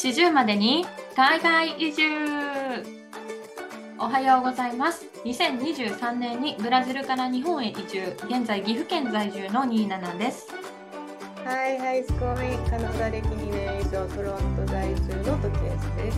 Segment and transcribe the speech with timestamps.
[0.00, 2.02] 40までに海外移住。
[3.98, 5.04] おはようございます。
[5.26, 8.16] 2023年にブラジルから日本へ移住。
[8.24, 10.48] 現在岐阜県在住のニーナナです。
[11.44, 16.12] はい、ハイスコミカナダ歴2年以上トロント在住の時安で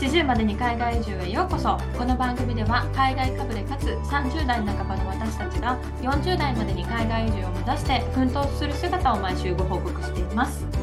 [0.00, 0.04] す。
[0.04, 1.78] 40までに海外移住へようこそ。
[1.96, 10.79] この番組では海外かぶれかつ30代半ばの私たちが40代までに海外移住を目指して奮闘する姿を毎週ご報告しています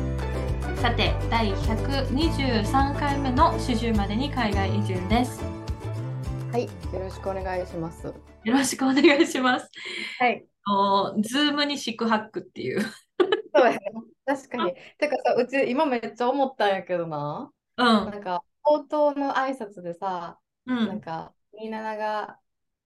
[0.81, 5.41] さて第123回目の40までに海外移住です
[6.51, 8.05] はい、よろしくお願いします。
[8.05, 8.13] よ
[8.45, 9.69] ろしくお願いします
[10.19, 13.79] はい、おズームに四苦八苦っていうそうやね。
[14.25, 14.75] 確かに。
[14.99, 17.51] てかさ、うち今めっちゃ思ったんやけどな。
[17.77, 22.39] うんなんか、冒頭の挨拶でさ、うんなんか、みんなが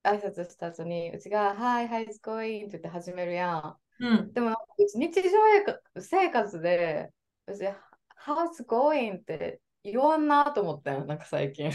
[0.03, 4.34] 挨拶した後に、うちが、はい、ハイスコインって言って始めるやうんん。
[4.34, 4.55] でも、う
[4.86, 5.30] ち日常
[6.02, 7.12] 生活で、
[7.48, 7.63] うち、
[8.26, 9.18] How's going?
[9.20, 11.72] って言わんなと思ったよ、なんか最近。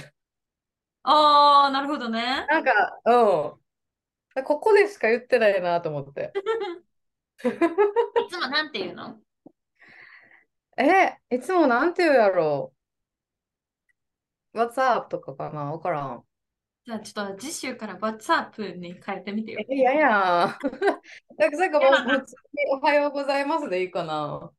[1.03, 4.45] ああなるほどねなんか、うん。
[4.45, 6.33] ここでしか言ってないなと思って。
[7.45, 7.49] い
[8.31, 9.19] つもなんて言うの？
[10.79, 12.73] え、いつもなんて言うやろ？
[14.55, 14.59] う。
[14.59, 15.09] What's up?
[15.09, 15.73] とかかな？
[15.73, 16.25] わからん。
[16.85, 20.59] じゃあちょっと次週から WhatsApp に変えてみてよえ、いやいや。
[21.37, 24.53] なんか、なんかもういや普通におはようございますでいいかな。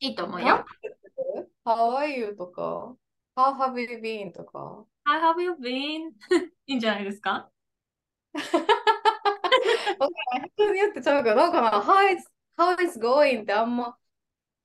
[0.00, 0.64] いいと思うよ
[1.64, 2.34] How are you?
[2.36, 2.96] とか、
[3.36, 4.32] How have you been?
[4.32, 4.84] とか。
[5.06, 6.10] How have you been?
[6.66, 7.50] いいんじゃないですか？
[10.56, 13.42] 人によってちゃうけど、なんかな、How is, how is going?
[13.42, 13.96] ってあんま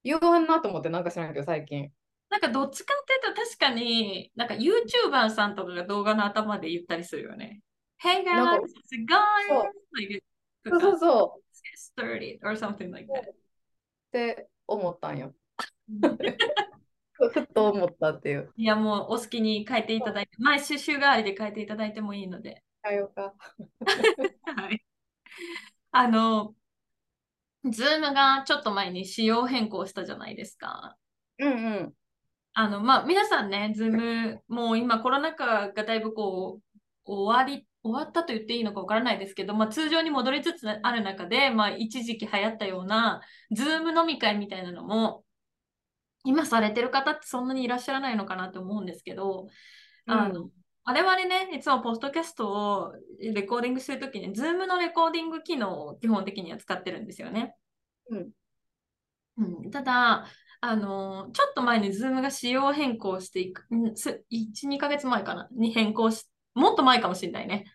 [0.04, 1.92] 言わんなと思って、なんか知らんけど、最近。
[2.30, 7.62] なんかどっちかっていうと確かになんか YouTuber さんとかが動画の頭で言ったりするよね。
[8.04, 10.20] Hey guys, か how's it going?
[10.68, 11.42] そうそうそ
[11.98, 12.02] う。
[12.02, 13.08] 30 or something like
[14.12, 14.46] that.
[14.68, 15.34] 思ったんよ。
[17.14, 18.52] ふふっと思ったっていう。
[18.58, 22.64] いやもうお好きに変えていただいて、毎週週替わりで変えていただいてもいいので。
[22.82, 23.34] はよか。
[24.56, 24.86] はい。
[25.92, 26.54] あの、
[27.66, 30.98] Zoom がちょっと前に仕様変更したじゃないですか。
[31.40, 31.94] うんうん。
[32.54, 45.24] あの、まあ、皆さんね、ズーム、もう今コロナ禍がだいぶこう、終わり、終わったと言っていいのかわからないですけど、まあ、通常に戻りつつある中で、まあ、一時期流行ったような、ズーム飲み会みたいなのも、
[46.24, 49.48] 今されてる方ってそんなにいらっしゃらないのかなと思うんですけど、
[50.08, 50.50] あの、
[50.84, 57.56] 我々ね、いつもポッドキャストをレコーディングするときに、ズームのレコーディング機能を基本的には使ってるんですよね。
[58.10, 58.30] うん。
[59.38, 60.26] うん、ただ、
[60.62, 65.48] あのーちょっと前に Zoom が仕様変更していく、んす1、2ヶ月前かな？
[65.52, 66.26] に変更し、
[66.56, 67.66] もっと前かもしれないね。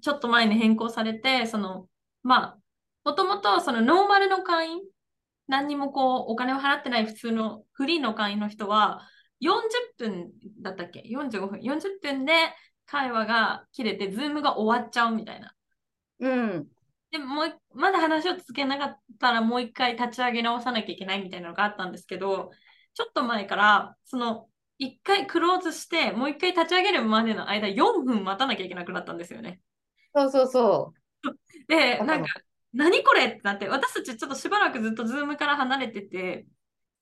[0.00, 1.88] ちょっと前に変更されて、その、
[2.22, 2.58] まあ、
[3.04, 4.80] もともとそのノーマルの会員、
[5.46, 9.02] 何にもこう、お金を払ってない普通のフリーの会員の人は、
[9.40, 9.50] 40
[9.96, 11.60] 分だったっけ ?45 分。
[11.60, 12.32] 40分で
[12.86, 15.54] 会話が切れて、Zoom が終わっちゃうみたいな。
[16.20, 16.68] うん。
[17.10, 22.50] でもまだ話を続けなかったらもう一回立ち上げ直さなきゃいけないみたいなのがあったんですけど、
[22.94, 24.48] ちょっと前から、その、
[24.78, 29.60] 一回クローズして、もう一回立ち上げるまでの間、4分待たなきゃいけなくなったんですよね。
[30.22, 30.94] そうそうそ
[31.68, 32.28] で、わかるなんか、
[32.72, 36.46] 何これってなって、私たちちょっとしばらくずっとズームから離れてて、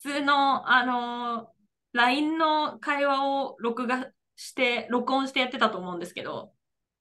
[0.01, 1.57] 普通の、あのー
[1.93, 6.53] LINE の会話を録画して、録音してやってたと思うんですけど、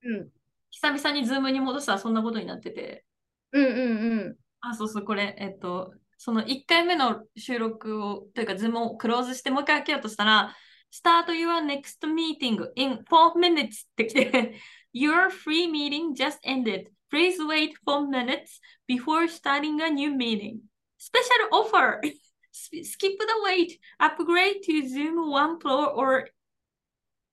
[0.02, 0.08] う。
[0.08, 0.30] うん。
[0.70, 3.04] 久々にズームに戻したらそんなことになってて、
[3.52, 4.36] うんうんうん。
[4.60, 10.56] あ、そうそう、これ、えっと、その1回目の収録を、というか、ズームをクローズして、もう一回開けようとしたら、
[10.92, 14.54] Start your next meeting in 4 minutes って来て、
[14.95, 16.89] Your free meeting just ended.
[17.09, 20.61] Please wait 4 minutes before starting a new meeting.
[20.97, 22.01] Special offer!
[22.51, 23.79] Skip the wait.
[23.99, 26.27] Upgrade to Zoom One Pro or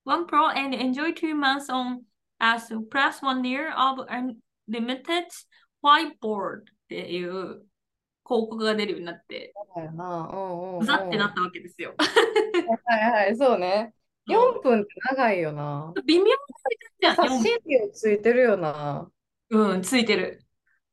[0.05, 2.05] One Pro and enjoy two months on
[2.41, 5.27] as plus one year of unlimited
[5.85, 7.65] whiteboard っていう
[8.27, 10.31] 広告が出るようになって、そうだよな。
[10.33, 10.79] うんうん、うん。
[10.81, 11.95] うざってなったわけですよ。
[12.87, 13.93] はいはい、そうね。
[14.28, 15.94] 4分って長いよな。
[16.06, 16.26] 微妙
[17.02, 19.10] な写4真料ついてるよな。
[19.50, 20.44] うん、ついてる。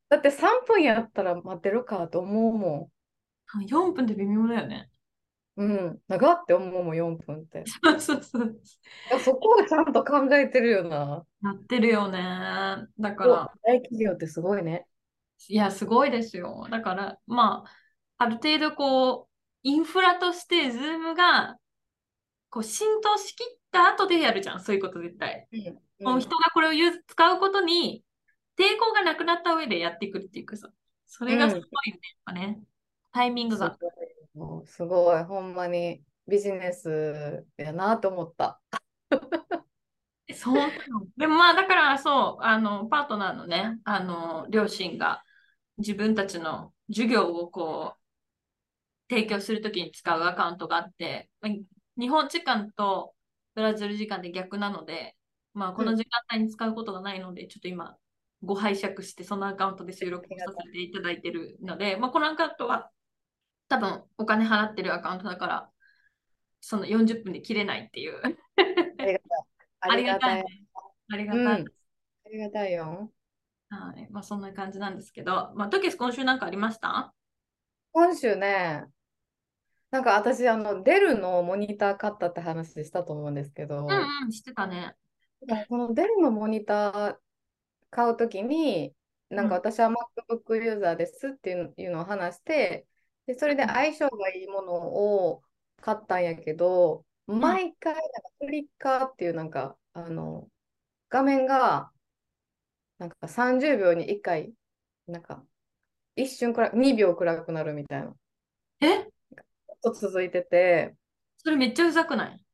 [0.09, 2.91] だって3分やったら待てるかと思うも
[3.69, 4.91] 4分って微妙だよね。
[5.57, 5.63] ん。
[5.63, 5.99] うん。
[6.09, 7.65] 長って思うもん、4分って。
[7.67, 8.61] そうそうそう。
[9.21, 11.25] そこをちゃんと考えてるよな。
[11.41, 12.19] なってるよね。
[12.99, 14.87] だかおら、大企業ってすごいね。
[15.49, 16.67] いや、すごいですよ。
[16.71, 19.29] だから、まあ、ある程度こう、
[19.63, 21.57] インフラとして Zoom が
[22.51, 25.49] こう浸透しきった後でやるじゃん、そういうこと絶対。
[25.53, 26.73] うんもう人がこれを
[27.07, 28.03] 使うことに
[28.59, 30.71] 抵抗がなくなった上でやっていくっていうかさ、
[31.07, 32.59] それがすごいよね、やっぱね。
[33.13, 33.77] タイミングが。
[34.65, 36.03] すごいほんまに。
[36.31, 38.61] ビジネスやなと思った。
[40.33, 40.71] そう
[41.17, 45.25] でもまあだからそう、あの、パートナーのね、あの、両親が
[45.79, 51.53] 自分たちの授業をこう、提供するときに使うアカウントがあって、まあ
[51.99, 53.15] 日本時間と
[53.55, 55.17] ブラジル時間で逆なので、
[55.55, 57.97] まあこの時間帯に使うことがないので、ちょっと今、
[58.43, 62.91] ご拝借してそのアカウントで収録をさせていただいてるので、まあこのアカウントは
[63.69, 65.71] 多分お金払ってるアカウントだから、
[66.61, 68.21] その40分で切れないっていう。
[68.99, 69.41] ありがたい。
[69.81, 70.45] ありがたい。
[71.13, 71.45] ありがうん。
[71.45, 71.65] たい。
[72.27, 73.13] ありがたいよ。
[73.71, 74.09] はい。
[74.11, 77.15] まあ、そんな感じなんですけど、まあ、トキス今週なんかありました？
[77.93, 78.85] 今週ね、
[79.91, 83.89] なんか私、あの、デルのモニター買ったって話したと思うんですけど、うん
[84.25, 84.95] うん、してたね。
[85.69, 87.17] このデルのモニター
[87.91, 88.95] 買うときに、
[89.31, 89.61] なんかうん。
[89.61, 92.87] 私は MacBook ユーザーですっていうのを話して、
[93.27, 95.43] で、それで相性がいいものを
[95.81, 98.09] 買ったんやけど、毎回なんか
[98.41, 100.49] フリッカーっていうなんか、あの、
[101.09, 101.91] 画面が、
[102.99, 104.53] なんか30秒に1回、
[105.07, 105.45] なんか、
[106.17, 108.15] 一瞬くら、2秒暗くなるみたいな、
[108.81, 109.11] え？
[109.83, 110.95] と続いてて、
[111.39, 112.45] それめっちゃうざくない？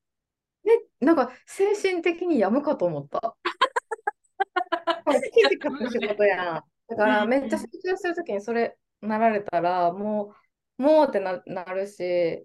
[1.00, 3.20] なんか精神的に病むかと思った。
[3.20, 6.62] これ記事書く仕事やん。
[6.88, 10.34] だからうんめっちゃ集中するときにそれなられたら、も
[10.78, 12.00] う、もうってな、なるし、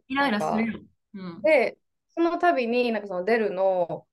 [0.08, 0.80] イライラするよ。
[1.14, 1.42] うん。
[1.42, 1.78] で、
[2.10, 4.06] その度に、なんかそのデルの、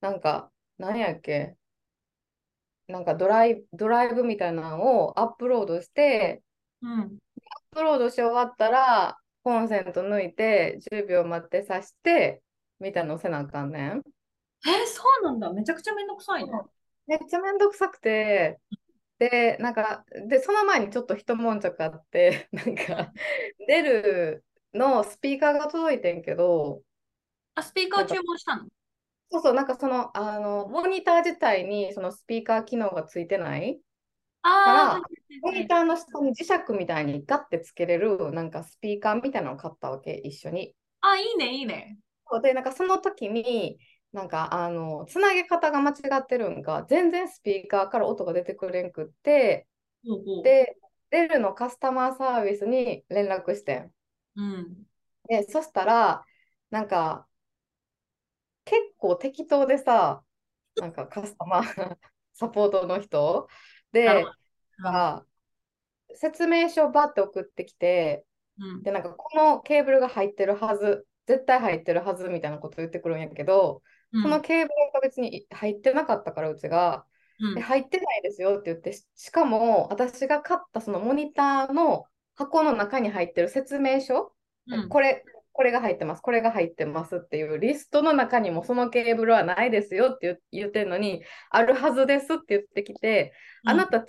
[0.00, 1.56] なんか、何やっけ、
[2.86, 6.42] なんかドライ、ドライブみたいなのをアップロードして、
[6.82, 7.00] うん。
[7.00, 7.08] アッ
[7.70, 12.42] プロードし終わったら、コンセント抜いて、10秒待って挿して、
[12.80, 14.02] みたいなのせなあかんねん。
[14.66, 15.50] え、そうなんだ。
[15.50, 16.52] めちゃくちゃめんどくさいね。
[17.06, 18.60] めっちゃめんどくさくて、
[19.18, 23.10] で、なんか、で、その前にちょっと一悶着あって、 なんか、
[23.66, 26.82] デルのスピーカーが届いてんけど、
[27.54, 28.68] あ、スピーカー注文したの？
[29.30, 33.80] そうそう、なんかその、あの、モニター自体にそのスピーカー機能がついてない、
[34.48, 35.00] ああ、
[35.42, 40.74] モニターの下に磁石みたいにガッてつけれる、なんかスピーカーみたいなのを買ったわけ、一緒に。
[41.00, 41.98] あ、いいね、いいね。
[42.42, 43.78] で、なんかその時に、
[44.12, 49.66] なんかあの、つなげ方が間違ってるんが、全然スピーカーから音が出てくれんくって、
[50.06, 50.42] ほうほう。
[50.42, 50.76] で、
[51.10, 53.92] デルのカスタマーサービスに連絡してん。
[54.36, 54.86] うん。
[55.28, 56.24] で、そしたら、
[56.70, 57.26] なんか、
[58.64, 60.22] 結構適当でさ、
[60.76, 61.96] なんかカスタマー
[62.34, 63.48] サポートの人
[63.92, 64.32] でなるほ、
[64.82, 65.24] が
[66.14, 68.24] 説明書バッて送ってきて、
[68.58, 68.82] うん。
[68.82, 73.82] で、なんかこのケーブルが入ってるはず、絶対入ってるはずみたいなこと言ってくるんやけど、
[74.12, 74.22] うん。
[74.22, 77.04] そのケーブルが別に入ってなかったから、うちが、
[77.40, 77.58] うん。
[77.58, 82.04] え入ってないですよって言って、ししかも私が買ったそのモニターの
[82.34, 84.32] 箱の中に入ってる説明書、
[84.66, 84.88] うん。
[84.88, 85.24] これ、
[85.58, 93.32] これが入ってます、これが入ってますっていうリストの中にもそのケーブルはないですよって言言ってるのに、あるはずですって言ってきて、
[93.64, 94.04] あなた違う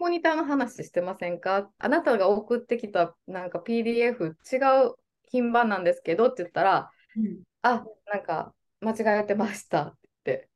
[0.00, 1.70] モニターの話してませんか？
[1.76, 4.56] あなたが送ってきたなんか PDF 違
[4.86, 4.94] う
[5.28, 7.42] 品番なんですけどって言ったら、うん。
[7.60, 10.48] あ、なんか間違えてましたって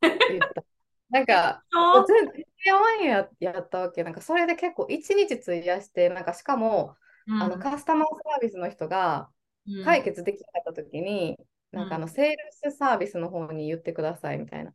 [0.00, 0.64] 言った。
[1.08, 1.62] なんか、
[2.08, 4.02] 全然やわんややったわけ。
[4.02, 6.96] なんかそれで結構一日費やして、なんかしかも、
[7.40, 9.41] あのカスタマーサービスの人がうん
[9.84, 11.38] 解決できなかった時に、
[11.72, 11.78] うん。
[11.78, 12.36] なんかあのセール
[12.72, 14.72] スサービスの方に言ってくださいみたいな。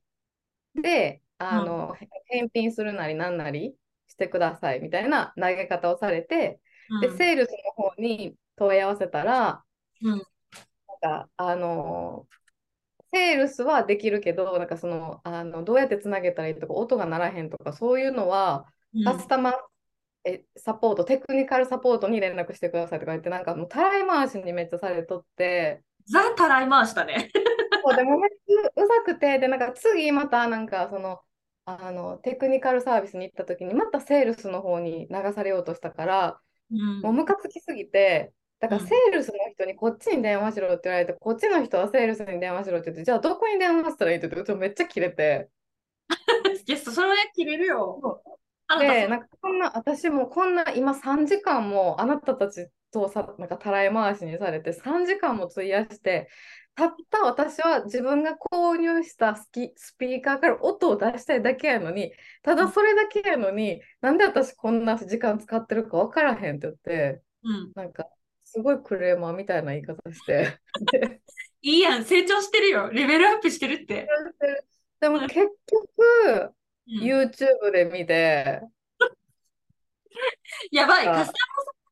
[0.75, 3.75] で、あの、返品するなりなんなり
[4.07, 6.59] してくださいみたいな投げ方をされて、
[7.01, 7.17] で、うん。
[7.17, 9.63] セールスの方に問い合わせたら、
[10.01, 10.09] うん。
[10.09, 10.19] なん
[11.01, 12.27] か、あの
[13.13, 18.65] セールスはできるけど、なんかその、あの、どうやってつなげたらいいとか、音が鳴らへんとか、そういうのは、
[19.05, 19.53] カスタマー、
[20.27, 27.31] えサポート、テクニカルサポートに連絡してくださいとか言って、なんかもうたらい回しにめっちゃされとって、ザ・たらい回したね。
[27.83, 31.21] そうでもめっちゃうざくて、で、なんか次またなんかその、
[31.65, 45.49] あの、テクニカルサービスに行った時に、またセールスの方に流されようとしたから、うんもうムカつきすぎて、だからうんセールスの人にこっちに電話しろって言われて、こっちの人はセールスに電話しろって言って、じゃあどこに電話したらいいって言って、めっちゃキレて。
[46.67, 48.21] いや、それは切れるよ。
[48.79, 56.29] で、なんかこんな、私もこんな今3時間もあなたたちとさ、なんかたらい回しにされて3時間も費やして、
[56.75, 62.11] たった私は自分が購入したスキスピーカーから音を出したいだけやのに、
[62.43, 67.71] ただそれだけやのに、なんで私こんな時間使ってるか分からへんって言って、うん。
[67.75, 68.07] なんか
[68.43, 70.59] すごいクレーマーみたいな言い方して。
[70.91, 71.21] で
[71.61, 72.89] いいやん、成長してるよ。
[72.91, 74.07] レベルアップしてるって。
[74.99, 75.51] でも結局、
[76.25, 76.57] うん
[76.87, 78.61] YouTube で見て、
[80.71, 81.33] やばい、あカスタマーサ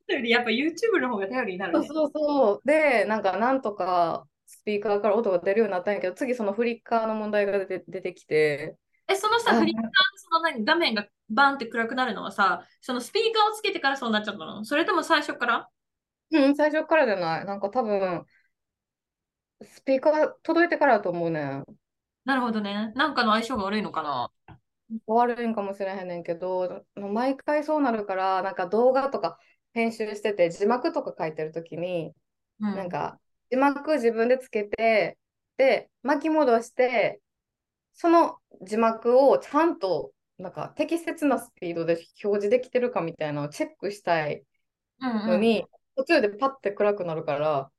[0.07, 1.87] ポーよりやっぱ YouTube の方が頼りになるね。
[1.87, 2.61] そうそうそう。
[2.65, 9.85] で、なんかなんとかスピーカーから音が出るようになったんやけど、次そのフリッカーの問題が出て出てきて、え、そのさ、あフリッカー、
[10.15, 14.65] その何、画面がバンって暗くなるのはさ、そのスピーカーをつけてからそうなっちゃったの？
[14.65, 15.69] それとも最初から？
[16.31, 17.45] うん、最初からじゃない。
[17.45, 18.25] なんか多分、
[19.61, 21.65] スピーカー届いてからだと思うねん。
[22.25, 22.91] なるほどね。
[22.95, 24.31] なんかの相性が悪いのかな？
[25.07, 29.39] 悪いんかもしれへんねんけど、毎回そうなるから、なんか動画とか
[29.73, 32.13] 編集してて、字幕とか書いてるときに、
[32.59, 32.75] うん。
[32.75, 35.17] なんか字幕自分でつけて、
[35.57, 37.21] で、巻き戻して、
[37.93, 44.43] その字幕をちゃんとなんか適切なスピードで表示できてるかみたいなのをチェックしたい
[45.01, 45.27] うんうん。
[45.27, 45.65] のに、
[45.95, 47.71] 途中でパッて暗くなるから。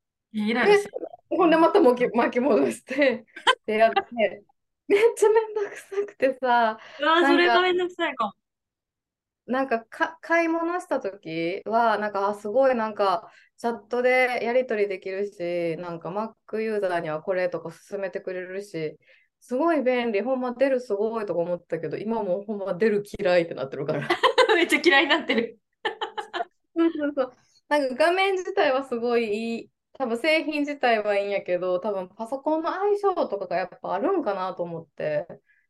[1.29, 3.25] ほんでまた巻き巻き戻して、
[3.65, 4.43] でやって、
[4.87, 8.33] めっちゃめんどくさくてさ、うわ、それがめんどくさいかも。
[9.45, 18.97] なんかか買い物した時は、なんかあすごいなんかチャットでやり取りできるし、なんか Mac ユーザーにはこれとか勧めてくれるし、
[19.39, 24.07] すごい便利、ほんま出るすごいとか思ったけど、今もうほんま出る嫌いってなってるから。
[24.55, 25.59] めっちゃ嫌いになってる。
[26.75, 27.33] そうそうそう。
[27.69, 29.69] なんか画面自体はすごいいい。
[29.97, 35.27] 多分製品自体はいいんやけど、多分パソコンの相性とかがやっぱあるんかなと思って。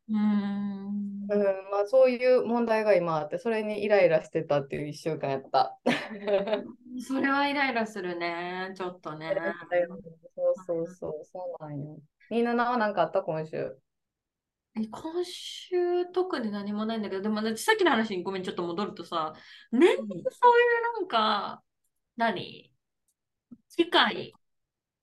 [0.10, 1.08] うーん。
[1.30, 5.78] うん、まあそういう問題が今あって、それにイライラしてたっていう一週間やった。
[7.00, 8.74] それはイライラするね。
[8.76, 9.36] ちょっとね。
[10.36, 11.98] そうそうそう、そうなんよ。
[12.30, 13.78] みんなは何かあった今週？
[14.80, 19.34] え今週特に何もないんだけど、でもねさっきの話にごめん、ちょっと戻るとさ、
[19.72, 21.64] 年々そういうなんか、
[22.16, 22.74] 何？
[23.76, 24.34] 機械、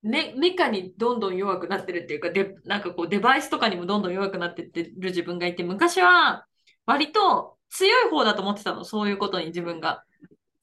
[0.03, 6.47] ね、メカにどんどん弱くなってるっていうか、で、なんかこうデバイスとかにもどんどん弱くなってってる自分がいて、昔は
[6.87, 10.05] 割と強い方だと思ってたの、そういうことに自分が。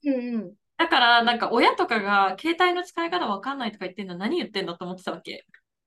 [0.04, 0.54] うんうん。
[0.78, 5.44] だから、なんか親とかが携帯の使い方わかんないとか言ってんの何言ってんだと思ってたわけ。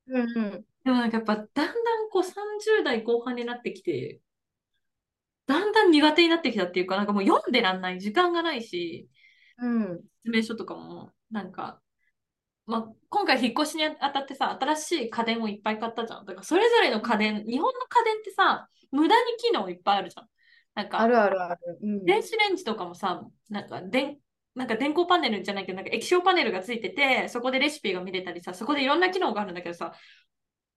[0.07, 0.65] うんうん。
[0.83, 4.19] でもなんかやっぱだんだんこう30代後半になってきて、
[5.47, 9.09] だんだん苦手になってきたっていうか、なんかもう読んでらんない時間がないし、
[9.57, 10.01] うん。
[10.25, 11.81] 説明書とかも、なんか、
[12.67, 16.25] まあ、今回引っ越しにあたってさ、新しい家電をいっぱい買ったじゃん。
[16.25, 20.27] だからそれぞれの家電、日本の家電ってさ、無駄に機能いっぱいあるじゃん。
[20.73, 21.79] なんか、あるあるある。
[21.81, 22.05] うん。
[22.05, 24.17] 電子レンジとかもさ、なんか電、
[24.55, 29.93] なんか電光パネルじゃないけど、なんか液晶パネルがついてて、そこでレシピが見れたりさ、そこでいろんな機能があるんだけどさ、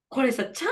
[0.09, 0.71] これさ、ちゃん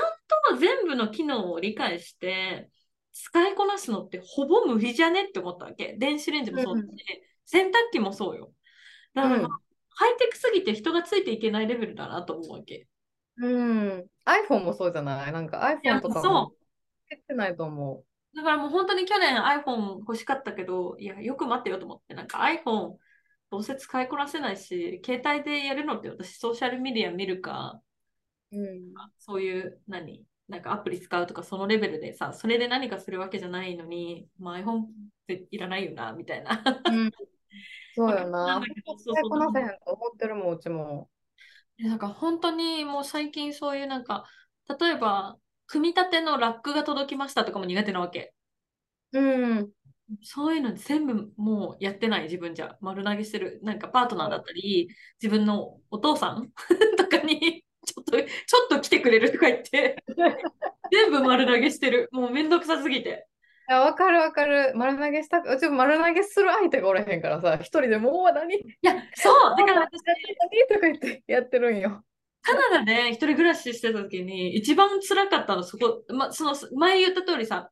[0.50, 2.70] と全部の機能を理解して、
[3.12, 5.96] 使いこなすのってほぼ無理じゃねって思ったわけ。
[5.98, 6.96] 電子レンジもそうだし、うん
[7.50, 8.52] 洗濯機もそうよ。
[9.14, 9.48] だから、うん
[9.98, 12.86] ハイテクすぎて人がついていけないレベルだなと思うわけ。
[13.38, 14.06] うん。
[14.24, 15.32] iPhone もそうじゃない？
[15.32, 16.52] なんか iPhone とかそも
[17.06, 18.04] つけてないと思
[18.36, 22.94] だからもう本当に去年 iPhone 欲しかったけど、いや、よく待ってよと思って、なんか iPhone
[23.50, 27.80] どうせ使いこなせないし、携帯でやるのって私ソーシャルメディア見るか、
[28.52, 28.56] う。
[28.56, 28.94] うん。
[29.18, 30.22] そういう何？
[30.48, 34.86] なんかアプリ使うとかそのレベルでさ、それで何かするわけじゃないのに、まあ、iPhone っ
[35.26, 36.62] ていらないよな、みたいな。
[36.86, 37.10] うん、
[37.98, 38.60] そうよなな。
[38.60, 41.10] んだけどそう使いそうこなせへんと思ってるもん、うちも。
[41.78, 44.24] なんか本当にもう最近そういうなんか、
[44.80, 48.34] 例えば、組み立てのラックが届きましたとかも苦手なわけ。
[49.12, 49.20] う
[49.60, 49.72] ん。
[50.22, 53.60] そういうの全部もうやってない自分じゃ丸投げしてる。
[53.62, 54.88] なんかパートナーだったり、
[55.22, 56.50] 自分のお父さん
[56.96, 58.26] とかにちょっと、ちょ
[58.66, 60.02] っと来てくれるとか言って、
[60.92, 62.08] 全部丸投げしてる。
[62.12, 63.28] もうめんどくさすぎて。
[63.68, 64.72] いや、わかるわかる。
[64.76, 68.54] 丸投げしたく、うちも丸投げする相手がおれへんからさ、一人でもう何？
[68.54, 70.68] いや、そう、だから私、何？
[70.68, 72.02] とか言ってやってるんよ。
[72.40, 77.70] カナダで一人暮らししてた時に一番辛かったのそこ、ま、その前言った通りさ、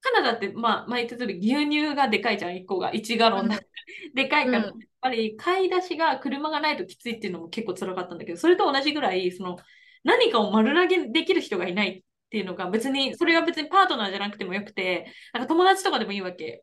[0.00, 2.92] カナダって、まあ、前言った通り牛乳がでかいじゃん、1個が。
[2.92, 3.56] 1ガロンで。
[4.14, 4.64] でかいから、うん
[5.02, 9.56] やっぱり買い出しが車がないときついっていうのも結構辛かったんだけど、それと同じぐらい、その
[10.04, 16.62] 何かを丸投げできる人がいないっていうのが別に、それが別にパートナーじゃなくてもよくて、なんか友達とかでもいいわけ。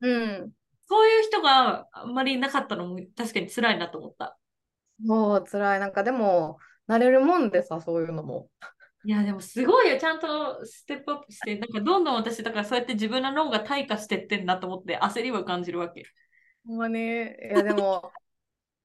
[0.00, 0.50] うん。
[0.88, 4.36] そういう人があんまりいなかったのも確かに辛いなと思った。
[5.04, 5.80] もう辛い。
[5.80, 8.48] なんかでも、慣れるもんでさ、そういうのも。
[9.04, 10.00] いや、でもすごいよ。
[10.00, 16.04] ちゃんとステップアップして、なんかどんどん私、だからそうやって自分の脳が退化してってんなと思って焦りは感じるわけ。
[16.66, 16.98] ほんまに。
[16.98, 17.00] い
[17.50, 18.10] や、でも、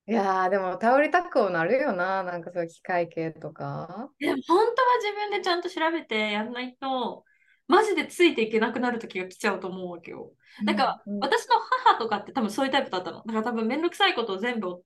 [0.07, 2.23] いやー、でも頼りたくなるよな。
[2.23, 4.09] なんかそういう機械系とか。
[4.19, 7.23] でも本当は自分でちゃんと調べてやんないと、
[7.67, 10.33] マジでついていけなくなる時が来ちゃうと思うわけよ。
[10.63, 13.17] なんか、うん私の母とかって多分そういうタイプだったの。
[13.17, 14.83] だから多分めんどくさいことを全部、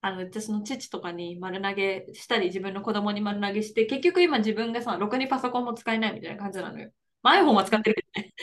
[0.00, 6.90] あの、私の父とかに丸投げしたり、自分の子供に丸投げして、結局今自分がさ、ろくにパソコンも使えないみたいな感じなのよ。
[7.22, 8.34] まあ iPhone は使ってるけどね。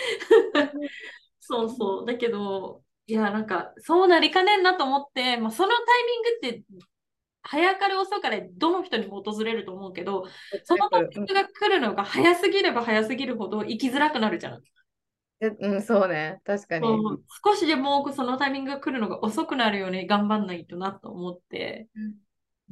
[1.40, 2.06] そうそう。
[2.06, 6.64] だけど、いや、なんか、そうなりかねんなと思って、まあ、そのタイミングって、
[7.42, 10.26] 早かれ遅かれどの人にも訪れると思うけど、
[10.66, 14.62] そのタイミングが来るのが早すぎれば早すぎるほど生きづらくなるじゃん。
[15.40, 16.88] うん、そうね、確かに。
[17.44, 21.88] 少しでもそのタイミングが来るのが遅くなるように頑張んないとなと思って。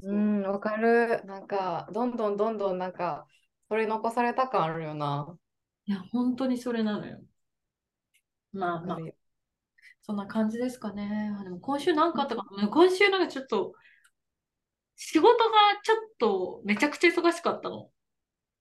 [0.04, 1.24] うん、わかる。
[1.24, 3.26] なんか、どんどんどんどんなんか、
[3.70, 5.38] それ残された感あるよな。
[5.86, 7.22] いや、本当にそれなのよ。
[8.52, 8.98] まあまあ、
[10.06, 11.32] そんな感じですかね。
[11.44, 13.74] でも今週なんかあったかな今週なんかちょっと、
[14.96, 15.52] 仕事が
[15.84, 17.90] ちょっとめちゃくちゃ忙しかったの。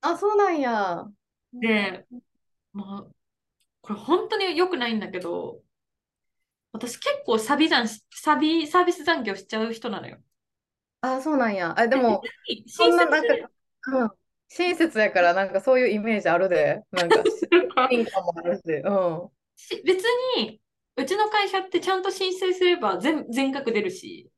[0.00, 1.04] あ、そうなんや。
[1.52, 2.06] で、
[2.72, 3.14] まあ、
[3.82, 5.60] これ本当に良くないんだけど、
[6.72, 10.16] 私結構サビじゃん、サビ、サービス残業しちゃう人なのよ。
[11.02, 11.78] あ、そうなんや。
[11.78, 12.22] あ、でも、
[12.66, 13.34] そんななんか、
[13.92, 14.10] うん、
[14.48, 16.80] 親切やからなんかそういうイメージあるで。
[16.90, 17.22] なんか、
[18.22, 18.62] もあるし。
[18.66, 19.28] うん。
[19.84, 20.04] 別
[20.38, 20.63] に、
[20.96, 24.30] うちの会社ってちゃんと申請すれば全全額出るし、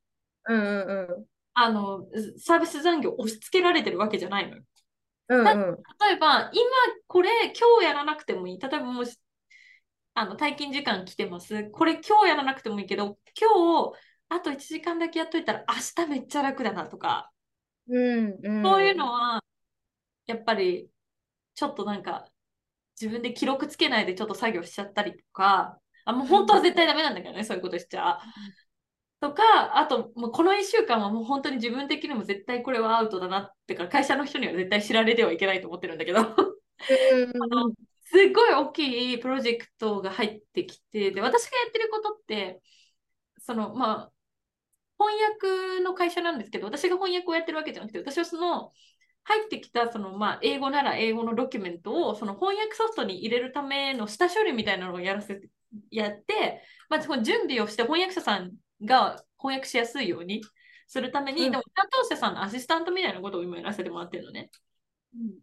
[0.48, 1.26] うんうんうん。
[1.54, 2.06] あの、
[2.38, 4.62] サービス残業押し付けられてるわけじゃないのよ。
[5.28, 6.62] うんうん、例えば、今
[7.08, 8.58] これ今日やらなくてもいい。
[8.58, 9.18] 例えばもし、
[10.14, 11.70] あの、退勤時間来てます。
[11.70, 13.98] これ今日やらなくてもいいけど、今日、
[14.28, 17.30] あと1時間だけやっといたら明日めっちゃ楽だなとか、
[17.88, 19.42] うんうん、そういうのは、
[20.26, 20.90] やっぱり、
[21.54, 22.28] ちょっとなんか、
[23.00, 28.18] 自分で記録つけないでちょっと作業しちゃったりとか、あ、もう本当は絶対ダメなんだけどね、そういうことしちゃ。
[29.20, 36.26] とか、あと、もうこの1週間はもう本当に自分的にも絶対これはアウトだなってから、会社の人には絶対知られてはいけないと思ってるんだけど あ
[37.48, 37.70] の
[38.04, 42.60] すっごい大きいプロジェクトが入ってきて、で、私がやってることって、
[43.38, 44.12] その、まあ、
[44.98, 48.72] 翻訳の会社なんですけど、私が翻訳をやってるわけじゃなくて、私はその、
[49.24, 55.48] 入ってきたその、まあ、英語なら英語のドキュメントをその翻訳ソフトに入れるための下処理みたいなのをやらせて
[55.90, 58.52] やって、まあ、準備をして翻訳者さん
[58.84, 60.42] が翻訳しやすいように
[60.86, 64.50] するために、うん、でも担当者さんのアシスタントみたいなことを今やらせてもらってるのね。
[65.14, 65.36] うん、で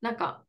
[0.00, 0.44] なんか、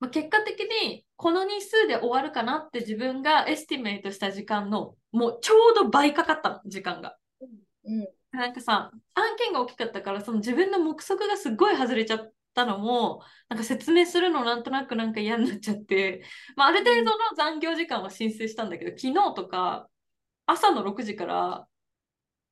[0.00, 7.16] まあ、結果的にこの日数で終わるかなって自分が estimate した時間のもうちょうど倍かかったの時間が。
[7.84, 16.24] うんなんかさ、案件が大きかったから、その自分の目測がすっごい外れちゃったのも、なんか説明するのなんとなくなんか嫌になっちゃって、
[16.56, 19.88] まあ、ある程度の残業時間は申請したんだけど、昨日とか
[20.46, 21.68] 朝の6時から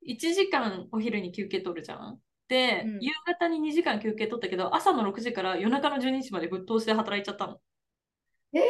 [0.07, 2.19] 1時間お昼に休憩取るじゃん。
[2.47, 7.59] で、うん、夕方に2時間休憩取ったけど、朝の6時から夜中の12時までぶっ通しで働いちゃったの。
[8.53, 8.61] えー、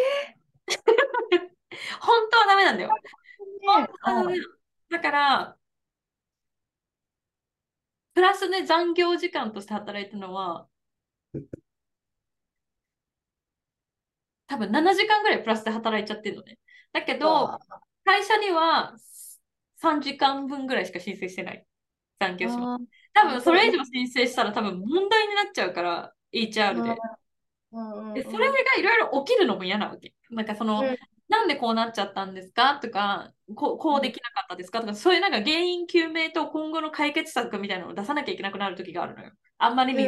[2.02, 2.90] 本当はダメなんだよ。
[3.62, 4.38] 本当はダメ
[4.90, 5.58] だから、
[8.16, 10.68] プラスね、残業時間として働いたのは、
[14.48, 16.58] 多分7時間ぐらいプラスで働いちゃってるのね。
[16.94, 17.60] だけど、
[18.06, 18.96] 会社には
[19.78, 21.66] 3時間分ぐらいしか申請してない。
[22.20, 22.86] 残業します。
[23.14, 26.96] 多分それ以上申請したら多分問題になっちゃうから、HR で。
[28.14, 30.14] でそれがいろいろ起きるのも嫌なわけ。
[30.30, 30.84] なんかその、
[31.30, 32.80] なんでこうなっちゃったんですか？
[32.82, 34.82] とかこ、こうできなかったですか？
[34.82, 39.32] とか、そういうなんか原因究明と今後の解決策みたいなのを出さなきゃいけなくなる時があるのよ。
[39.58, 40.08] あんまりに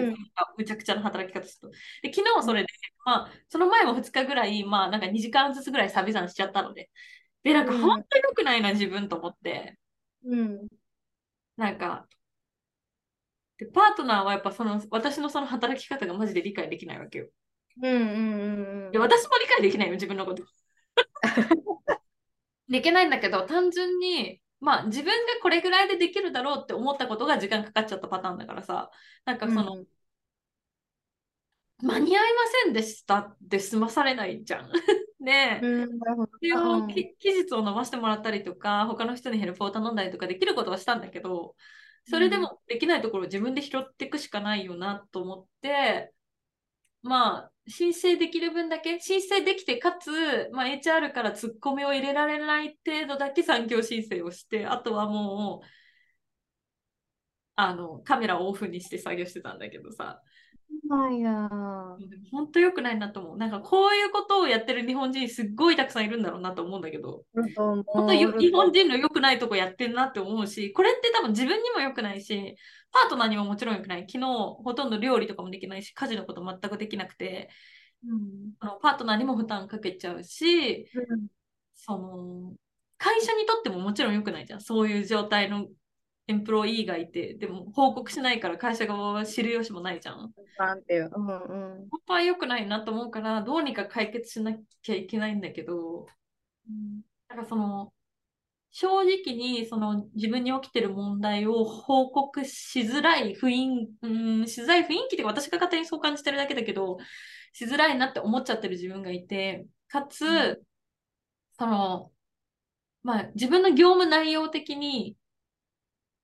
[0.57, 1.75] むちゃくちゃな働き方すると。
[2.03, 2.67] で昨日それで、
[3.03, 6.89] まあ、その前も2日ぐらい、まあ、なんか2時間ずつぐらいサビ算しちゃったので。
[7.43, 9.77] で、なんか本当に良くないな、自分と思って。
[10.25, 10.67] うん。
[11.57, 12.07] なんか、
[13.57, 17.27] でパートナーはやっぱその私のその働き方がマジで理解できないわけよ。
[17.81, 18.91] うんうんうんうん。
[18.91, 20.43] で私も理解できないよ、自分のこと。
[22.69, 28.91] できないんだけど、単純に、まあ自分がこれぐらいでできるだろうって思ったことが時間かかっちゃったパターンだからさ、
[29.25, 29.87] なんかその、うん、
[31.81, 34.69] 間に合いませんでしたって済まされないじゃん。
[35.19, 41.55] で、うん、期日を伸ばしてもらったりとか、他の人にヘルプを頼んだりとかできることはしたんだけど、
[42.05, 46.13] それでもできないところを自分で拾っていくしかないよなと思って、
[47.01, 55.67] まあ、申請できる分だけ、申請できて、かつ、まあ、HR からツッコミを入れられない程度だけ産業申請をして、あとはもう、
[57.55, 60.21] あの、カメラをオフにして作業してたんだけどさ。
[60.87, 61.49] なんや。
[62.31, 63.37] 本当良くないなと思う。
[63.37, 67.23] なんかこういうことをやってる日本人すっごいたくさんいるんだろうなと思うんだけど、
[67.55, 72.55] 本当日本人の良くないとこやってんなって思うし、これって多分自分にも良くないし、
[72.91, 74.01] パートナーにももちろん良くない。
[74.01, 77.49] 昨日ほとんど料理とかもできないし、家事のこと全くできなくて、
[78.03, 81.27] うん、あのパートナーにも負担かけちゃうし、うん、
[81.75, 82.53] その
[82.97, 84.61] 会社にとってももちろん良くないじゃん。
[84.61, 85.67] そういう状態の
[86.29, 90.31] エンプロイーがいて、でも報告しないから会社側は知る由もないじゃん。
[90.59, 91.09] なんていう。
[91.11, 91.31] うんう
[91.85, 96.05] ん、本当は良くないなと思うから、どうにか解決しなきゃいけないんだけど、
[96.69, 97.91] うん、なんかその、
[98.69, 106.97] 正直にその自分に起きてる問題を報告しづらい雰囲気、うん、しづらい雰囲気って私が勝手にそう感じてるだけだけど、
[107.53, 110.57] しづらいなって思っちゃってる自分がいて、かつ、うん、
[111.57, 112.11] その、
[113.01, 115.15] まあ自分の業務内容的に、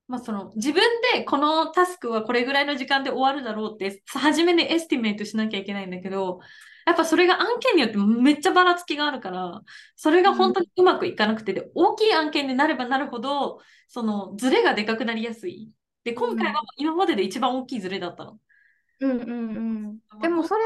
[0.08, 0.82] まあその自分
[1.14, 6.40] でこのタスクはこれぐらいの時間で終わるだろうって、初めに estimate しなきゃいけないんだけど、
[6.86, 9.62] やっぱそれが案件によってめっちゃばらつきがあるから、
[9.96, 15.72] それが本当にうまくいかなくて、で、大きい案件になればなるほど、そのズレがでかくなりやすい。
[16.04, 18.38] で、今回は今までで一番大きいズレだったの。
[19.00, 20.20] うんうんうん。
[20.20, 20.62] でもそれ、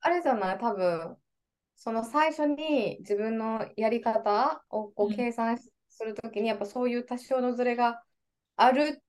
[0.00, 0.58] あれじゃない？
[0.58, 1.16] 多分、
[1.74, 8.00] その最初に自分のやり方をこう計算するときに、やっぱそういう多少のズレが
[8.62, 9.02] あるっ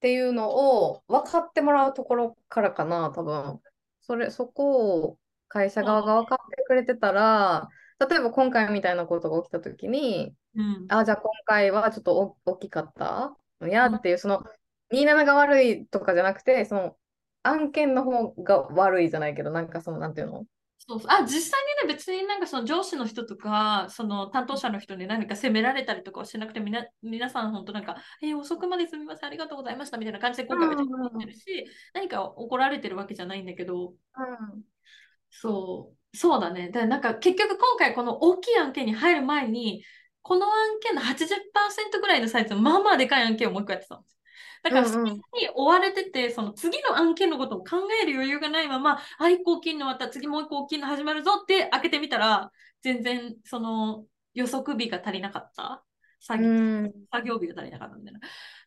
[0.00, 3.60] ていうのを分かってもらうところからかな、多分。
[4.00, 7.68] それ、そこを会社側が分かってくれてたら、
[8.00, 14.44] 例えば今回みたいなことが起きたときに、うん、あ、じゃあ今回はちょっと大きかったいやっていう、その
[14.92, 16.96] 27が悪いとかじゃなくて、その
[17.42, 20.44] 案件の方が悪いじゃないけど、なんかその、なんていうの？
[20.88, 31.40] そうあ実際にね、別になんかその上司の人とか、その担当者の人に何か責められたりとかはしなくて、みな皆さん本当なんか、えー、遅くまですみません、ありがとうございましたみたいな感じで今回めちゃくちゃってるし、
[31.92, 33.94] 何か怒られてるわけじゃないんだけど、うん、
[35.28, 36.70] そう、そうだね。
[36.70, 39.84] で、なんか結局今回この大きい案件に入る前に、
[40.22, 44.17] この案件の80%ぐらいのサイズのまあまあでかい案件をもう一個やってたんです
[44.62, 45.20] だから、それに
[45.54, 52.50] 追われてて、その次の案件のことを考える余裕がないまま、あ、一個大きいの終わった、次もう一個大きいの始まるぞって開けてみたら、
[52.82, 55.84] 全然、その予測日が足りなかった。
[56.20, 58.20] 作業作業日が足りなかったみたいな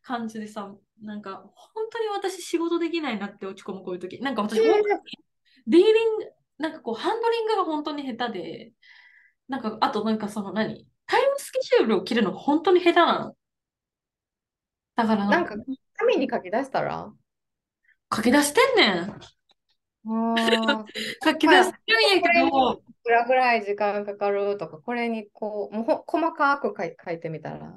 [0.04, 4.20] 感じでさ、なんか、本当に私仕事できないなって落ち込むこういう時。
[4.20, 5.02] なんか私、本当に
[5.68, 6.26] ディーリング、
[6.58, 8.74] なんかこう、ハンドリングが本当に下手で、
[9.48, 13.36] なんか、あとなんかその何タイムスケジュールを切るのが本当に下手なの。
[14.96, 15.56] だからなんか、
[16.02, 17.12] 紙に書き出したら？
[18.14, 19.20] 書き出してんねん。
[21.24, 22.74] 書き出してるんやけど。
[22.74, 27.74] いくらぐらい時間かかるとか、これにこう、もう細かく書い書いてみたら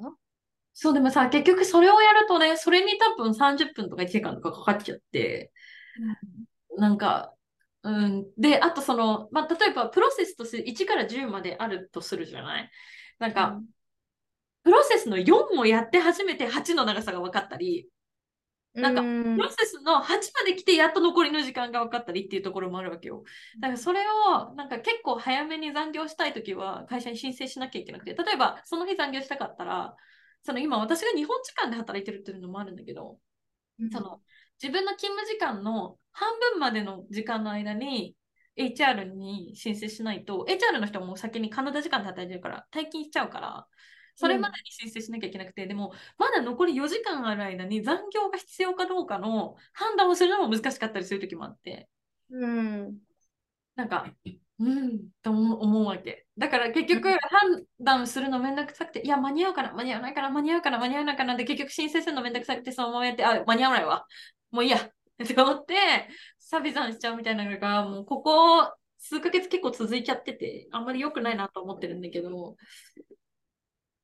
[0.73, 5.51] そう、でもさ、結局それをやるとね、それに多分30分とか1時間とかかかっちゃって、
[6.75, 7.33] うん、なんか、
[7.83, 12.69] うん、で、あとその、まあ、例えばプロセスとして1から10まであるとするじゃない
[13.19, 13.65] なんか、うん、
[14.63, 17.87] プロセスの4をやって初めて8の長さが分かったり、
[18.75, 23.23] なんか、プロセスの8まで来てやっと残りの時間が分かったりっていうところもあるわけよ。
[23.59, 29.95] だからそれをなんか結構早めに残業したいときは会社に申請しなきゃいけなくて、例えばその日残業したかったら、
[30.43, 33.17] その今私が日本時間で働いてるっていうのもあるんだけど、
[33.79, 34.19] うん、その
[34.61, 38.15] 自分の勤務時間の半分までの時間の間に
[38.57, 43.67] HR に申請しないと、HR の人も先にカナダ時間で働いてるから退勤しちゃうから、
[44.15, 51.89] それまでに申請しなきゃいけなくて、うん、でも、まだ残り4時間ある間に残業が必要かどうかの判断をするのも難しかったりする時もあって、
[52.29, 52.97] うん、
[53.75, 54.07] なんか、
[54.57, 56.25] うんと思うわけ。
[56.37, 57.19] だから結局判
[57.81, 64.05] 断するのめんどくさくて、いや、間に合うかな、間に合わないかな、間に合うかな、間に合わないかなって結局申請するのめんどくさくて、そのままやって、あ、間に合わないわ。
[64.51, 64.77] もういいや。
[65.23, 65.75] って思って、
[66.39, 72.55] サビザンしちゃうみたいなのが、もうここ数ヶ月結構続いちゃってて、あんまり良くないなと思ってるんだけど、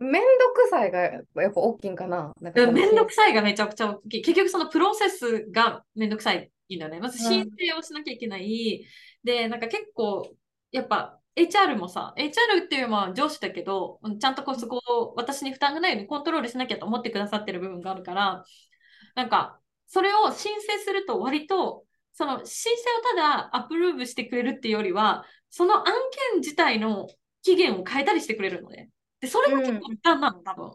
[0.02, 2.34] めんどくさいがやっぱ大きいんかな。
[2.42, 4.22] なんかめんどくさいがめちゃくちゃ大きい。
[4.24, 7.00] 結局そのプロセスがめんどくさいんだよね。
[7.00, 8.42] まず申請をしなきゃいけない。
[8.44, 8.86] うん、
[9.24, 10.28] で、なんか結構、
[10.72, 18.44] やっぱ HR もさ、HR っていうのは上司だけど、ちゃんとこうそこを私に負担がないようにコントロールしなきゃと思ってくださってる部分があるから、
[19.16, 25.94] なんか、それを申請すると割と、その申請をただアプローブしてくれるっていうよりは、その案
[26.34, 27.08] 件自体の
[27.44, 28.90] 期限を変えたりしてくれるのね。
[29.22, 30.72] で、それも結構負担なの、多分。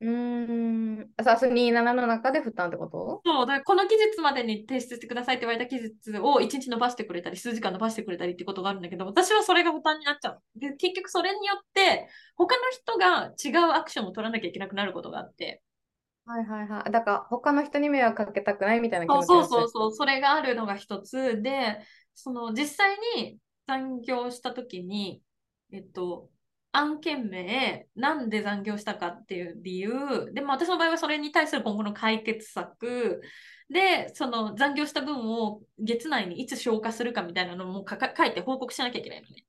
[0.00, 1.10] うん。
[1.22, 3.20] さす27の中で負担ってこと？
[3.24, 10.42] そう、だからこの期日までに提出してくださいって言われた期日を1日伸ばしてくれたり、数時間伸ばしてくれたりってことがあるんだけど、私はそれが負担になっちゃう。
[10.56, 15.62] で、結局それによって、他の人が違うアクションを取らなきゃいけなくなることがあって。
[16.26, 16.90] はいはいはい。
[16.90, 21.78] だから他の人に迷惑かけたくないみたいな気持ちそうそうそう、それがあるのが一つで、
[22.14, 25.22] その実際に残業した時に、
[25.72, 26.28] えっと、
[26.72, 33.20] 案件名、なんで残業したかっていう理由、でも私の場合はそれに対する今後の解決策、
[33.68, 39.44] で、その残業した分を月内にいつ消化するかみたいなのも書いて報告しなきゃいけないのね。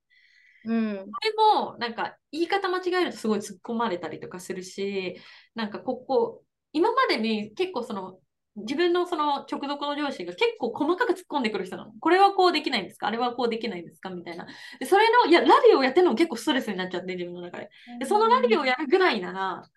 [0.65, 5.17] うん、これもなんか言い方間違えるとすごい突っ込まれたりとかするし、
[5.55, 8.19] なんかここ、今までに結構その
[8.55, 11.91] 自分のその直属の上司が結構細かく突っ込んでくる人なの。
[11.99, 13.07] これはこうできないんですか？
[13.07, 14.09] あれはこうできないんですか？
[14.11, 14.45] みたいな。
[14.79, 17.69] で、それの、いや、ラリをやってるのも結構ストレスになっちゃって、自分の中で。
[17.99, 19.69] で、そのラリをやるぐらいなら、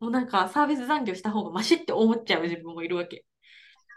[0.00, 3.24] もうなんかサービス残業した方がマシって思っちゃう自分もいるわけ。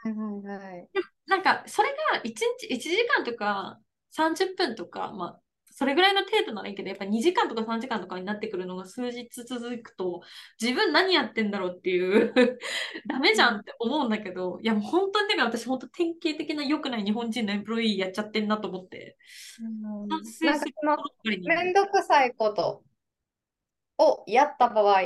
[0.03, 0.89] はいはいはい。
[1.25, 3.80] なんか、それが1日、1時間とか
[4.12, 5.41] 30分とか、まあ、
[5.78, 10.22] それぐらいの程度ならいいけど、やっぱ2時間とか3時間とかになってくるのが数日続くと、
[10.60, 12.34] 自分何やってんだろうっていう
[13.08, 19.18] ダメじゃんって思うんだけど、いやもう本当に、ね、私本当典型的な良くない日本人のエンプロイーやっちゃってんなと思って。
[19.62, 22.84] うん反省するなんかそのばっかりにめんどくさいこと
[24.00, 25.02] をやった場合、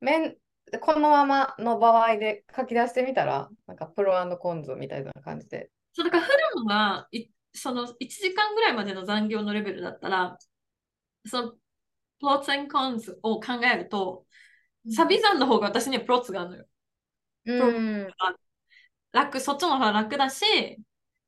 [0.00, 0.36] めん
[0.80, 5.70] このままの場合で書き出してみたら、なんかプロコンズみたいな感じで。
[5.92, 6.30] そうだから普
[6.64, 10.38] 段がいその1時間ぐらいまでの残業のレベルだったら、
[11.26, 11.58] そのプ
[12.22, 14.26] ロッツ and cons を考えると、
[14.90, 16.66] サビ算の方が私にはプロッツがあるのよ。
[17.46, 17.52] う
[18.08, 18.08] ん。
[19.12, 20.44] 楽、そっちの方が楽だし、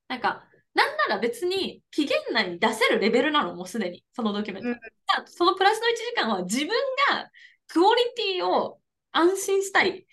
[0.08, 4.68] なんか、なんなら別に期限内に出せるレベルなの、もうすでに、そのドキュメント。
[4.70, 4.78] うん
[5.26, 6.68] そのプラスの1時間は自分
[7.10, 7.30] が
[7.68, 8.80] クオリティを
[9.12, 10.06] 安心したい。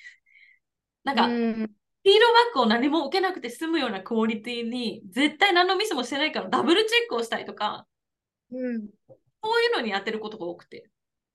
[1.03, 1.71] なんか、うん。
[2.03, 7.85] フィードバックを何も受けなくて済むようなクオリティに絶対何のミスもしてないからダブルチェックをしたいとか、
[8.51, 8.87] うん。
[9.43, 10.89] そういうのに当てることが多くて。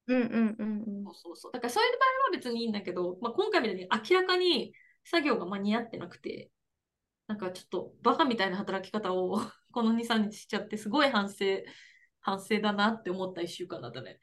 [0.09, 1.53] うんうんうんそうそうそう。
[1.53, 4.73] だからそういう場合は別にいいんだけど、まあ、今回みたいに明らかに
[5.05, 6.51] 作業が間に合ってなくて、
[7.27, 9.41] なんかちょっとバカみたいな働き方を
[9.73, 11.45] この2、3日しちゃって、すごい反省、
[12.21, 14.21] 反省だなって思った1週間だったね。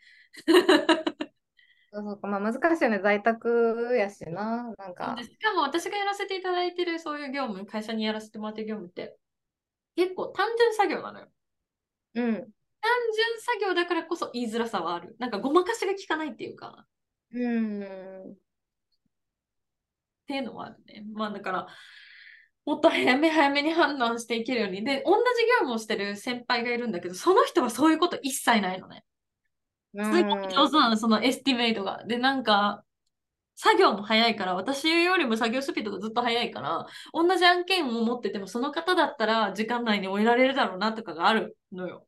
[1.94, 5.24] そうそうか、まあ難しいよね、在宅やしな、なんかで。
[5.24, 9.16] しかも私がやらせていただいてるそういう業務、会社にやらせてもらってる業務って、
[9.96, 11.28] 結構単純作業なのよ。
[12.16, 12.24] うん。
[12.34, 15.16] 単純作業だからこそ言いづらさはある。
[15.20, 16.86] なんかごまかしが効かないっていうか、
[17.32, 17.84] うん。
[17.84, 18.36] っ
[20.28, 21.04] ていうのはあるね。
[21.14, 21.68] まあだから、
[22.66, 24.84] もっと早め早めに判断していけるように。
[24.84, 29.04] で、同じ業務をしてる先輩がいるんだけど、その人はそういうこと一切ないのね。
[29.94, 32.04] すごい上手なの、その estimate が。
[32.06, 32.84] で、なんか、
[33.56, 42.08] 作業も早いから、私よりも作業スピードがずっと早いから、同じ案件を持ってても、その方だったら時間内に終えられるだろうなとかがあるのよ。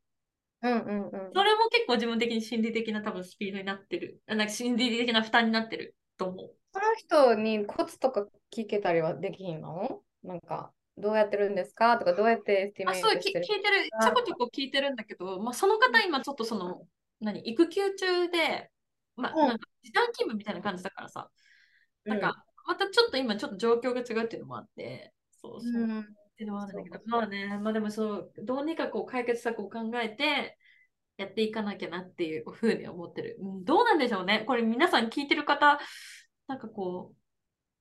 [0.64, 1.32] うんうんうん。
[1.36, 4.20] それも結構自分的に心理的な多分スピードになってる。
[4.26, 6.52] あなんか心理的な負担になってると思う。
[6.74, 10.02] その人にコツとか聞けたりはできひんの？
[10.24, 11.98] なんか、どうやってるんですか？
[11.98, 16.82] とか、どうやって esti あ、そう、 mate してるき聞いてる、ちょこちょこ聞いてるんだけど、まあ、その方今ちょっとその、
[17.20, 18.72] 何、育休中で、
[19.16, 21.30] まなんか時短勤務みたいな感じだからさ、
[22.06, 22.36] なんか、
[22.68, 25.84] またちょっと今ちょっと状況が違うっていうのもあって、そうそう。
[25.84, 26.04] うん、っ
[26.38, 30.58] ていうのはあるんだけど、まあね、まあでもそう、どうにかこう解決策を考えて、
[31.18, 33.38] やっていかなきゃなっていうふうに思ってる。
[33.40, 34.44] うん、どうなんでしょうね。
[34.46, 35.80] これ皆さん聞いてる方、
[36.48, 37.16] なんかこう、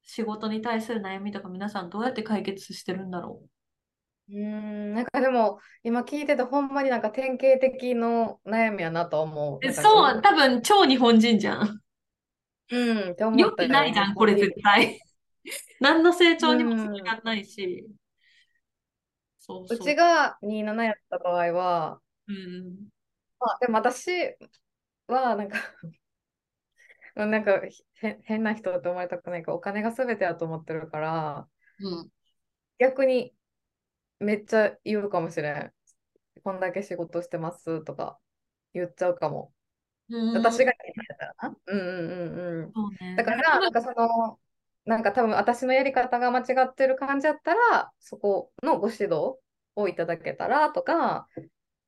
[0.03, 3.49] 仕事に対する悩みとか皆さんどうやって解決してるんだろう
[4.33, 9.73] ん、なんかでも、今聞いてて、ほんまになんか典型的の悩みやなと思う。
[9.73, 11.81] そう、多分超日本人じゃん。
[12.71, 15.01] うん、って思よくったよないじゃん、これ絶対。
[15.81, 17.87] 何の成長にもつながらないし。
[19.39, 19.79] そうそう。
[19.79, 22.89] うちが27やった場合は、うん。
[23.39, 24.11] まあ、でも私
[25.07, 25.59] はなんか
[27.15, 27.61] なんか
[28.03, 31.49] へ変な人って思われたくないからお金が全てだと思ってるから
[31.81, 32.11] うん。
[32.79, 33.35] 逆に
[34.21, 35.73] めっちゃ言うかもしれん
[36.43, 38.19] こんだけ仕事してますとか
[38.73, 39.53] 言っちゃうかも。
[40.11, 40.73] うん、私が言っ
[41.19, 41.57] たらな。
[41.67, 42.73] うんうんうんうん。
[43.01, 43.17] ね。
[43.17, 44.39] だからなんかその
[44.85, 49.37] なんか多分私のやり方が間違ってる感じだったらそこのご指導
[49.77, 51.27] をいただけたらとか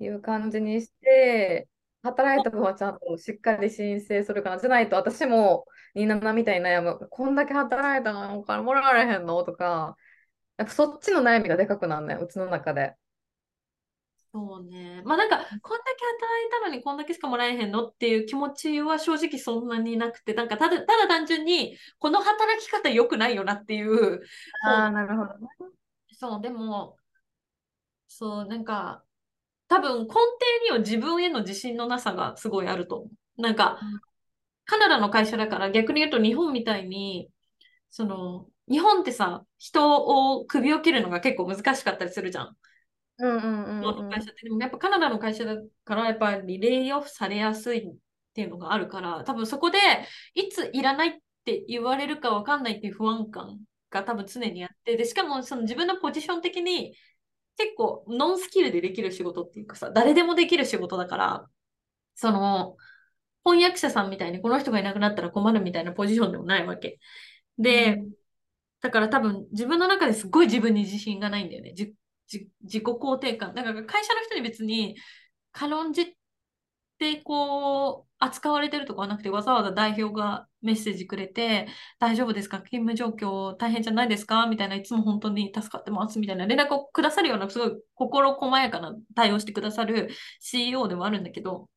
[0.01, 1.69] いう感じにして
[2.03, 9.43] 働いた分はちゃんとしっかり申請するかなじゃないと私も27みたいに悩むこんだけ働いたのにお金もらわれへんの？
[9.45, 9.97] とか
[10.59, 12.97] やっぱそっちの悩みがでかくなるねうちの中で。
[14.33, 15.03] そうね。
[15.05, 24.21] まあなんか、こんだけ働いたのにこんだけしかもらえへんのっていう気持ちは正直そんなになくて、なんかただ、ただ単純に、この働き方良くないよなっていう、
[24.65, 25.33] ああ、なるほど。
[26.13, 26.99] そう、でも、
[28.09, 29.05] そう、なんか、
[29.69, 30.17] 多分根底
[30.65, 33.43] には自分への自信のなさがすごいあると思う。
[33.43, 34.01] なんかうん、
[34.67, 37.31] カナダの会社だから逆に言うと日本みたいに、
[37.91, 42.57] その、日本ってさ、人を首を切るのが結構難しかったりするじゃん。
[43.19, 47.95] うんうんうん会社って、でもやっぱカナダの会社だから、やっぱりレイオフされやすいっ
[48.35, 49.79] ていうのがあるから、多分そこで
[50.35, 51.13] いついらないっ
[51.45, 53.59] て言われるかわかんないっていう不安感
[53.91, 56.95] が多分常にあって、で、しかもその自分のポジション的に
[57.57, 61.47] 結構ノンスキルでできる仕事っていうかさ、誰でもできる仕事だから、
[62.15, 62.77] その、
[63.45, 66.99] 翻訳者さんみたいにこの人がいなくなったら困るみたいなポジションでもないわけ。
[67.59, 68.03] で、
[68.83, 71.75] だから多分自分の中ですごい自分に自信がないんだよね。
[71.77, 73.55] 自己肯定感。
[73.55, 74.97] だから会社の人に別に
[75.53, 76.15] 軽んじ
[76.99, 82.59] てこう扱われてるとかはなくてわざわざ代表がメッセージくれて大丈夫ですか？
[82.63, 84.47] 勤務状況大変じゃないですか？
[84.47, 90.09] みたいないつも本当に助かってますみたいな連絡をくださるようなすごい心細やかな対応してくださる
[90.41, 91.69] CEO ではあるんだけど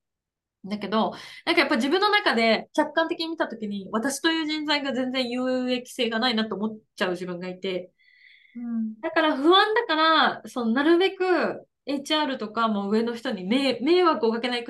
[0.66, 1.12] だけど、
[1.46, 7.92] なんかやっぱ自分の中で客観的に見たときに、私という人材が全然有益性がないなと思っちゃう自分がいて、
[8.56, 14.66] うん、だから不安だから、そのなるべく HR とかも上の人に迷迷惑をかけない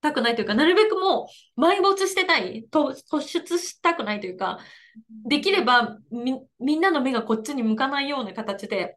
[0.00, 4.58] たくないというか、なるべくもう埋没してたい、突出したくないというか、
[5.26, 8.96] できればみみんなの目がこっちに向かないような形で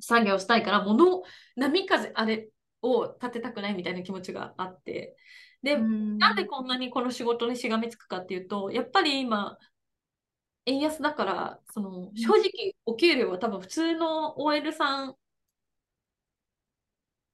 [0.00, 1.22] 作業したいから、もの
[1.56, 2.48] 波風あれ
[2.82, 5.16] を立てたくないみたいな気持ちがあって、
[5.62, 9.58] で、なんでこんなにこの仕事にしがみつくかっていうと、やっぱり今、
[10.66, 15.16] 円安だから、その正直、お給料は多分普通の OL さん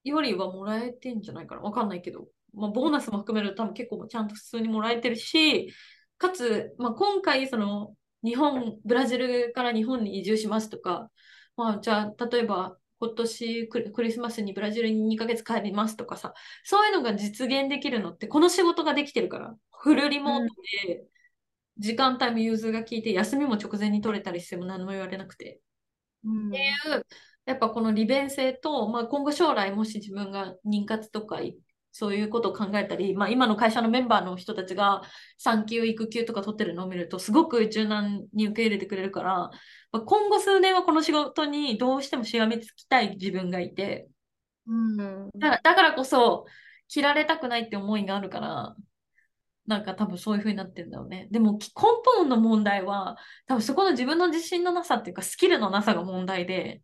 [0.04, 1.62] よりはもらえてんじゃないかな。
[1.62, 2.28] わかんないけど。
[2.54, 5.72] まあ、ボーナスも含めると多分結構ちゃんと普通にもらえてるし、
[6.18, 11.10] かつ、まあ、今回、その、日本、ブラジルから日本に移住しますとか、
[11.56, 20.54] まあ、じゃあ、例えば、今年クリスマスにブラジルに2ヶ月帰りますとかさ、そういうのが実現できるのって、この仕事ができてるから、フルリモート
[20.86, 21.04] で、
[21.78, 25.60] 時間帯も融通が効いて、休みも直前に取れたりしても何も言われなくて。
[26.24, 27.06] うん、っていう、
[27.44, 31.40] やっぱこの利便性と、まあ、今後将来もし自分が妊活とか
[31.92, 35.00] そういうことを考えたり、まあ、今の会社のメンバーの人たちが
[35.38, 39.50] 産休、育休とか取ってるのを見ると、すごく柔軟に受け入れてくれるから、
[39.96, 44.08] まあ、今後数年はこの仕事にどうしてもしがみつきたい自分がいて、
[44.66, 46.44] うん、だからだからこそ、
[46.88, 48.76] 切られたくないって思いがあるから、
[49.66, 51.28] なんか多分そういう風になってるんだろうね。
[51.30, 51.68] でも根
[52.04, 56.82] 本の問題は、多分そこの自分の自信のなさっていうか、スキルのなさが問題で、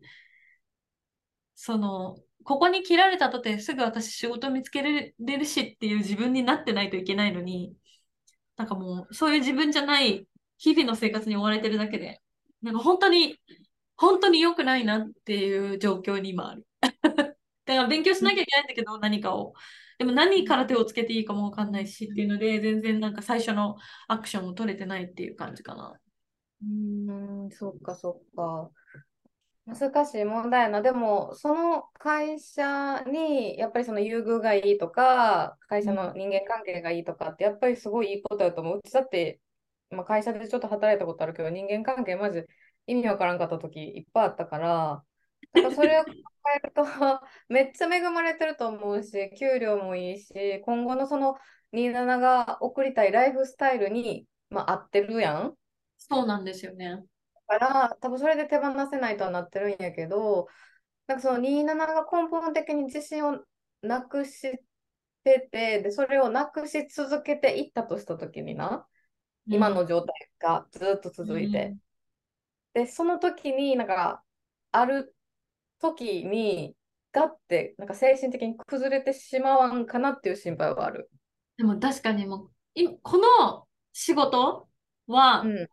[1.54, 7.74] その、ここに切られたとてすぐ私仕事見つけれるしっていう自分になってないといけないのに、
[8.56, 12.21] なんかもうそういう自分じゃない日々の生活に追われてるだけで、
[12.62, 13.38] なんか本当に、
[13.96, 16.66] 本当に良くないなっていう状況に今ある。
[17.64, 19.54] だから勉強しなきゃいけないんだけど、何かを。
[19.98, 23.76] でも何から手をつけていいかもわかんないしっていうので、全然なんか最初の
[24.08, 25.94] アクションを取れてないっていう感じかな。
[26.62, 28.70] うん、そっかそっか。
[29.64, 30.82] 難しい問題やな。
[30.82, 38.78] でも、その会社にやっぱりその優遇がいいとか、会社の人間関係がいいとかって、やっぱりすごいいいことだと思う。
[38.78, 39.40] うちだって、
[39.92, 42.48] まあ、会社でちょっと働いたことあるけど、人間関係まず
[42.86, 45.04] 意味わからんかった時いっぱいあったから、
[45.52, 46.10] なんかそれを考
[46.56, 46.84] えると
[47.48, 51.36] めっちゃ恵まれてると思うし、給料もいいし、今後のその
[51.72, 55.54] 27が送りたいライフスタイルに、まあ、合ってるやん。
[55.98, 57.04] そうなんですよね。
[57.46, 60.48] から多分それで手放せないとはなってるんやけど
[61.06, 63.40] なんかその27が根本的に自信を
[63.82, 64.58] なくし
[65.24, 68.84] ててでそれをなくし続けていったとした時にな、うん、
[69.46, 71.76] 今の状態がずっと続いて、
[72.74, 74.22] うん、でその時になんか
[74.70, 75.14] ある
[75.80, 76.74] 時に
[77.12, 81.10] ガッてなんか精神的に崩れてしまわんかなっていう心配はある。
[81.58, 84.68] でも確かにもうこの仕事
[85.06, 85.68] は、うん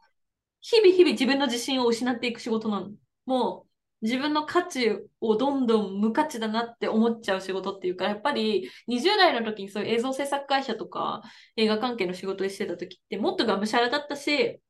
[0.62, 2.92] 日々日々自分の自信を失っていく仕事なの。
[3.26, 3.69] もう
[4.02, 11.22] 自分の価値をどんどん無価値だなって思っちゃう仕事っていうか、やっぱり20代の時にそういう映像制作会社とか
[11.58, 14.62] 映画関係の仕事をしてた時ってもっとがむしゃらだったし、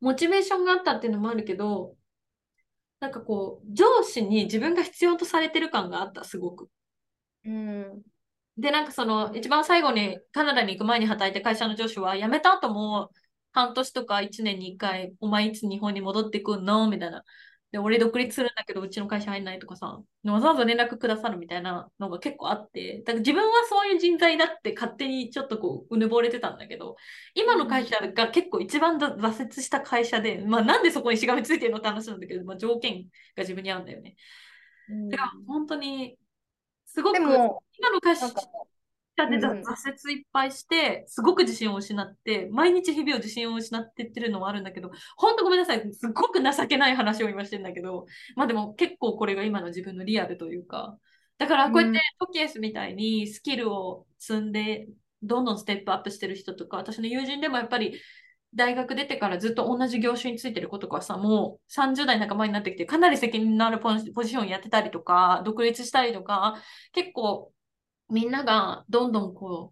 [0.00, 1.94] モチベーションがあったっていうのもあるけど、
[3.00, 6.70] なんかこう、上司に自分が必要とされてる感があった、すごく。
[7.44, 8.02] うん。
[8.56, 13.10] で、なんかその、一番最後にカナダに行く前に働いた会社の上司は、辞めた後も、
[13.52, 16.88] 半年とか1年に1回、お前いつ日本に戻ってくんの？
[16.90, 17.24] みたいな。
[17.76, 26.96] で、俺独立するんだけど、うちの会社入んないとかさ、わざわざ連絡くださるみたいなのが結構あって、だから自分はそういう人材だって勝手にちょっとこう、うぬぼれてたんだけど、
[27.34, 33.04] 今の会社が結構一番挫折した会社で、まあなんでそこにしがみついてるのって話なんだけど、まあ条件
[33.36, 34.16] が自分に合うんだよね。
[34.88, 36.16] うん、だから本当に、
[36.86, 37.28] すごく、今
[37.92, 38.26] の会社、
[39.24, 39.50] で挫
[40.08, 45.94] 折いっぱいして、すごく自信を失って、毎日日々を自信を失ってってるのもあるんだけど、本当ごめんなさい。
[45.94, 48.06] すごく情けない話を今してんだけど、
[48.36, 50.98] まあでも結構これが今の自分のリアルというか、
[51.38, 54.86] だからこうやってトキエスみたいにスキルを積んで、
[55.22, 57.98] どんどんステップアップしてる人とか、私の友人でもやっぱり
[58.54, 66.56] 大学出てからずっと同じ業種についてる子とかさ、もう30代半ばになってきて、かなり責任のあるポジションやってたりとか、独立したりとか、
[66.92, 67.52] 結構
[68.10, 69.70] みんながどんどんこ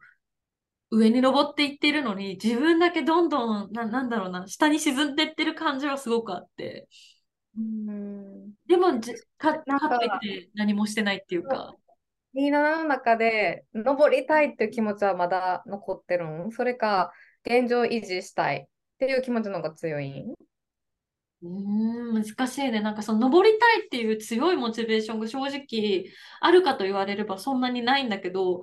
[0.90, 6.88] う、上に登っていってるのに、自分だけどんどん、ななんだろうな、下に沈んでってる感じはすごくあって。
[7.56, 8.52] うん。
[8.66, 11.74] でもじか、なんかかといって何もしてないっていうか。
[12.34, 16.50] 27の中で登りたいっていう気持ちはまだ残ってるん？
[16.50, 17.12] それか
[17.46, 18.68] 現状維持したいっ
[18.98, 20.34] ていう気持ちの方が強いん？
[21.44, 22.80] うーん、難しいね。
[22.80, 26.06] なんかその登りたいっていう強いモチベーションが正直
[26.40, 28.62] あるかと言われればそんなにないんだけど、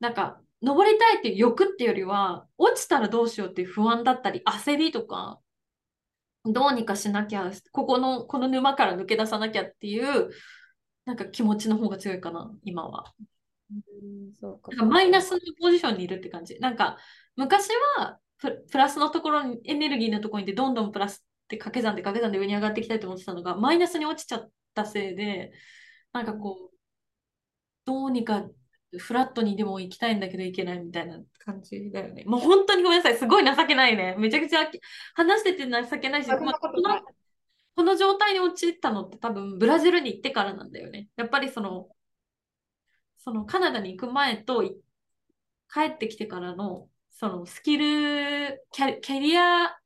[0.00, 5.38] なんか登りたいっていう欲っていうよりは、落ちたらどうしようっていう不安だったり、焦りとか、
[6.44, 10.30] どうにかしなきゃ、ここの、この沼から抜け出さなきゃっていう、
[11.04, 13.12] なんか気持ちの方が強いかな、今は。
[13.70, 16.58] うんそうかなんかマイナスのポジションにいるって感じ。
[16.60, 16.98] なんか
[17.36, 17.68] 昔
[17.98, 25.52] はププラスのところに、エネルギーのところにいてどんどんプラスって掛け算で掛け算で上に上がっていきたいと思ってたのが、マイナスに落ちちゃったせいで、
[26.12, 26.76] なんかこう、
[27.84, 28.48] どうにか
[28.98, 32.24] フラットにでも行きたいんだけど行けないみたいな感じだよね。
[32.26, 33.16] もう本当にごめんなさい。
[33.16, 34.16] すごい情けないね。
[34.18, 34.70] めちゃくちゃ
[35.14, 36.52] 話してて情けないし、この
[37.76, 41.08] この状態に陥ったのって多分ブラジルに行ってからなんだよね。
[41.16, 41.88] やっぱりその、
[43.18, 44.76] そのカナダに行く前とい
[45.72, 49.76] 帰ってきてからのそのスキル、キャ、キャリア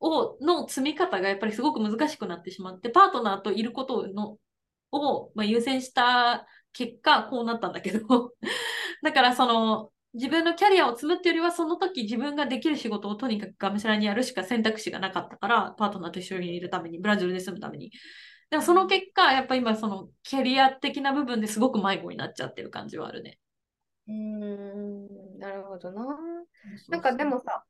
[0.00, 4.38] をの積み方がやっぱりすごく難しくなってしまって、パートナーといることの
[4.92, 8.32] を、まあ、優先した結果、こうなったんだけど、
[9.02, 17.90] だからその自分のキャリアを積むっていうよりは、その時自分ができる仕事をとにかくがむしゃらにやるしか選択肢がなかったから、パートナーと一緒にいるために、ブラジルで住むために。
[18.50, 23.38] でもその結果、やっぱ今そのキャリア的な部分ですごく迷子になっちゃってる感じはあるね。
[24.06, 26.18] うーんなるほどな。
[26.88, 27.64] なんかでもさ、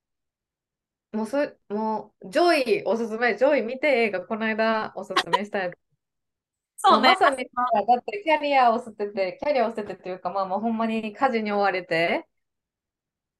[1.12, 5.74] もうそれ、もう、ジョイおすすめ、ジョイ見て映画、この間おすすめしたやつ。
[6.76, 7.16] そうねま。
[7.16, 12.26] さにさ、だってキャリアを捨てて、キャリアを捨ててっていうか、まあまあほんまに家事に追われて、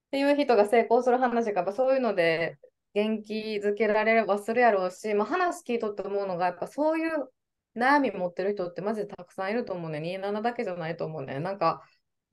[0.07, 2.57] っていう人が成功する話が、やっぱそういうので
[2.93, 7.29] 元気づけられればするやろうし、まあ、話聞いとって思うのが、やっぱそういう
[7.77, 9.99] 悩み持ってる人ってマジでたくさんいると思うね。
[9.99, 11.39] 27だけじゃないと思うね。
[11.39, 11.83] なんか、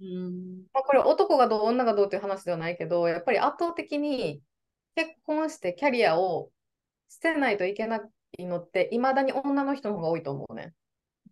[0.01, 0.65] うん。
[0.73, 4.43] まあ、これ男がどう、女がどうっていう話ではないけど、やっぱり圧倒的に
[4.97, 6.51] 結婚してキャリアを
[7.09, 8.01] 捨てないといけな
[8.37, 10.75] いのって、いまだに女の人の方が多いと思うね。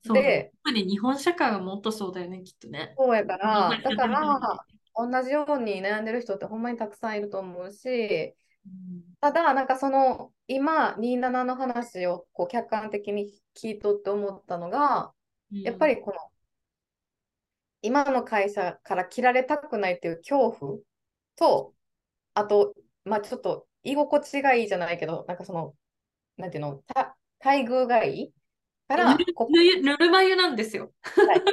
[0.05, 2.95] でやっぱり日本社会はもっとそうだよね、きっとね。
[2.97, 8.35] そうやから、うんだから、同じように悩んでる人ってほんまにたくさんいると思うし、
[9.21, 15.13] ただ、なんかその、今、27の話をこう客観的に聞いとって思ったのが、
[15.51, 16.17] やっぱりこの、
[17.81, 20.79] 今の会社から切られたくないっていう恐怖
[21.37, 21.75] と、
[22.35, 22.75] あと、
[23.05, 25.75] まあちょっと居心地がいいじゃないけど、なんかその、
[26.37, 28.33] なんていうの、た待遇がいい
[28.89, 29.53] から、ぬるここ。
[29.53, 30.93] ぬるぬるま湯なんですよ。
[31.03, 31.39] はい。
[31.39, 31.53] ってい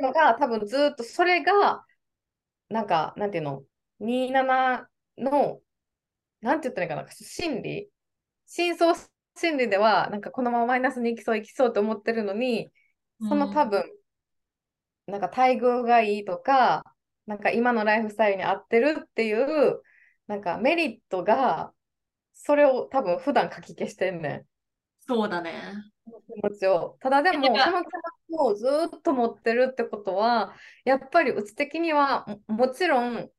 [0.00, 1.84] うのが、多分ずっとそれが、
[2.68, 3.64] なんか、なんていうの、
[4.00, 4.88] 27
[5.18, 5.60] の、
[6.40, 7.88] なんて言ったらいいかな、心理、
[8.46, 8.94] 深層
[9.36, 12.70] 心理では、なんかこのままマイナスに行きそう、行きそうと思ってるのに、
[13.28, 13.84] その多分、
[15.06, 16.84] なんか待遇がいいとか、
[17.26, 19.80] なんか今のライフスタイルに合ってるっていう、
[20.26, 21.72] なんかメリットが、
[22.32, 24.46] それを多分普段書き消してんねん。
[25.00, 25.52] そうだね。
[26.04, 26.96] 気持ちを。
[27.00, 27.92] ただでも、その気持
[28.28, 30.54] ちをずーっと持ってるってことは、
[30.84, 33.30] やっぱりうち的にはももちろん、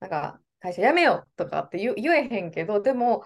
[0.00, 3.24] なんか会社辞めようとかって言言えへんけど、でも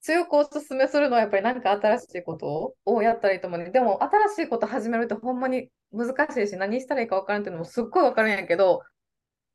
[0.00, 3.70] 強くお勧めするのはやっぱりなんか新しいことをやったらいいと思うね。
[3.70, 8.82] でも新しいこと始めるってほんまに難しいし、何したらいいか分からんっていうのもすっごい分かるんやけど、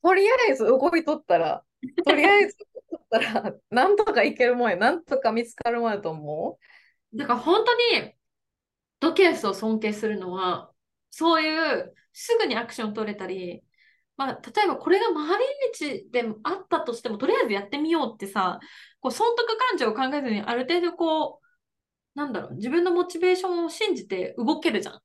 [0.04, 1.64] とりあえず動いとったら、
[2.06, 2.58] とりあえず
[2.94, 6.58] 動いとったら、なんとかいけるもんや、なんとか見つかるもんやと思
[7.14, 7.18] う？
[7.18, 8.14] だから本当に
[9.00, 10.72] ドケースを尊敬するのは、
[11.10, 13.64] そういうすぐにアクション取れたり、
[14.16, 18.60] まあ、例えばこれが回り道であったとしても、とりあえずやってみようってさ、
[19.00, 25.00] こう損得感情を考えずにある程度こう、なんだろう、自分のモチベーションを信じて動けるじゃん。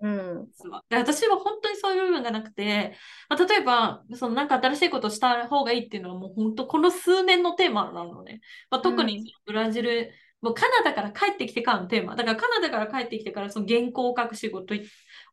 [0.00, 0.08] う。
[0.08, 0.10] う
[0.42, 0.46] ん。
[0.88, 2.96] で私は本当にそういう部分がなくて、
[3.28, 8.40] まあ、例えば、そのなんか新しいことをした方がいいっていうのはもう本当この数年のテーマなのね。
[8.70, 12.16] まあ、特にブラジル、もうカナダから帰ってきてからのテーマ。
[12.16, 14.74] だからカナダから帰ってきてからその原稿を書く仕事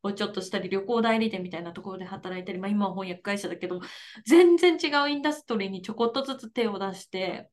[0.03, 3.79] をちょっとしたり、旅行代理店みたいなところで働いたり、まあ、今は翻訳会社だけど、
[4.25, 7.49] 全然違うインダストリーにちょこっとずつ手を出して、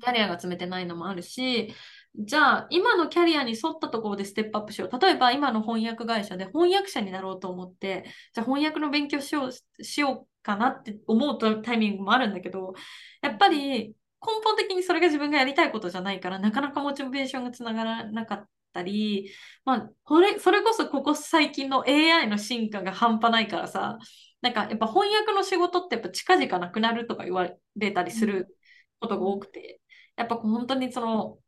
[0.00, 1.74] キャリアが詰めてないのもあるし、
[2.20, 4.98] じゃあ今のキャリアに沿ったところでステップアップしよう。
[5.00, 8.04] 例えば今の翻訳会社で翻訳者になろうと思って、
[8.34, 12.74] じゃあ翻訳の勉強しようしようかなって思うタイミングもあるんだけど、
[13.22, 13.94] やっぱり根
[14.42, 19.30] 本的にそれが自分がやりたいことじゃないから、なかなかモチベーションがつながらなかったり、
[19.64, 23.96] まあ、これそれこそここ最近の AI の進化が半端ないからさ、
[24.40, 28.56] なんかやっぱ翻訳の仕事ってやっぱ近々なくなるとか言われたりする
[28.98, 29.80] ことが多くて、
[30.16, 31.38] やっぱ本当にその、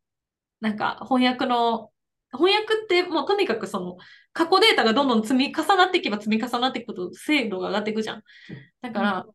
[0.60, 1.90] なんか翻訳の、
[2.32, 3.96] 翻訳ってもうとにかくその
[4.32, 8.22] 過去データがどんどん積み重なっていけば積み重なっていくと精度が上がっていくじゃん。
[8.80, 9.26] だから、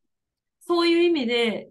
[0.61, 1.69] そういう意味で、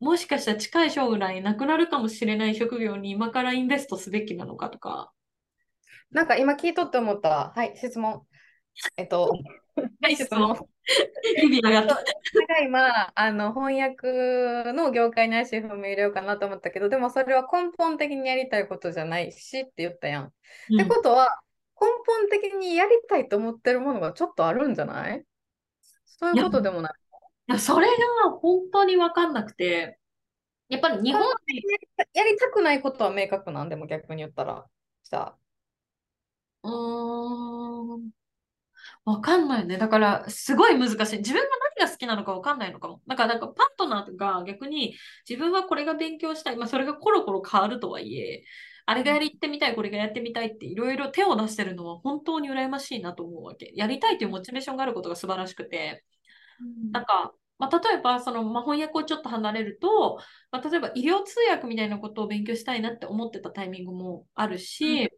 [0.00, 5.12] もしかしたら近い将来なくなるかもしれない職業に今からインベストすべきなのかとか。
[6.10, 7.52] なんか今聞いとって思った。
[7.54, 8.22] はい、質問。
[8.96, 9.32] えっと、
[10.00, 10.56] はい質問。
[11.36, 11.98] 日々上が
[12.62, 20.24] 今、あの翻訳の業界に足踏み入れようかなと思ったけど、でもそれは根本的にやりたいことじゃないしって言ったやん。
[20.26, 20.28] っ
[20.76, 21.40] てことは、
[21.80, 25.24] 根本的にやりたいと思ってるものがちょっとあるんじゃない？
[26.06, 26.92] そういうことでもない。
[27.48, 29.98] いや、それが本当に分かんなくて、
[30.68, 31.62] やっぱり日本に、
[32.14, 33.68] やりたくないことは明確なん？
[33.68, 34.66] でも逆に言ったら。
[35.04, 35.38] じゃあ、
[36.64, 38.10] うーん、
[39.04, 39.78] 分かんないよね。
[39.78, 41.18] だから、すごい難しい。
[41.18, 43.00] 自分が何が好きなのか分かんないのかも。
[43.08, 44.94] だから、なんかパートナーが逆に
[45.28, 46.56] 自分はこれが勉強したい。
[46.56, 48.44] まあ、それがコロコロ変わるとはいえ、
[48.86, 53.72] あれがやりってみたい、これがやってみたいっていろいろ手を出してるのは本当に羨ましいなと思うわけ。
[53.74, 56.04] やりたいというモチベーションがあることが素晴らしくて。
[56.92, 60.18] なんか、まあ、例えばその、まあ、翻訳をちょっと離れると、
[60.50, 65.08] まあ、例えば医療通訳みたいなことを勉強したいなって思ってたタイミングもあるし、うん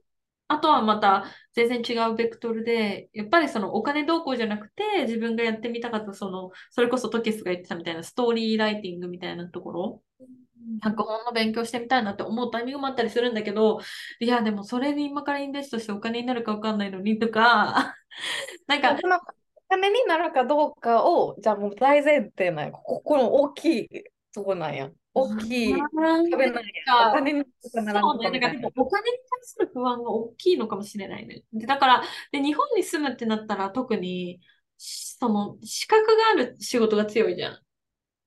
[0.49, 1.25] あとはまた
[1.55, 10.03] 全然違うベクトルで、やっぱりそのお金動向じゃなくて、自分がやってみたかった、その、それこそトキスが言ってたみたいなストーリーライティングみたいなところ、
[10.83, 13.81] 脚本の勉強してみたいなって思うタイミングもあったりするんだけど、
[14.21, 17.97] いや、でもそれに今からインベストしてお金になるかわかんないのにとか、
[18.67, 19.21] なんか、そのお
[19.69, 22.73] 金になるかどうかを、じゃあもう大前提なんや。
[22.73, 23.89] こここの大きい
[24.35, 24.91] とこなんや。
[25.15, 26.31] 大きい壁なんお
[27.15, 28.53] 金になるかならお金に対
[29.43, 31.43] する不安が大きいのかもしれないね。
[31.53, 32.03] でだから
[32.33, 34.41] で、日本に住むってなったら特に、
[34.77, 37.53] しその資格がある仕事が強いじゃん。
[37.53, 37.61] だ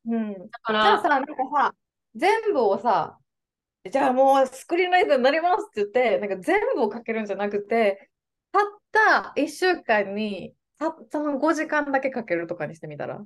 [0.05, 0.33] うん。
[0.63, 1.75] かじゃあら、さ、なんかさ、
[2.15, 3.19] 全部をさ、
[3.91, 8.09] じゃあもうスクリーンライターになりますって言って、なんか全部をかけるんじゃなくて、
[8.51, 13.25] たった1週間に、たその5時間だけかけるとかにしてみたら？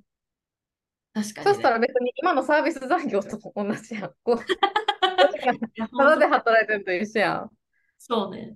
[1.13, 1.53] 確かに、ね。
[1.53, 4.13] そしたら別に今のサービス残業と同じやん。
[4.23, 7.49] こう5時間いやただで働いてると一緒やん。
[7.97, 8.55] そうね。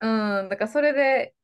[0.00, 0.06] う
[0.44, 1.34] ん、だからそれで、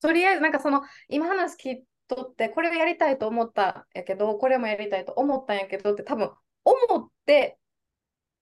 [0.00, 6.30] とりあえず、なんかその、今話聞いとって、これをやりたいと思ったんやけど、これもやりたいと思ったんやけどって、多分、
[6.64, 7.58] 思って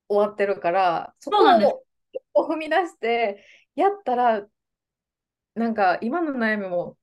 [0.09, 3.44] 終わってるから、そこを一歩踏み出して、
[3.74, 4.46] やったら、
[5.54, 6.96] なんか今の悩みも、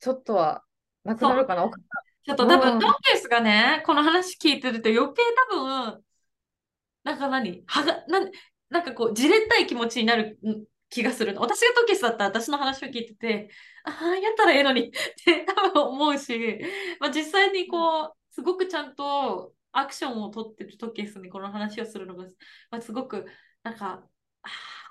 [0.00, 0.64] ちょっとは
[1.04, 1.70] なくなるかな。
[2.24, 6.04] ちょっと多分、うんトーケースがね、この話聞いてると余計多分、
[7.04, 7.62] なんか何？
[7.66, 8.30] はが、なん、
[8.70, 11.40] なんかこう、じれったい気持ちになるん気がするの。
[11.40, 13.50] 私がトーケースだったら私の話を聞いてて、
[13.84, 16.60] ああ、やったらええのにって多分思うし、
[17.00, 22.24] まあ、実際にこう、すごくちゃんとアクションを取ってるトーケースにこの話をするのが、
[22.70, 23.26] まあ、すごく、
[23.62, 24.04] なんか、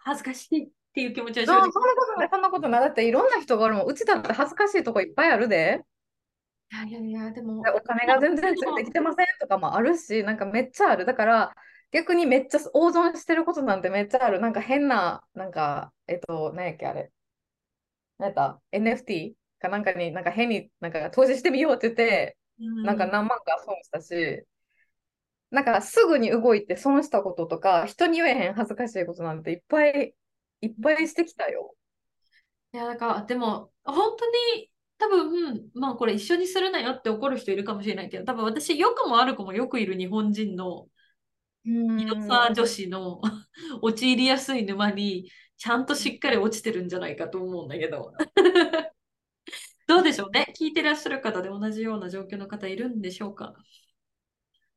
[0.04, 2.82] 恥ずかしいっていう気持ちは正直そんなことない、そんなことない。
[2.82, 3.86] だっていろんな人がおるもん。
[3.86, 5.82] うちだって恥ずかしいとこいっぱいあるで。
[6.72, 11.06] いやいやいや、でも、でお金が全然ついてきてませんとかもあるし、なんかめっちゃある。
[11.06, 11.54] だから
[11.92, 14.40] 逆にめっちゃ大損してることなんてめっちゃある。
[14.40, 17.12] なんか変な、なんか、えっと、何やっけあれ。
[18.18, 24.46] 何やった ?NFT かなんかになんか変になんか投資してみようって言って、うんなんか何万か損したし、
[25.50, 30.14] なんかすぐに動いて損したこととか、人に言えへん恥ずかしいことなんていっぱい
[30.62, 31.76] いっぱいしてきたよ。
[32.74, 34.71] いや、だから、でも、本当に、
[35.02, 40.88] 多分、まあこれ一緒にするなよって怒る人いるかもしれないけど、多分私、良くも悪くもよくいる日本人の
[41.66, 43.22] うん広沢女子の
[43.82, 48.14] 陥りやすい沼に、ちゃんとしっかり落ちてるんじゃないかと思うんだけど。
[49.88, 50.54] どうでしょうね？
[50.58, 53.54] 聞いてらっしゃる方で同じような状況の方いるんでしょうか？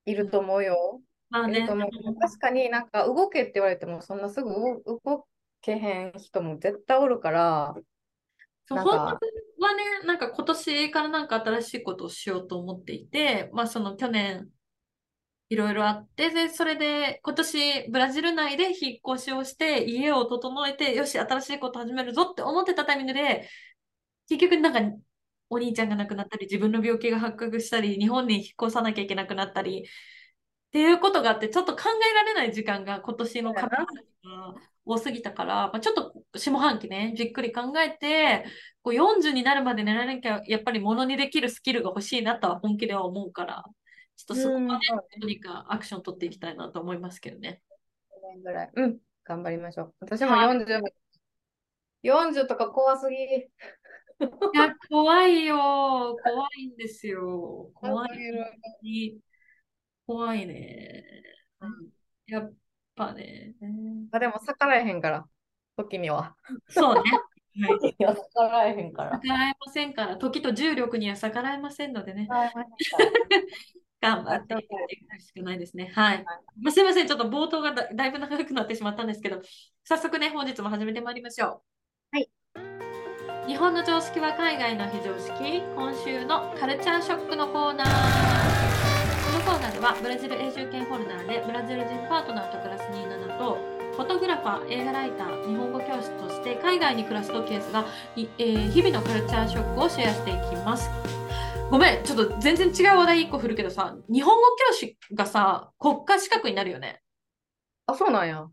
[0.07, 1.01] いると思うよ。
[1.31, 1.67] まあね。
[1.67, 5.27] 確かになんか動けって言われてもそんなすぐ動動
[5.63, 7.75] けへん人も絶対おるから、
[8.67, 9.19] そう本当か、
[9.59, 14.49] はね、なんか今年からなんか新しいことをしようと思っていて、まあその去年
[15.51, 23.49] いろいろあって、で、それで今年ブラジル内で引っ越しをして家を整えて、よし、新しいこと始めるぞって思ってたタイミングで、
[24.29, 24.97] 結局なんか
[25.51, 29.85] お兄ちゃんが亡くなったり、自分の病気が発覚したり、日本に引っ越さなきゃいけなくなったり、っ
[30.73, 34.55] ていうことがあって、ちょっと考えられない時間が今年の上半期が
[34.87, 38.45] 多すぎたから、まあ、ちょっと下半期ね、じっくり考えて、
[38.83, 43.65] こう40になるまで寝られなきゃ、やっぱりものにできるスキルが欲しいなとは本気では思うから、
[44.17, 44.79] ちょっとそこはね、うんど
[45.23, 47.63] うにかアクション取っていきたいなと思いますけどね。
[48.35, 48.71] 年ぐらい。
[48.75, 49.95] うん、頑張りましょう。
[50.01, 50.83] 私もはい40、
[52.03, 53.17] 40とか怖すぎ。
[53.17, 53.49] い
[54.55, 55.57] や、怖いよ。
[56.23, 57.71] 怖いんですよ。
[57.75, 59.21] 怖い。
[60.07, 61.05] 怖いね。
[61.61, 61.89] うん
[62.27, 62.55] やっ
[62.97, 63.55] ぱね。
[64.13, 65.25] あでも逆らえへんから、
[65.77, 66.35] 時には。
[66.69, 67.03] そうね。
[67.63, 67.79] はい。
[67.81, 69.21] 時には逆らえへんから。
[69.23, 72.27] 逆らえませんから、時と重力には逆らえませんのでね。
[72.29, 72.67] はいはい
[74.05, 75.91] 頑張っていくしかないですね。
[75.95, 76.25] はい。
[76.61, 79.41] まあ、すいません、ちょっと冒頭がだだいぶ長くなってしまったんですけど、
[79.83, 81.63] 早速ね、本日も始めてまいりましょ
[82.13, 82.17] う。
[82.17, 82.31] はい。
[83.47, 88.34] 日本の常識は海外の非常識、今週のカルチャーショックのコーナー。
[89.45, 93.59] コーナーでは、ブラジル永住権ホルダーで、ブラジル人パートナーと暮らす27と、
[93.93, 97.85] フォトグラファー、映画ライター、日本語教師として海外に暮らすとケースが、
[98.17, 100.89] いえー日々のカルチャーショックをシェアしていきます。
[101.71, 107.03] ごめん、ちょっと全然違う話題1個振るけどさ、日本語教師がさ、国家資格になるよね。
[107.85, 108.47] あ、そうなんや。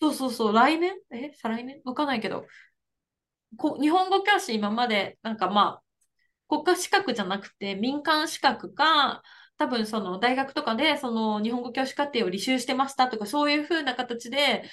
[0.00, 0.94] そうそうそう、来年？
[1.12, 1.30] え？
[1.40, 1.80] 再来年？
[1.84, 2.46] わかんないけど。
[3.56, 5.82] こ日本語教師今まで、なんかまあ、
[6.48, 9.22] 国家資格じゃなくて民間資格か、
[9.58, 14.64] 多分その大学とかでその日本語教師課程を履修してましたとか、そういう風な形で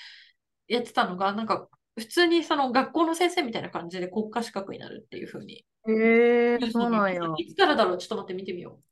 [0.68, 1.68] やってたのが、なんか
[1.98, 7.22] 普通にその学校の先生みたいな感じで国家資格になるっていう風にへえそうなんや。
[7.38, 7.98] いつからだろう？
[7.98, 8.84] ちょっと待って見てみよう。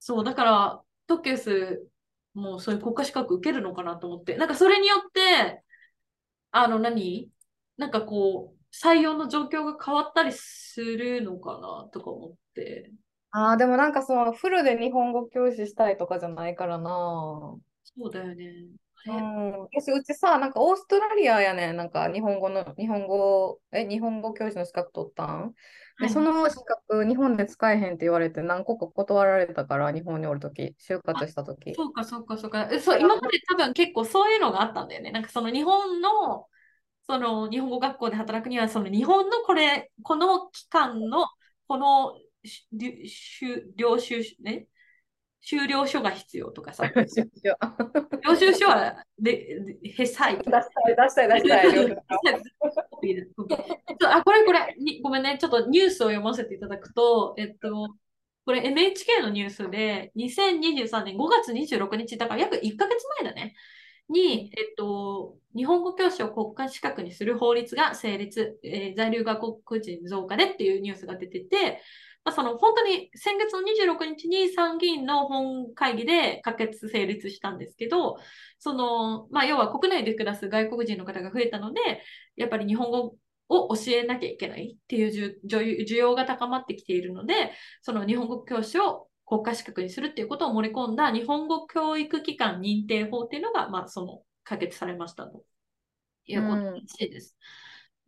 [0.00, 1.82] そう、だから、トキュス
[2.34, 5.62] もそういう国家資格受けるのかなと思って、なんかそれによって、
[6.50, 7.30] あの何、
[7.78, 12.90] なんかこう、採用の状況が変わったりするのかなとか思って。
[13.36, 17.56] ああ、でもなんかそのフルで日本語教師したいとかじゃないからな。
[17.82, 18.66] そうだよね。
[19.06, 25.52] あれうん、私うちさ、なんかオーストラリアやねん、なんか日本語の、日本語、え、日本語教師の資格取ったん？
[25.98, 31.72] で、はいその資格、日本で使えへんって言われて何個か断られたから、日本におるとき、就活したとき。
[31.74, 32.68] そうか、そうか、そうか。
[32.70, 35.10] えそう、今まで多分結構そういうのがあったんだよね。
[35.10, 36.48] なんかその日本の、
[37.06, 41.26] その日本語学校で働くには、その日本のこれ、この期間の、
[41.68, 42.14] この
[43.76, 44.68] 領収書、ね、
[45.40, 47.04] 修了書が必要とかさ、 領
[48.36, 50.38] 収書はで、で、へさい。
[50.38, 50.58] 出したい、
[50.96, 51.96] 出したい、出したい。
[54.08, 57.94] あ、これこれに、ごめんね、ちょっとニュースを読ませていただくと、えっと、
[58.46, 63.54] これ NHK のニュースで、2023年5月26日、だから約1ヶ月前だね、
[64.08, 71.80] に、えっと、日本語教師を国家資格にする法律が成立、えー在留外国人増加でっていうニュースが出てて、
[72.24, 78.16] まあ、その本当に先月の26日に参議院の本会議で可決成立したんですけど、
[78.58, 81.80] その、まあ、要は国内で暮らす外国人の方が増えたので、
[82.36, 83.16] やっぱり日本語
[83.48, 87.52] を教えなきゃいけないっていう需要が高まってきているので、
[87.82, 95.44] その日本語教師を国家資格にするっていうことを盛り込んだ日本語教育機関認定法っていうのが、まあ、その可決されましたと
[96.26, 97.36] いうことらしいです。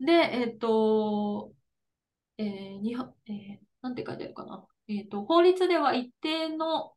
[0.01, 1.53] で、えっ、と、
[2.39, 4.65] えー日本、えーなんて書いてあるかな？
[4.89, 6.93] えっ、と、法律では一定の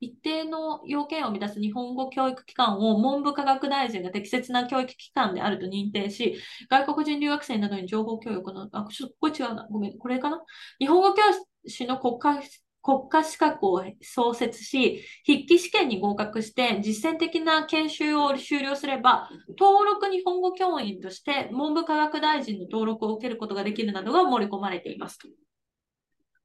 [0.00, 9.68] 一定の要件を満たす日本語教育機関を文部科学大臣が適切な教育機関であると認定し、外国人留学生などに情報教育の、あ、ちょっとこれ違うな。
[9.70, 10.40] ごめん、これかな？
[10.78, 11.22] 日本語教
[11.66, 12.42] 師の国家、
[12.88, 19.28] 国家資格を創設し、筆記試験に合格して実践的な研修を修了すれば、
[19.58, 25.18] 登録日本語教員として文部科学大臣の登録を受けることができるなどが盛り込まれています。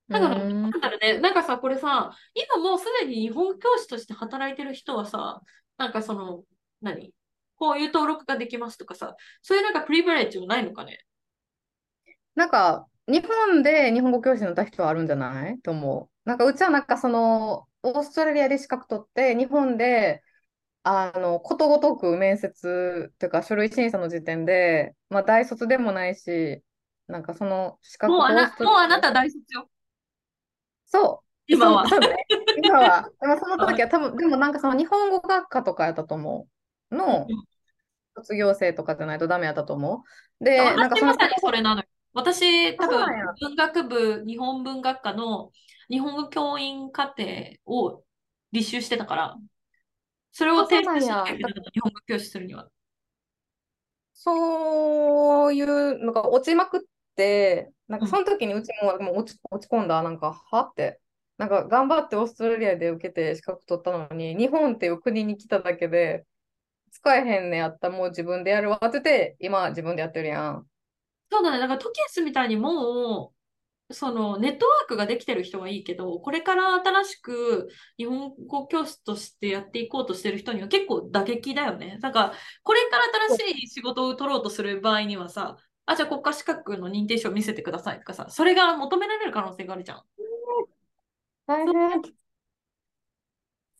[0.09, 0.63] だから、うん。
[0.63, 5.41] なんだろうね、なんかさ、これさ、今もうすでに日本教師として働いてる人はさ、
[5.77, 6.43] なんかその、
[6.81, 7.13] 何？
[7.55, 10.99] こういう登録ができますとかさ、そういうなんかプリビレッジもないのかね？
[12.35, 15.57] なんか、日本で日本語教師になった人はあるんじゃない？
[15.59, 16.12] と思う。
[16.25, 20.23] なんか、うちはなんかその、オーストラリアで資格取って、日本で、
[20.83, 26.63] あの、ことごとく面接というか書類審査の時点で、まあ、大卒でもないし、
[27.07, 29.69] なんかその資格もうあな、もうあなた大卒よ。
[30.85, 31.85] そう、今は。
[31.89, 32.15] そうね。
[32.55, 33.11] 今は。
[33.21, 36.47] でもその時は多分、でもなんかその日本語学科とかやったと思
[36.91, 36.95] う。
[36.95, 37.43] のうん
[38.15, 40.03] 卒業生とかじゃないとダメやったと思
[40.39, 40.43] う。
[40.43, 41.87] で、なんかそのそれなのよ。
[42.13, 43.05] 私、多分
[43.41, 45.51] 文学部、日本文学科の
[45.89, 47.23] 日本語教員課程
[47.65, 48.03] を
[48.53, 49.35] 履修してたから、
[50.31, 52.69] それを提出しなきゃいけなかった、日本語教師するには。
[54.13, 56.81] そういうのが落ちまくっ
[57.15, 60.99] て、なんかうんその時にうちももう落ち、落ち込んだ、なんか、はって。
[61.37, 66.25] なんか頑張ってオーストラリアで受けて資格取ったのに、日本っていう国に来ただけで、
[66.91, 70.67] 使えへんねやったらもう自分でやるわってて、今自分でやってるやん。
[71.31, 71.59] そうだね。
[71.59, 73.42] だからトキエスみたいにもう、
[73.91, 81.99] そのネットワークができてる人はいいけど、これから新しく日本語教師としてやっていこうとしてる人には結構打撃だよね。
[82.01, 83.03] だから、これから
[83.37, 90.03] 新しい仕事を取ろうとする場合にはさ、あ、じゃあ国家資格の認定証見せてくださいとかさ、それが求められる可能性があるじゃん。
[91.45, 92.22] 大変。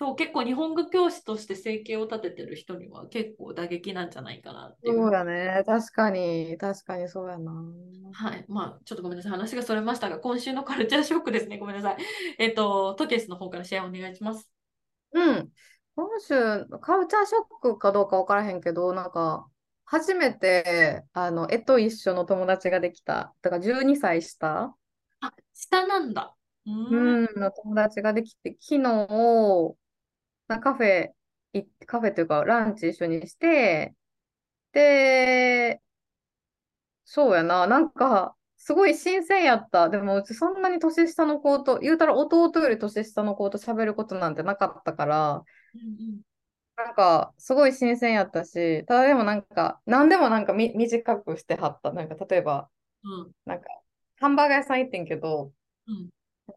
[0.03, 4.97] そう、結構日本語教師として生計を立ててる人には結構打撃なんじゃないかなっていう。
[4.97, 5.63] そうやね。
[5.65, 7.53] 確かに、確かにそうやな。
[8.11, 8.45] はい。
[8.49, 9.31] まあ、ちょっとごめんなさい。
[9.31, 11.57] 話がそれましたが、今週のカルチャーショックですね。
[11.57, 11.97] ごめんなさい。
[12.37, 14.49] えっと、トケスの方からシェアお願いします。
[15.13, 15.51] うん。
[15.95, 19.47] 今週、カルチャーショックかどうか分からへんけど、なんか、
[19.85, 23.33] 初めて、あの、絵と一緒の友達ができた。
[23.41, 24.75] だから12歳下
[25.21, 26.35] あ、下なんだ。
[26.65, 27.27] うーん。
[27.35, 29.07] うん、の友達ができて、昨日、な
[30.59, 31.09] カフェ
[31.85, 33.93] カフェというか、ランチ一緒にして、
[34.73, 35.81] で、
[37.05, 39.89] そうやな、なんか、すごい新鮮やった。
[39.89, 45.43] でも、うちそんなに年下の子と、言うたら弟より年下の子と喋ることなんてなかったから、
[45.75, 45.83] うんう
[46.17, 46.21] ん
[46.75, 51.91] なんか、すごい新鮮やったし、ただでもなんか、何でもなんかみ短くしてはった。
[51.93, 52.67] なんか、例えば、
[53.03, 53.67] うんなんか、
[54.19, 55.53] ハンバーガー屋さん行ってんけど、
[55.87, 56.09] うん。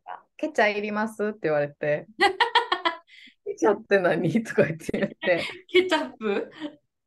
[0.07, 2.07] あケチャいりますって言われて、
[3.57, 6.51] ケチャって何とか言って言って、ケチャップ？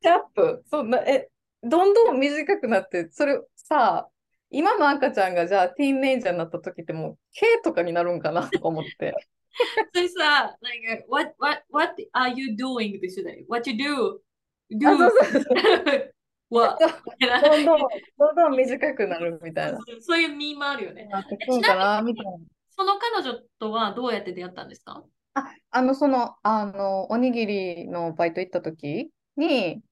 [0.02, 1.28] ケチャップ、そんな、え、
[1.62, 4.08] どんどん短くなって、それさ、
[4.50, 9.14] 今の赤ちゃんがじゃあティーンネイジャーになった時ってもう、K とかになるんかなとか思って。
[9.94, 13.44] それさ、like, what, what, what are you doing ってしだよ。
[13.48, 14.18] What you do?
[14.18, 16.14] あ、Do そうそうそう。
[16.50, 16.78] what?
[16.80, 17.78] どんどん、
[18.18, 19.78] どんどん短くなるみたいな。
[20.00, 21.08] そういうミームあるよね。
[21.46, 25.04] その彼女とはどうやって出会ったんですか？
[25.34, 29.82] あ、あの、その、あの、おにぎりのバイト行った時に、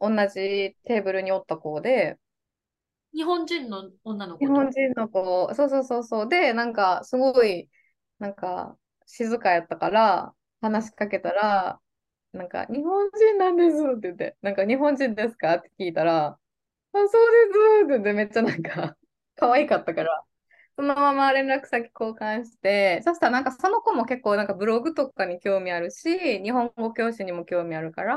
[0.00, 2.18] 同じテーブルにおった子で、
[3.12, 6.28] 日本人の女の子日と本人の子、そうそうそうそう。
[6.28, 7.68] で、なんか、すごい、
[8.18, 11.80] なんか、静かやったから、話しかけたら、
[12.32, 16.38] なんか、日本人なんですって言って、なんか、日本人ですかって聞いたら、あ、
[16.94, 17.10] そうで
[17.52, 18.96] すって言って、めっちゃなんか、
[19.36, 20.24] 可愛かったから、
[20.78, 28.16] そのまま連絡先交換して、そしたらなんか、その子も結構、なんか、ブログとかに興味あるし、日本語教師にも興味あるから、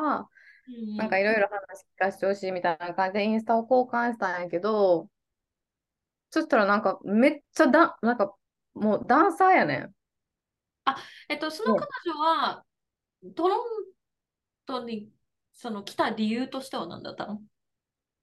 [0.68, 5.10] うんなんかいろいろ話聞かせてほしいみたいな感じでインスタを交換したんやけど、
[6.30, 8.36] そしたらなんかめっちゃだ、なんか
[8.76, 9.96] もうダンサーやねん。
[11.30, 12.64] えっと、その彼女は、
[13.36, 13.68] トロン
[14.68, 15.12] トに
[15.52, 17.42] その来た理由としては何だったの？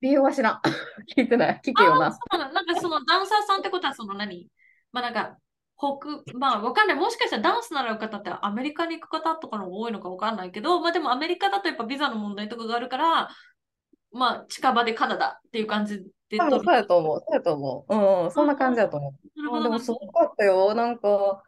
[0.01, 0.61] 理由は知らん。
[1.17, 1.61] 聞いてない。
[1.65, 2.13] 聞けよな。
[2.13, 4.49] そうなんなんかそのダンサーさんってことはその何？
[4.93, 5.37] まあなんか、
[5.77, 6.97] 北、まあわかんない。
[6.97, 13.29] もしかしたらダンス習う方ってアメリカに行く方とかの多いのかわかんないけど、まあでもアメリカだとやっぱビザの問題とかがあるから、
[14.13, 17.21] まあ近場でカナダっていう感じでそうやと思う。
[17.21, 17.95] そうやと思う。
[17.95, 19.15] うんうん、そんな感じだと思
[19.61, 19.63] う。
[19.63, 20.75] でもすごかったよ。
[20.75, 21.43] なんか、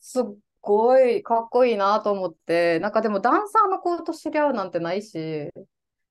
[0.00, 0.24] すっ
[0.60, 5.50] ごいかっこいいなと思って、なんかでもダンサーの子と知り合うなんてないし、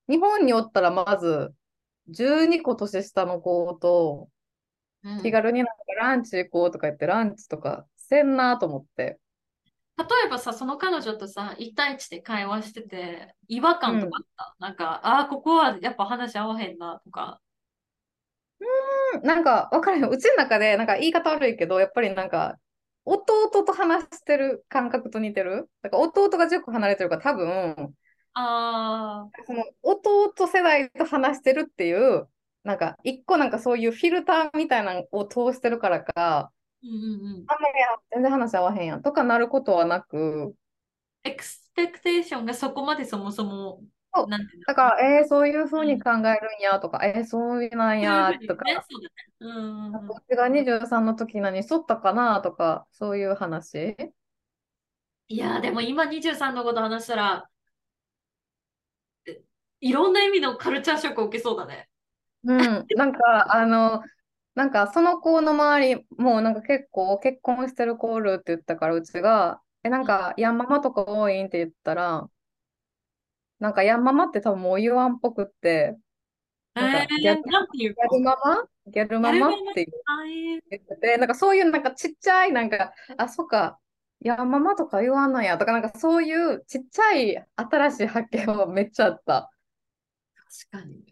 [0.08, 1.54] 日本におったらまず
[2.10, 4.30] 12個年下の子と
[5.04, 9.20] うん気軽になんかランチ行こうとか言ってランチとかせんなと思って。
[9.96, 14.56] 例えばさ、その彼女とさ、一対一で会話してて、違和感とかあった？
[14.60, 17.40] なんか、ああ、ここはやっぱ話合わへんなとか。
[19.14, 20.10] うんなんか分からへん。
[20.10, 22.58] うちの中でなんか言い方悪いけど、やっぱりなんか
[23.06, 25.70] 弟と話してる感覚と似てる？
[25.84, 27.94] だから弟が10個離れてるから多分、
[28.34, 32.28] ああ、その弟世代と話してるっていう、
[32.64, 36.52] なんか一個なんかそういうフィルターみたいなのを通してるからか、
[36.84, 37.46] うんうんうん。
[37.48, 40.56] あんまりや全然話合わへんやんとかなることはなく、
[41.24, 43.82] エクスペクテーションがそこまでそもそも、
[44.16, 44.28] そう
[44.68, 48.86] だから、えー、そういうふうに考えるんやとか、えー、そういうなんやとか、うだね。
[49.40, 50.08] うんうんうん。
[50.08, 53.96] こっちが23の時何しとったかなとか、そういう話。
[55.30, 57.53] いやー、でも今23のこと話したら、え
[59.86, 61.90] いろんな意味のカルチャーショックを受けそうだね。
[62.46, 64.02] うん、なんか、あの、
[64.56, 72.30] なんかその子の周り、もうなんか結構結婚してる子おるって言ったから、うちが、え、なんかヤンママとか多いんって言ったら、
[73.60, 75.98] なんかヤンママって多分もう言わんっぽくって、
[76.76, 78.64] なんかえー、ギャルなんていうギャルママ？
[78.88, 79.86] ギャルママって
[80.70, 83.80] 言ってて、なんかそういうなんかちっちゃい、なんか、あ、そっか、
[84.22, 89.50] ヤンママとか言わんのやとか、なんかそういうちっちゃい新しい発見はめっちゃあった。
[90.72, 91.06] 確かにね。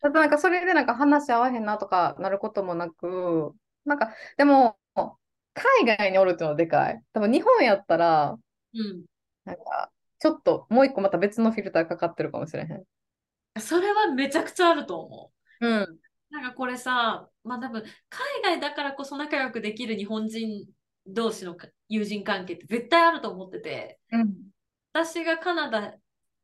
[0.00, 4.76] ただなんかそれでなんか話合わへんなとかなることもなく、なんかでも
[5.54, 7.02] 海外におるっていうのはでかい。
[7.12, 8.36] 多分日本やったら、
[8.74, 9.04] うん。
[9.44, 12.84] なんかちょっともう一個また別のフィルターかかってるかもしれへん。
[13.60, 15.66] それはめちゃくちゃあると思う。
[15.66, 15.98] うん。
[16.30, 20.66] なんかこれさ、まあ多分海外だからこそ仲良くできる日本人
[21.06, 24.34] 同士のか友人関係って絶対あると思ってて、うん。
[24.92, 25.94] 私がカナダ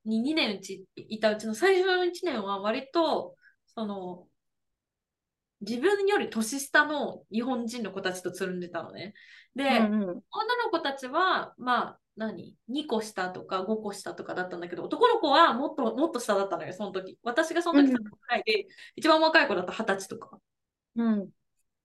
[0.04, 3.36] に2年うちいたうちの最初の1年は割と、
[3.66, 4.26] その、
[5.60, 9.14] 自分より年下の日本人の子たちとつるんでたのね。
[9.56, 10.00] で、うんうん。
[10.00, 10.22] 女の
[10.70, 17.18] 子たちは、まあ、何 ?2 個下とか5個下とかだったんだけど、男の子はもっともっと下だったのよ、その時。
[17.22, 20.38] 私がその時うん3歳で、一番若い子だと20歳とか。
[20.96, 21.28] うん。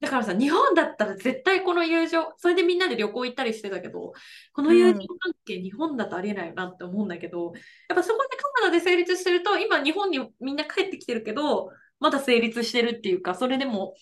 [0.03, 4.11] だからさ、日本だったら絶対この友情、それでみんなで旅行行ったりしてたけど、
[4.51, 7.53] この友情関係、日本だとありえないよなって思うんだけど、
[7.87, 13.95] やっぱそこでカナダで成立してると、今日本にみんな帰ってきてるけど、まだ成立してるっていうか、それでも、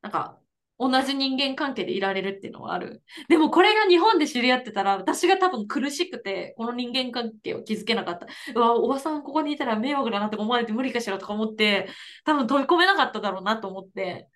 [0.00, 0.38] なんか、
[0.78, 3.02] 同じ人間関係でいられるっていうのはある。
[3.28, 8.26] でもこれが日本で知り合ってたら、私が多分苦しくて、この人間関係を築けなかった。
[8.54, 11.90] うわ、おばさんここにいたら迷惑だなとか思われて無理かしらとか思って、
[12.24, 14.30] 多分飛び込めなかっただろうなと思って。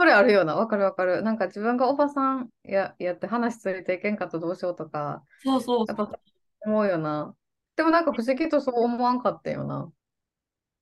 [0.00, 0.56] それあるよな。
[0.56, 1.20] わかるわかる。
[1.22, 6.18] なんか自分がおばさんや、やって話ついていけんかったらどうしようとか、そうそうそうやっぱ
[6.60, 7.34] 思うよな。
[7.76, 9.92] でもなんか不思議とそう思わんかったよな。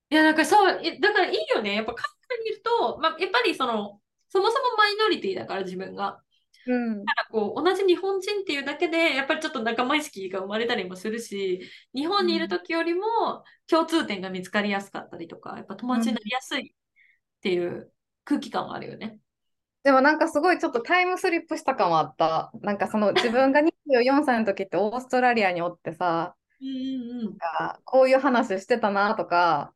[0.09, 1.75] いや、なんかそう、えだからいいよね。
[1.75, 3.99] やっぱ海外にいると、まあ、やっぱりその、
[4.29, 6.21] そもそもマイノリティだから自分が。
[6.65, 6.95] うん。
[6.95, 11.59] なんかこう同じ日本人っていうだけで、やっぱりちょっと仲間意識が生まれたりもするし、
[11.93, 17.91] 日本にいる時よりも共通点が見つかりやすかったりとか、やっぱ友達になりやすいっていう
[18.23, 19.19] 空気感はあるよね。
[19.83, 22.51] でもなんかすごいちょっとタイムスリップした感はあった。
[22.61, 29.73] なんかその自分が24歳の時ってオーストラリアにおってさ、うんうんあこういう話してたなとか、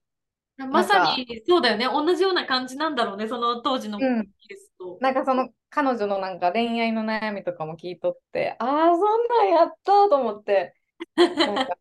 [0.58, 0.70] うん。
[0.70, 1.86] まさにそうだよね。
[1.86, 3.28] 同じような感じなんだろうね。
[3.28, 4.98] その当時のうんイギリスと。
[5.00, 10.76] なんかその彼女のなんか恋愛の悩みとかも聞いとって、ああ、そんなんやったと思って、
[11.16, 11.78] なんかす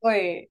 [0.00, 0.48] ごい、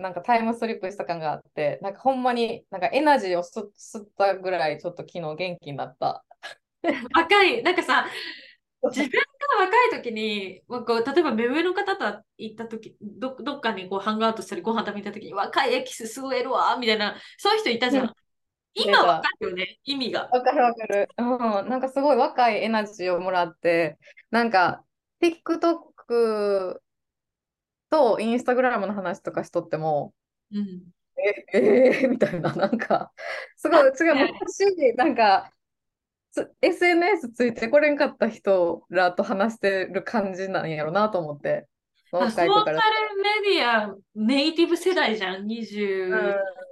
[0.00, 6.24] なんかタイムスリップした感があって、なんかほんまになんかエナジーを吸吸ったぐらいちょっと昨日元気になった。
[7.14, 8.06] 若い、なんかさ、
[8.82, 18.12] 自分が若い時に、まあこう例えば目上の方と行った時ど、どっかにこうハングアウトしたりご飯食べた時に若いエキス吸えるわみたいな、そういう人いたじゃうんん。
[18.72, 20.28] 今わかるよね、意味が。
[20.32, 21.08] わかるわかる。
[21.18, 21.28] うん、
[21.68, 23.98] なんかすごい若いエナジーをもらって、
[24.30, 24.82] なんか
[25.20, 26.80] TikTok
[27.90, 30.14] と Instagram の話とかしとっても、
[30.52, 30.82] うん。
[31.52, 33.12] え、えー、みたいな、なんか、
[33.56, 35.52] すごい、違う、昔、なんか、
[36.32, 41.66] つ SNS ついてこれんかった人らと話してる感じなんやろなと思って、
[42.12, 42.50] あソーシャル。
[42.52, 46.08] メディアネイティブ世代じゃん、20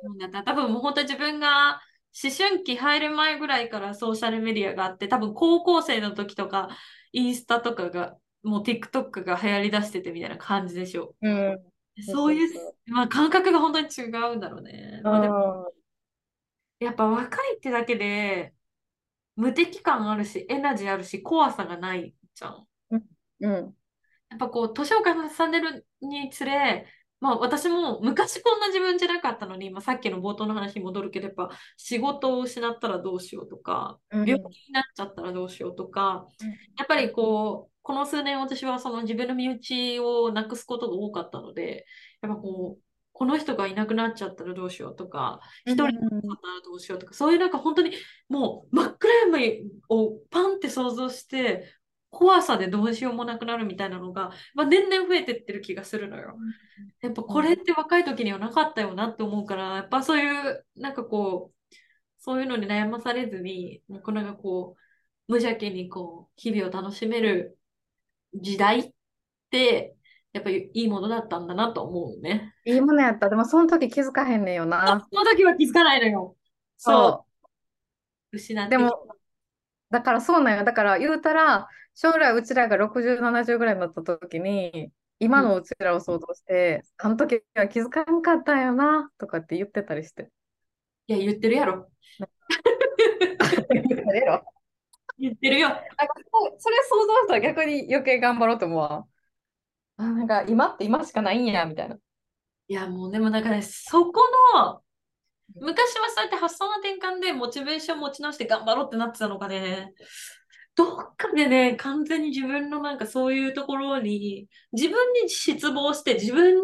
[0.04, 0.44] うんだったら。
[0.44, 1.80] 多分もう本当に自分が
[2.22, 6.68] 思春期入る前ぐらいからソーシャルメディアがあって、多分高校生の時とか、
[7.12, 11.14] インスタとかが、もう TikTok が流行りだしててみたいな感じでしょ。
[11.20, 11.58] うん。
[12.06, 15.00] そういうまあ、感覚が本当に違うんだろうね。
[15.02, 15.74] まあでもう
[16.84, 18.54] やっぱ若いってだけで、
[19.36, 22.96] 無敵感あるし、エナジーあるし、怖さがないじゃん。
[22.96, 23.02] ん。
[23.40, 23.52] うん。
[24.30, 26.86] やっぱこう、年を重ねるにつれ、
[27.20, 36.26] まあ私も昔こんな自分じゃなかったのに、まあ、さっきの冒頭の話に戻るけど、やっぱ仕事を失ったらどうしようとか、うん病気になっちゃったらどうしようとか、
[36.76, 41.86] やっぱりこう、この数年私はその自分の身内をなくすことが多かったので、
[42.20, 42.82] やっぱこう、
[43.12, 47.92] この人がいなくなっちゃったらどうしようとか、一人になったらどうしようとか、そういうなんか本当に
[48.28, 51.64] もう真っ暗闇をパンって想像して、
[52.10, 56.36] 怖さでどうしようもなくなるみたいなのが、まあ、年々増えてってる気がするのよ。
[57.00, 61.74] やっぱこれって若い時にはなかったよなって思うから、やっぱそういう、なんかこう、
[62.18, 67.57] そういうのに悩まされずに、もうこれがこう、無邪気にこう、日々を楽しめる
[68.34, 68.92] 時代っ
[69.50, 69.96] て、
[70.32, 72.54] やっぱりいいものだったんだなと思うね。
[72.64, 73.28] いいものやった。
[73.28, 75.06] でもその時気づかへんねんよあな。
[75.10, 76.36] その時は気づかないのよ。
[76.76, 77.26] そ
[78.32, 78.36] う。
[78.36, 79.06] 失ってきでも、
[79.90, 80.64] だからそうなんよ。
[80.64, 90.30] だから言うたら、将来うちらが60、70ぐらいになった時に、今のうちらを想像して、あの時は気づかんかったんよな、とかって言ってたりして。
[91.08, 91.90] いや、言ってるやろ。
[93.70, 94.44] 言ってるやろ
[95.18, 95.68] 言ってるよ。
[95.68, 95.84] なんか
[96.58, 99.06] それ想像したら逆に余計頑張ろうと思うわ。
[99.96, 101.96] あ、なんか今って今しかないんや、みたいな。
[102.68, 104.22] いや、もうでもだから、ね、そこ
[104.54, 104.82] の、
[105.56, 109.94] 昔はそうやって発想の転換でモチベーション持ち直して頑張ろうってなってたのがね、
[110.74, 116.54] どっかでね、完全に自分のなんかそういうところに、自分に失望して自分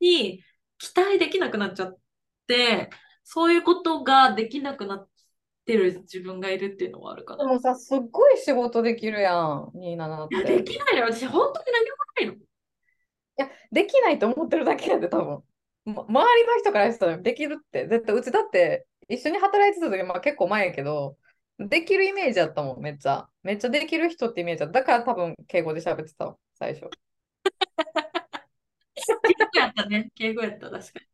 [0.00, 0.42] に
[0.78, 1.98] 期待できなくなっちゃっ
[2.46, 2.90] て、
[3.24, 5.08] そういうことができなくなっ
[5.64, 7.44] てる自分がいるっていうのはあるかな。
[7.44, 10.56] でもさ、すっごい仕事できるやん、ニーナナっいや、て。
[10.58, 11.12] できないのよ。
[11.12, 12.44] 私、本当に何もないの。
[13.36, 15.42] いや、できないと思ってるだけやで、多分。
[15.86, 21.18] ま、周りの人からしたらできるって、絶対、うちだって一緒に働いてた時、まあ結構前やけど、
[21.58, 23.28] できるイメージやったもん、めっちゃ。
[23.42, 24.80] めっちゃできる人ってイメージだった。
[24.80, 26.88] だから多分敬語で喋ってたわ、最初。
[29.26, 30.10] 敬語やったね。
[30.14, 31.06] 敬語やった、確かに。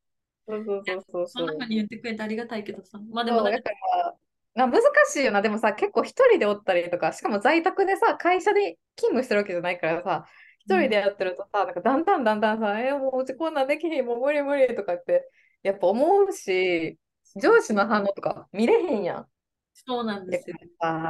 [0.49, 1.59] そうそうそうそうそんなそう。
[1.59, 2.99] 風に言ってくれてありがたいけどさ。
[3.11, 4.17] まあでもそう、なんかだから、
[4.55, 5.43] な難しいよな。
[5.43, 10.27] でもさ、結構一人でおったりとか、しかも在宅でさ、会社で勤務してるわけじゃないからさ、
[10.61, 15.29] 一人でやってるとさ、なんかだんだんだんだんさ、えーもううちこんなんできひん、もう無理無理とかって、
[15.63, 16.99] やっぱ思うし、
[17.41, 19.27] 上司の反応とか見れへんやん。
[19.73, 20.57] そうなんだですよ。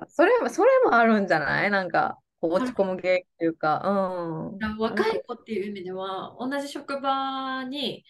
[0.09, 1.71] それも、それもあるんじゃない？
[1.71, 4.79] なんか、落ち込む系っていうか、うん。
[4.79, 8.05] 若い子っていう意味では、同じ職場に、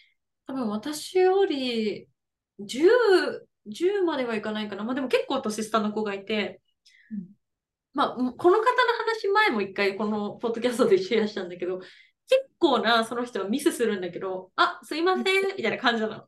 [0.46, 2.08] 多分私より
[2.58, 2.90] 10、
[3.66, 4.84] 10まではいかないかな。
[4.84, 6.60] まあでも結構年下の子がいて、
[7.10, 7.40] うん
[7.92, 11.80] まあ、この方の話前も一回このポッドキャストでシェアしたんだけど、
[12.28, 15.24] 結構なその人はミスするんだけど、あ、すいません、
[15.56, 16.24] みたいな感じなの。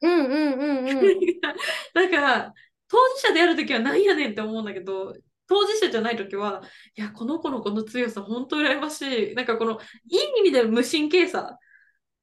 [0.00, 1.40] うんうんうんうん。
[1.94, 2.54] だから、
[2.88, 5.14] 当事者であるときはなんやねんって思うんだけど、
[5.46, 6.62] 当事者じゃないときは、
[6.96, 9.34] いや、この子のこの強さ、本当羨ましい。
[9.34, 9.78] なんかこの、
[10.10, 11.58] いい意味で無神経さ、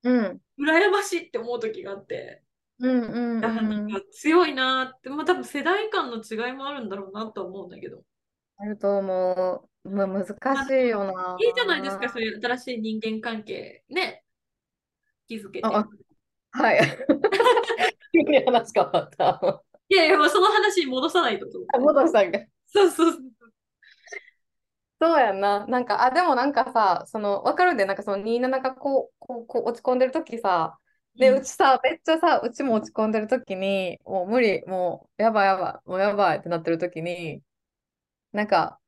[0.04, 2.41] うん羨ましいって思うときがあって、
[2.82, 3.92] うんうんうだからなんん。
[3.92, 8.04] か強いなって、まあ多分世代間の違いもあるんだろうなと思うんだけど。
[8.58, 9.90] あると思う。
[9.90, 11.38] む難しいよな。
[11.40, 14.24] いいじゃないですか、そういう新しい人間関係、ね。
[15.28, 15.68] 気づけて。
[15.68, 15.88] あ
[16.52, 16.80] はい。
[18.14, 19.64] 急に話変わった。
[19.90, 21.60] いやいや、まあその話に戻さないとと。
[21.80, 22.40] 戻したんか。
[22.68, 23.22] そうそうそう。
[25.02, 25.66] そうやんな。
[25.66, 30.78] なんか、あ、でもなんかさ、その、わかるんで、なんかその27がこう、こう、こう落ち込んでるときさ、
[31.16, 37.44] で、うちさ、めっちゃさ、うちも落ち込んでるときに、もう無理、もう、やばいやばい、もうやばいってなってるときに、
[38.34, 38.80] なんか、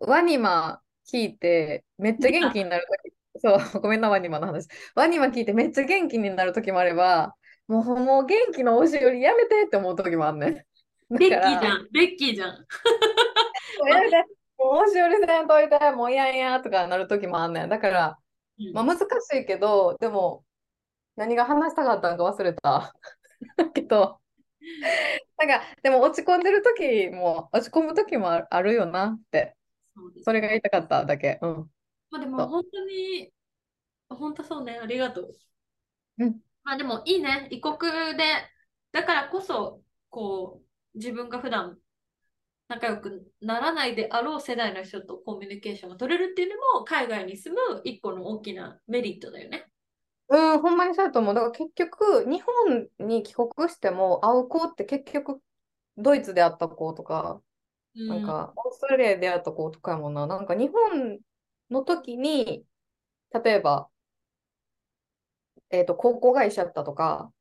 [0.00, 0.82] ワニマ
[1.12, 4.68] 聞いて、めっちゃ元気になるとき、 そう、ごめんな、ワニマの話。
[4.94, 7.34] ワニマ聞いてめっちゃ元気になるときもあれば、
[7.68, 10.54] もう、もう元気のおしよりやめてって思うときもあんねん。
[10.54, 10.62] だ
[11.10, 12.66] ベッキーじゃん、ベッキーじゃん。
[13.78, 14.16] もうやめて、
[14.58, 17.68] もうおしよりせんといて、もういやいやとかなるときもあんねん。
[17.68, 18.18] だから、
[18.58, 19.04] うんまあ難し
[19.36, 20.44] いけど、でも、
[21.22, 22.94] 何が話したかったのか忘れた。
[23.56, 24.20] だ けど、
[25.38, 29.56] なんか、でも落ち込んでる時も、落ち込む時もああるよなって、
[30.24, 31.38] それが言いたかっただけ。
[31.40, 31.70] うん。
[32.10, 33.32] まあでも本当に、
[34.08, 35.32] 本当そうね、ありがとう。
[36.18, 37.76] うんまあでもいいね、異国
[38.16, 38.24] で、
[38.92, 40.60] だからこそ、こ
[40.94, 41.78] う、自分が普段
[42.68, 49.71] 仲良くならないであろう世代の人とコミュニケーションが取れるっていうのも、海外に住む一個の大きなメリットだよね。
[50.32, 51.34] うん、ほんまにそうだと思う。
[51.34, 55.42] だから結局、日本に帰国しても会う子って結局、
[55.98, 57.42] ドイツで会った子とか、
[57.94, 60.26] うんなんか、オーストラリアで会った子とかやもんな。
[60.26, 61.20] なんか日本
[61.70, 62.66] の時に、
[63.44, 63.90] 例えば、
[65.70, 67.32] えっと、高校が一緒やったとか、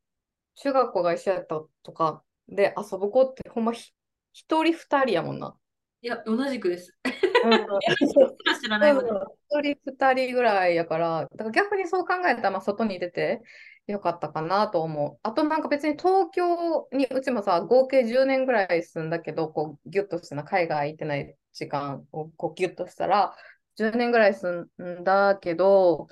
[0.56, 3.94] 中学校が一緒やったとかで遊ぶ子ってほんまひ
[4.34, 5.56] 一人二人やもんな。
[6.02, 6.98] いや、同じくです。
[7.44, 9.10] うん知らないわね。
[9.50, 13.42] 一人二人ぐらいやから、だから逆にそう考えたら、まあ、外に出て
[13.88, 15.20] よかったかなと思う。
[15.24, 23.36] あとなんか別に東京にうちもさ、合計10年ぐらい住んだけど、こうギュッとしてな、海外行ってない時間をこうギュッとしたら、
[23.76, 26.08] 10年ぐらい住んだけど、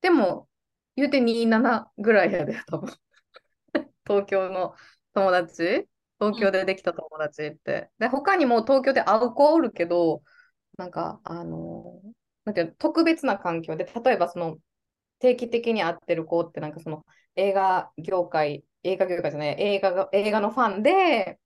[0.00, 0.48] でも
[0.96, 2.92] 言うて27ぐらいやで、多分。
[4.06, 4.74] 東京の
[5.14, 5.88] 友達、
[6.20, 7.90] 東京でできた友達って。
[7.98, 10.22] で、他にも東京で会う子おるけど、
[10.76, 12.00] なんか、あの、
[12.44, 14.58] なんていうの、特別な環境で、例えばその、
[15.20, 17.04] 定期的に会ってる子って、なんかその、
[17.36, 21.38] 映画業界、映画業界じゃない、映画が、映画のファンで、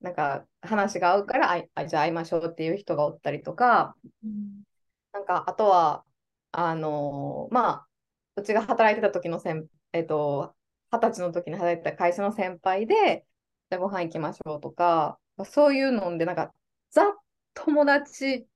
[0.00, 4.64] なんか話が合うから、あいあじゃあ会いましょうっていう人がおったりとか、うん。
[5.12, 6.04] なんか、あとは、
[6.52, 7.88] あのまあ、
[8.36, 10.54] うちが働いてた時の先、えっと、
[10.92, 13.26] 二十歳の時に働いてた会社の先輩で、
[13.70, 16.52] じゃあご飯行きましょうとか、そういうので、なんか、
[16.90, 17.12] ザ
[17.54, 18.46] 友達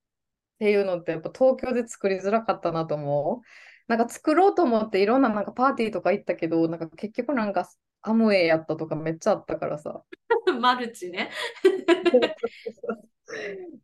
[0.59, 3.47] っていうのって、やっぱ東京で作りづらかったなと思う。
[3.87, 7.71] なんか作ろうと思っていろんななんかパーティーとか行ったけど、なんか結局なんか
[8.03, 10.03] アムウェイやったとかめっちゃあったからさ。
[10.61, 11.31] マルチね。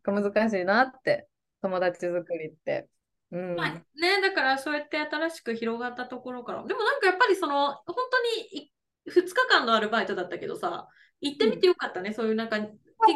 [0.03, 1.27] 難しいなって、
[1.61, 2.89] 友達作りって。
[3.31, 3.55] うん。
[3.55, 6.63] まあね、だからそうやって新しく広がったところから。
[6.65, 8.21] でもなんかやっぱりその、本当
[8.53, 8.71] に
[9.07, 10.89] 2日間のアルバイトだったけどさ、
[11.21, 12.13] 行ってみてよかったね。
[12.13, 12.69] そういうなんか、なん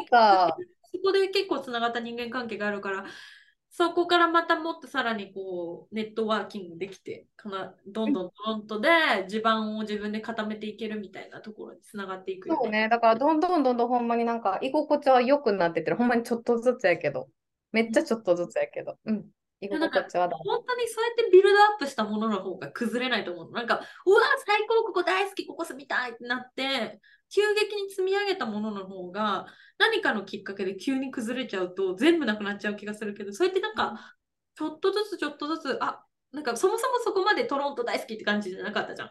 [0.06, 0.56] か
[0.92, 3.04] そこで結構つながった人間関係があるから、
[3.72, 8.88] そこからまたもっとさらにこうネットワーキングできて、かなどんどんどんとで
[9.28, 15.96] 地盤を自分で固めていけるみたいなところにつながっていくよそうね、だからどんどんどんどんほんまになんか居心地は良くなってってる。
[15.96, 17.28] ほんまにちょっとずつやけど。
[17.72, 18.98] めっちゃちょっとずつやけど。
[19.04, 19.24] うん。
[19.60, 20.36] 居心地はだ。
[20.36, 23.52] 本当にそうやってビルドアップしたものの方が崩れないと思う。
[23.52, 27.00] なんか、うわ、最高、ここ大好き、ここ住みたいってなって、
[27.30, 29.46] 急激に積み上げたものの方が、
[29.78, 34.16] 何かのきっかけで急に崩れちゃうと全部なくなっちゃう気がするけど、そうやってなんか、
[34.56, 39.10] ちょっとずつちょっとずつ、あ、なんかそもそもそこまでトロント大好きって感じじゃなかったじゃん。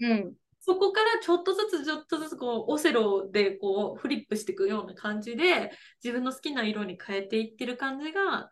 [0.00, 0.34] うん。
[0.60, 5.70] そこからちょっとずつちょっとずつこうオセロでこうフリップしていくような感じで
[6.02, 8.50] 自分の好きな色に変えていってる感じが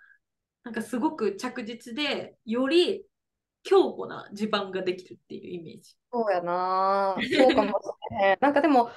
[0.63, 3.05] なんかすごく着実でより
[3.65, 5.97] 強固な地盤ができるっていうイメージ。
[6.13, 7.21] そうやな。
[7.33, 7.73] そうかもし
[8.21, 8.39] れへん。
[8.41, 8.91] なんかでも、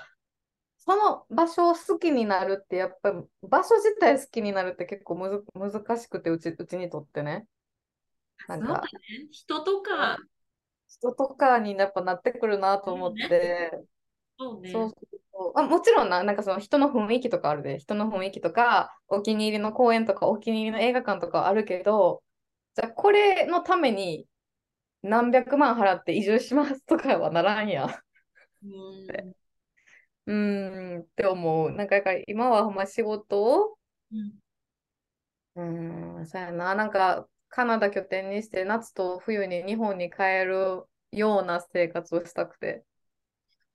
[0.78, 7.48] その場所を好きになるって、やっぱり場所自体好きになるって結構むず難しくて、うちうちにとってね。
[8.48, 9.28] なんか、そうだね。
[9.32, 10.18] 人とか、
[10.88, 13.72] 人とかにやっぱなってくるなと思って。
[14.40, 14.72] そうね。
[14.72, 14.90] そう
[15.34, 22.24] そうあもちろんな、なんかその人の雰囲気とかあるで、人の雰囲気とか、お気に入りの公園とか、お気に入りの映画館とかはあるけど、
[22.76, 24.28] じゃあこれのために
[25.02, 27.90] 何百万払って移住しますとかはならんやん。
[28.64, 29.34] うん
[30.26, 31.72] うーんって思う。
[31.72, 33.78] なんか今はほんま仕事を、
[34.12, 34.34] うん
[36.22, 42.84] ん、そうやな、なんかカナダ拠点にして夏と冬に日本に帰るような生活をしたくて、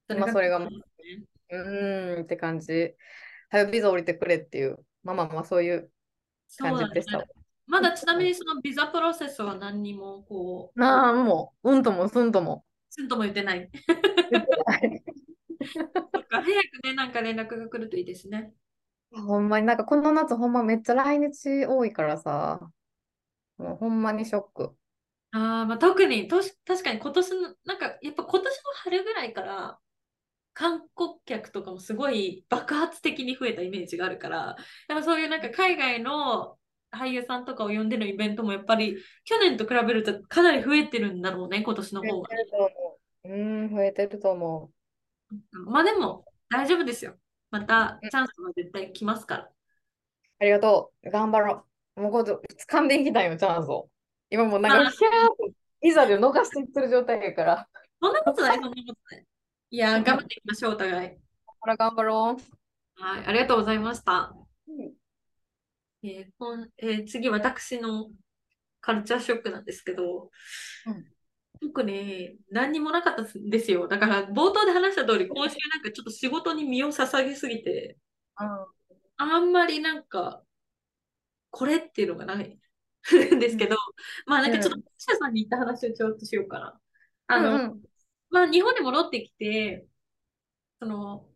[0.08, 0.80] 今それがそうです
[1.20, 2.94] ねうーんって感じ。
[3.50, 5.90] 早くビザ降りてくれっていう、まあまあまあそういう
[6.58, 7.26] 感じでした。
[7.66, 12.64] まだちなみにそのビザプロセスは何にもこう、なあ、もう、うんともすんとも。
[12.90, 13.70] すんとも言ってない。
[14.30, 15.02] 言ってない
[16.30, 18.52] 早くね、なんか連絡が来るといいですね。
[19.14, 22.60] ほんまになんかこの夏ほんまめっちゃ来日多いからさ、
[23.58, 24.76] もうほんまにショック。
[25.32, 28.50] あーまあ、特にとし確かに今年の、なんかやっぱ今年の
[28.84, 29.78] 春ぐらいから
[30.54, 34.56] 観光客とかもすごい爆発的に増えたイメージがあるから、
[34.88, 36.58] やっぱそういうなんか海外の
[36.92, 42.28] 俳優さんとかを呼んでのイベントもやっぱり去年と比べるとかなり増えてるんだろうね、今年の方が。
[42.28, 43.36] 増えてると思う。
[43.36, 44.70] ん、増えてると思
[45.66, 47.16] まあでも大丈夫ですよ。
[47.50, 49.42] またチャンスは絶対来ますから。
[49.44, 49.52] う。
[50.40, 51.10] ありがとう。
[51.10, 51.64] 頑張ろ
[51.96, 52.00] う。
[52.00, 52.32] もうこれ
[52.68, 53.88] 掴んでいきたいよ、チャンスを。
[54.30, 54.92] 今もうなんか、
[55.82, 57.68] いざで逃していってる状態やから。
[58.00, 58.82] そんなことない、そんなこと
[59.14, 59.26] ない。
[59.70, 61.10] いやー、頑張っていきましょう、お互い。
[61.60, 62.36] ほら、頑張ろ
[62.96, 64.41] はい、ありがとうございました。
[66.02, 66.06] う。
[66.06, 68.10] うんえーこんえー次、私の
[68.80, 70.30] カルチャーショックなんですけど、
[70.86, 71.04] うん
[71.62, 73.86] 僕ね、何にもなかったんですよ。
[73.86, 77.98] だから、冒頭で話した通り、今週なんかちょっと仕事に身を捧げすぎて、
[79.16, 80.42] あんまりなんか、
[81.50, 82.58] これっていうのがないん
[83.38, 83.76] ですけど、
[84.26, 86.80] まあなんかちょっと、記者さんに言った話をちょっとしようかな。
[87.28, 87.82] あの、うんうん
[88.30, 89.86] まあ、日本に戻ってきて、
[90.80, 91.28] その、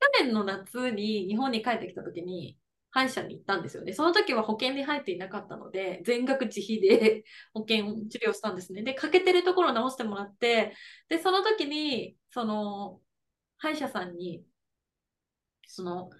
[0.00, 2.58] 去年の夏に日本に帰ってきた時に、
[2.96, 3.92] 歯医者に行ったんですよね。
[3.92, 8.82] その時は保険に入っていなかったので、全額自費で 保険治療したんですね。
[8.82, 10.74] で、欠けてるところを直してもらって、
[11.08, 13.02] で、その時に、その、
[13.58, 14.44] 歯医者さんに、
[15.66, 16.10] その、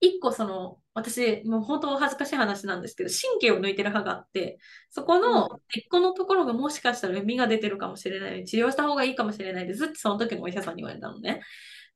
[0.00, 4.58] 一個その、私、もう本当恥ずかしい話なんですけど、神経を抜いてる歯があって、
[4.90, 8.44] そこの根っこのところがもしかしたら膿が出てるかもしれない。
[8.44, 11.40] 治療した方がいいかもしれないですってその時のお医者さんに言われたのね。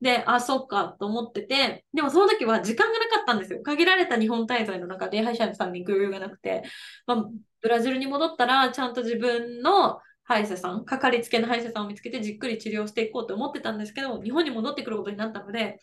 [0.04, 3.62] で、あ、そっかと思ってて、でもその時は時間がなかったんですよ。
[3.62, 6.62] 限られた日本滞在の中で歯医者さんに行く余裕がなくて、
[7.06, 7.24] まあ、
[7.62, 15.78] ブラジルに戻ったらちゃんと自分の歯医者さん、かかりつけの歯医者さんを見つけてじっくり治療していこうと思ってたんですけど、日本に戻ってくることになったので、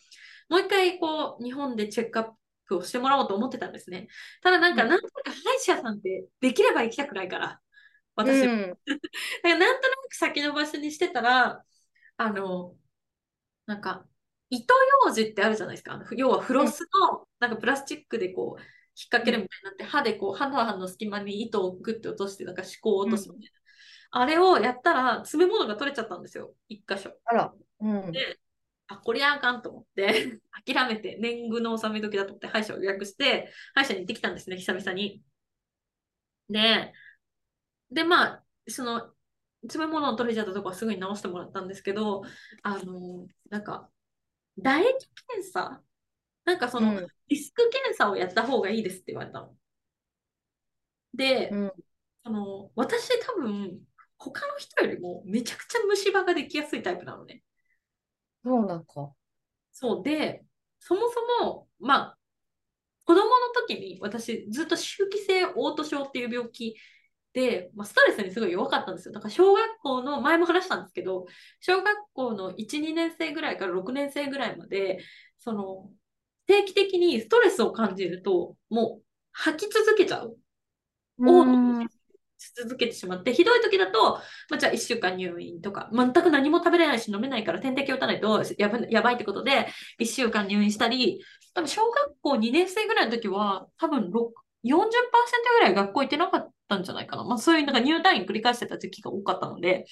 [0.48, 2.26] もう一回こう、日本でチェックアッ
[2.68, 4.06] プをしてもらおうと思ってたんですね。
[4.40, 7.60] ただなんか、うんなんとなく歯医者さんってできれば行きたくないから、
[8.14, 8.52] 私は。
[8.52, 11.64] うん だからなんとなく先延ばしにしてたら、
[12.16, 12.76] あの、
[13.66, 14.06] なんか、
[14.52, 14.80] 糸よ
[15.10, 15.94] うじってあるじゃないですか。
[15.94, 16.80] あの要はフロス
[17.10, 18.68] の、なんかプラスチックでこう、引っ
[19.10, 23.50] 掛けるみたいになって、歯でこう、歯と歯の隙間に糸をグッて落として、なんか歯垢を落とすみたい
[24.10, 24.20] な。
[24.20, 26.52] あれをやったら、詰め物が取れちゃったんですよ。
[26.68, 27.10] 一箇所。
[27.24, 27.54] あら。
[27.80, 28.12] うん。
[28.12, 28.38] で、
[28.88, 35.22] あ、こりゃあかんと思って、 諦めて、年貢の納め時だと思って、歯医者を予約して、歯医者に行ってきたんですね、久々に。
[36.50, 36.92] で、
[37.90, 39.14] で、まあ、その、
[39.62, 42.22] 詰め物を取れちゃったとこはすぐに直してもらったんですけど、
[42.62, 43.90] あの、なんか、
[44.56, 45.82] 唾液検査？
[46.44, 49.54] なんかその、うんリスク検査をやった方がいいですって言われたの。
[51.14, 51.72] で、うん
[52.24, 53.80] その、私多分、
[54.18, 57.42] 他の人よりもめちゃくちゃ虫歯ができやすいタイプなのね。
[58.44, 59.12] そうなんか。
[59.72, 60.44] そうで、
[60.78, 61.02] そも
[61.40, 62.18] そも、まあ、
[63.04, 63.30] 子供の
[63.66, 66.76] 時に私ずっと周期性オート症っていう病気
[67.32, 69.14] で、まあ、ストレスにすごい弱かったんですよ。
[69.14, 71.26] だから小学校の、前も話したんですけど、
[71.60, 74.98] 小学校の1、2年生ぐらいから6年生ぐらいまで、
[75.38, 75.90] その、
[76.46, 79.02] 定期的にストレスを感じると、もう
[79.32, 80.36] 吐き続けちゃう。
[81.24, 81.86] を
[82.56, 84.14] 続けてしまって、ひどい時だと、
[84.50, 89.68] まあ、じゃあ1週間入院とか、全く何も食べれないし飲めないから点滴を打たないとやばやばいってことで、
[89.98, 91.22] 1週間入院したり、
[91.54, 94.32] 多分小学校2年生ぐらいの時は、多分6
[94.64, 94.82] 40%
[95.58, 97.24] ぐらい学校行ってなかったんじゃないかな。
[97.24, 99.86] まあそういうなんか入退院繰り返してた時期が多かったので、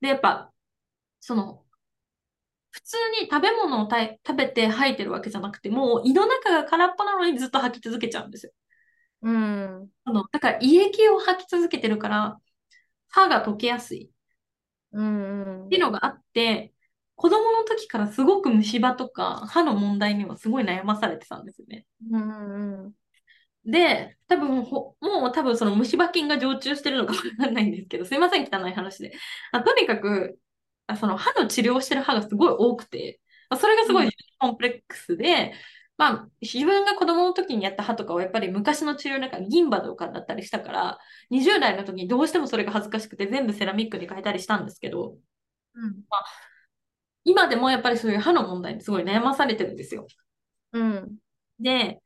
[0.00, 0.52] で、やっぱ、
[1.20, 1.64] その、
[2.70, 8.52] 普通に食べ物を食べて吐いてるわけじゃなくて、もう胃の中が空っぽなのにずっと吐き続けちゃうんですよ。
[9.22, 9.88] うん。
[10.04, 12.38] あの、だから胃液を吐き続けてるから、
[13.08, 14.10] 歯が溶けやすい
[14.92, 15.66] うん。
[15.66, 16.74] っていうのがあって、
[17.14, 21.86] 子供の時からすごく虫歯とか歯の問題にはすごい悩まされてたんですよね。
[22.10, 22.84] うん。
[22.84, 22.92] うん。
[23.66, 29.12] で、多分ほ、もう多分その虫歯菌が常駐してるのかわかんないんですけど、すいません、汚い話で。
[29.52, 30.38] あとにかく、
[30.86, 33.20] あその歯の治療をしてる歯がすごい多くて、
[33.50, 35.52] まあそれがすごいコンプレックスで、
[35.98, 40.98] まあ、自分が子供の時にやった歯とかはやっぱり昔の治療なんか銀歯とかだったりしたから、
[41.30, 45.16] 20代の時にどうしてもそれが恥ずかしくて全部セラミックに変えたりしたんですけど、
[45.74, 46.04] うん。
[47.24, 50.06] 今でもやっぱりそういう歯の問題にすごい悩まされてるんですよ。
[50.72, 51.16] うん。
[51.58, 52.02] で、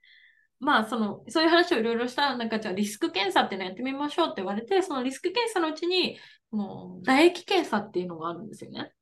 [0.61, 6.19] まあ、その、そういう話をいろいろしたら、なんか、じゃあ、リスク検査っていうのやってみましょうって言われて、そのリスク検査のうちに、
[6.51, 8.93] この唾液検査っていうのがあるんですよね。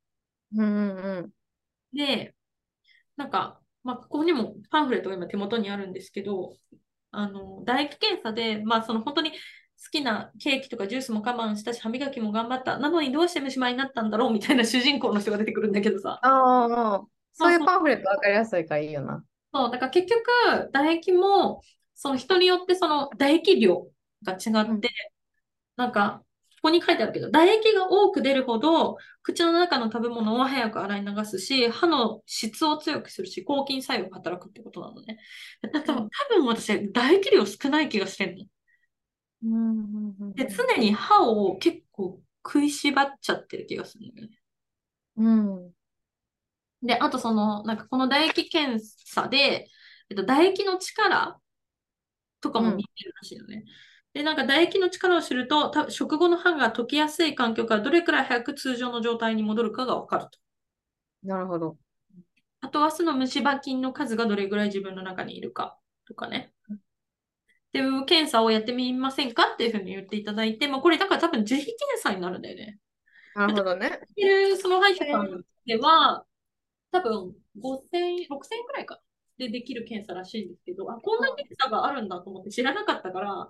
[0.55, 0.95] うん。
[0.95, 1.29] うん。
[1.93, 2.33] で、
[3.17, 6.55] なんか、まあ、ここにもパンフレットが今手元にあるんですけど、
[7.11, 9.35] あの、唾液検査で、まあ、その本当に好
[9.91, 12.77] きなケーキとかジュースも我慢したし、歯磨きも頑張った。
[12.77, 16.19] なのにどうして虫歯になったんだろうみたいな主人公の人が出てくるんだけどさ。
[16.21, 17.01] ああ、
[17.33, 19.23] そういうパンフレット分かりやすいからいいよな。
[19.53, 20.25] そう、だから結局、
[20.73, 21.61] 唾液も、
[21.95, 23.87] その人によってその唾液量
[24.23, 24.81] が違って、うん
[25.77, 26.23] なんか、
[26.57, 35.19] ここに書いてあるけど、唾液が多く出るほど、口の中の食べ物を早く洗い流すし、歯の質を強くするし、抗菌作用が働くってことなのね。
[35.61, 38.45] だからうん多分私、唾液量少ない気がしてんの。
[39.43, 40.35] うん。
[40.35, 44.39] で、常に歯を結構食いしばっちゃってる気がするんだよね。
[45.17, 45.73] うん。
[46.81, 49.69] で、あとその、なんかこの唾液検査で、
[50.09, 51.39] えっと、唾液の力
[52.41, 53.65] とかも見てるらしいよね。
[54.13, 60.39] で、なんか唾液の力を知ると、た食後の歯が溶けやすい環境からどれくらい早く通常の状態に戻るかがわかると。
[61.23, 61.77] なるほど。
[62.61, 65.77] あとはその虫歯菌の数がどれぐらい自分の中にいるか
[66.07, 66.53] とかね。
[66.71, 72.79] っていう検査をやってみませんかっていうふうに言っていただいて、まあこれだから多分自費検査になるんだよね。
[73.35, 73.99] なるほどね。
[74.15, 76.25] で、その歯医者さんでは、
[76.91, 78.99] 多分5000、6000円くらいか。
[79.37, 83.49] でできる検査らしいんですけど、あ、こんな検査があるんだと思って知らなかったから、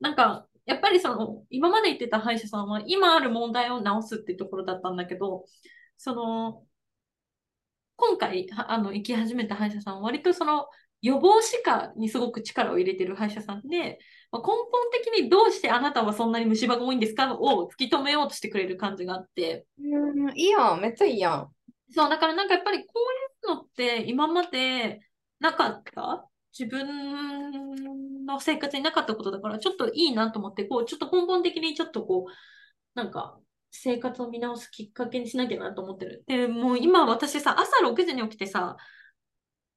[0.00, 5.44] なんか、やっぱりその、今まで言ってた歯医者さんは、今ある問題を直すっていうところだったんだけど、
[5.96, 6.66] その、
[7.96, 10.66] 今回、あの、行き始めた歯医者さんは、割とその、
[11.02, 13.98] 予防歯科にすごく力を入れてる歯医者さんで、
[14.30, 20.80] まあ、根本的にどうしてあなたはそんなに虫歯が多いんですかを突き止めようとしてくれる感じがあって、うん、いいやん。
[20.80, 21.48] めっちゃいいやん。
[21.92, 22.92] そう、だからなんかやっぱりこ
[23.46, 25.00] ういうのって今まで
[25.40, 26.28] なかった？
[26.58, 32.32] 自分の生活になかったことだからちょっといいなと思って、こう、ちょっと根本的にちょっとこう、
[32.94, 33.38] なんか
[33.70, 36.24] 生活を見直すきっかけにしなきゃなと思ってる。
[36.26, 38.76] で、もう今私さ、朝6時に起きてさ、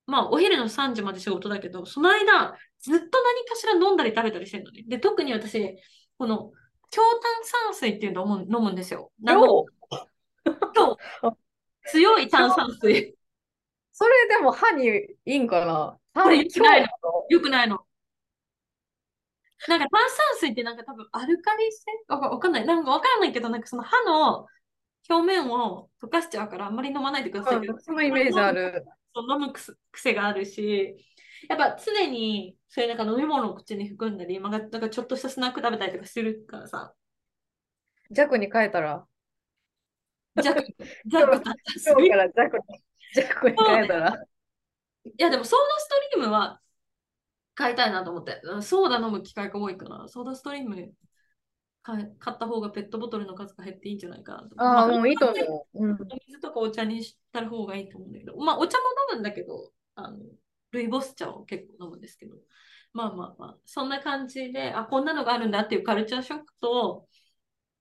[0.06, 4.84] まあお昼の3時まで仕事だけど、その間ずっと何かしら飲んだり食べたりしてるのね。
[4.88, 5.76] で、特に私、
[6.18, 6.52] この
[6.92, 7.22] 強炭
[7.72, 9.12] 酸水っていうのを飲む飲むんですよ。
[9.22, 9.66] なんかよ
[10.76, 10.92] そ
[11.24, 11.38] う
[11.88, 13.16] 強い炭酸水。
[13.91, 15.98] それでも歯にいいんかな？
[16.14, 16.91] 歯れ良くないの今
[17.30, 17.80] よくないの。
[19.68, 21.84] なんか炭酸水ってなんか多分アルカリ性？
[22.07, 22.66] わかんない。
[22.66, 24.48] なんかわからないけど、なんかその歯の
[25.10, 28.86] 表面を溶かしちゃうからあんまり飲まないでくださいけど日、そのイメージある。
[29.18, 29.53] 飲む
[29.91, 30.98] 癖があるし、
[31.48, 36.94] やっぱ常にそういうなんか飲み物を口に含んだり、まあ、なんかちょっとしたスナック食べたりとかするからさ、
[38.12, 39.06] 弱に変えたら？
[40.41, 40.64] 弱、
[41.06, 41.91] 弱炭酸水。
[41.91, 42.64] 今日から弱に
[43.14, 44.24] 弱に変えたら。
[45.06, 46.62] いや、でもソーダストリームは
[47.53, 48.41] 買いたいなと思って。
[48.44, 50.94] うんソーダ飲む機会が多いから、ソーダストリーム
[51.84, 54.56] 買った方がペットボトルの数が減っていいんじゃないかなと。
[54.57, 55.88] ああ、まもういいと思う。
[55.88, 55.98] うん。
[56.28, 58.84] 水とかお茶にした方がいいと思うんだけど、まあお茶も
[59.14, 60.18] 飲むんだけど、あの、
[60.72, 62.36] ルイボス茶を結構飲むんですけど、
[62.94, 67.07] まあまあまあ、そんな感じで、あ、こんなのがあるんだっていうカルチャーショックと、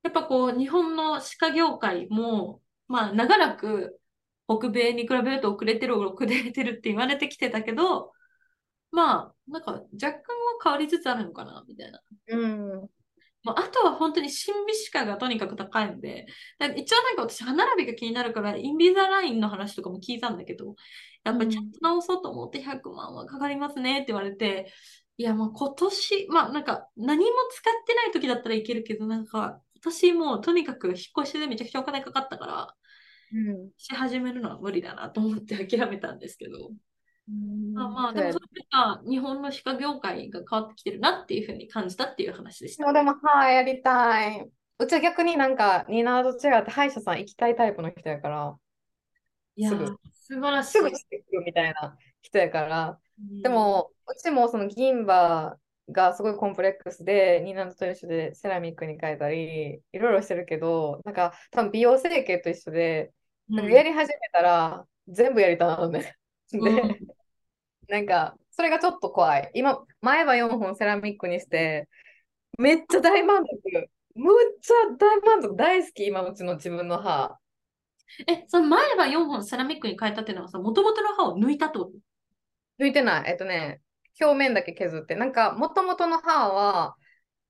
[0.05, 3.99] やっぱこう、日本の歯科業界も、まあ長らく
[4.47, 8.13] 北米に比べると遅れてる遅れてるって言われてきてたけど、
[8.91, 10.21] まあ、なんか若干は
[10.63, 12.01] 変わりつつあるのかな、みたいな。
[12.29, 12.89] うん。
[13.43, 16.27] まあ、あとは本当に審美歯科がとにかく高いので、
[16.77, 20.77] 一応なんか私歯並びが気になるから、インビザラインの話とかも聞いたんだけど、
[21.25, 24.73] やっぱりちゃんと直そうと思って100万はかかりますねって言われて、
[25.17, 32.75] いやもう今年、まあなんか何も使ってない時だったらいけるけど、なんか今年もうとにかく引っ越しでめちゃくちゃお金かかったから、
[33.33, 33.71] うん。
[33.77, 36.71] し始めるのは無理だなと思って諦めたんですけど、
[37.75, 42.85] まあまあ、そうやでもそれが日本の歯科業界が変わってきてるなっていうふうに感じたっていう話でした。
[42.85, 44.49] でもでも歯やりたい。
[44.79, 48.55] うちは逆になんか、ニーナと違って歯医者さん行きたいタイプの人やから、
[49.57, 50.73] いやーすぐ素晴らしい。
[50.73, 55.57] すぐしてくるみたいな人やから、うんで、も、うちもその銀歯
[55.91, 63.13] がすごいコンプレックスで、ニーナと一緒でセラミックに変えたり、いろいろしてるけど、なんか多分美容整形と一緒で、
[63.49, 66.17] なんかやり始めたら全部やりたなのね。
[66.51, 66.99] で、うん
[67.87, 69.51] なんか、それがちょっと怖い。
[69.53, 71.87] 今、前歯4本セラミックにして、
[72.57, 73.91] めっちゃ大満足。
[74.15, 75.55] むっちゃ大満足。
[75.55, 77.39] 大好き、今、うちの自分の歯。
[78.27, 81.93] え、その前歯4本セラミックに変えたっていうのはさ、もともとの歯を抜いたってこと？
[82.79, 83.31] 抜いてない。
[83.33, 83.83] えっとね、
[84.21, 85.15] 表面だけ削って。
[85.15, 86.97] なんか、もともとの歯は、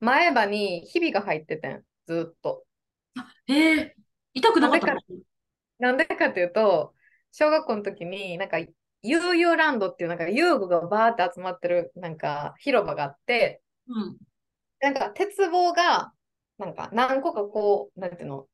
[0.01, 1.85] 前歯にひびが入っててん。
[2.07, 2.65] ずっと。
[3.49, 3.91] えー、
[4.35, 5.01] 痛くなかったの？
[5.79, 6.95] なんでかっていうと、
[7.33, 8.59] 小学校の時に、なんか、
[9.03, 14.17] 悠々ランドっていう、なんか遊具がバーって集まってる、なんか、広場があって、うん。
[14.81, 16.13] なんか鉄棒が、
[16.59, 18.47] なんか何個かこう、なんていうの、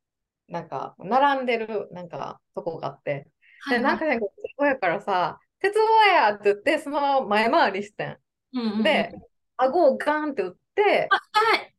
[0.48, 3.28] なんか並んでる、なんかとこがあって、
[3.68, 5.80] で、はいはいなんかね、鉄棒やからさ、鉄棒
[6.12, 8.18] やって言って、そのまま前回りしてん。
[8.54, 9.12] うんうんうんで、
[9.56, 11.74] 顎をガンって打って、あ、はい。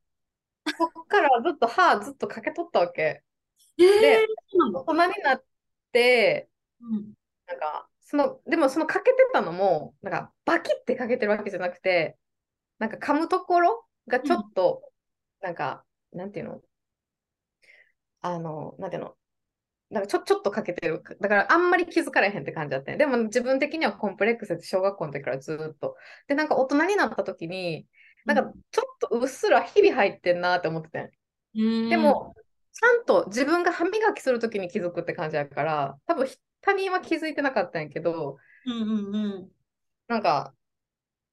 [0.78, 3.24] そこからずっと歯ずっとかけとったわけ。
[3.78, 4.28] えー、で
[4.74, 5.44] 大人になっ
[5.92, 6.50] て、
[6.80, 7.14] うん
[7.48, 12.18] なんか、その、でもそのかけてたのも、なんかバキってかけてるわけじゃなくて、
[12.80, 14.84] なんか噛むところがちょっと、
[15.42, 15.84] なんか、
[16.14, 16.62] なんていうの？
[18.22, 19.16] あの、なんていうの？
[19.92, 21.04] なんかちょ、ちょっとかけてる。
[21.20, 22.98] だからあんまり気づかれへんって感じだったね。
[22.98, 25.98] でも自分的にはコンプレックスって小学校の時からずっと。
[26.28, 27.88] で、なんか大人になった時に、
[28.26, 31.12] なんかちょっとうっすらひび入ってんなって思ってて。
[31.54, 32.34] うんでも、
[32.72, 36.28] ちゃんと自分が歯磨きするときに気づくって感じやから、多分
[36.62, 39.52] 他人は気づいてなかったんやけど、うんうんうん。
[40.08, 40.54] なんか、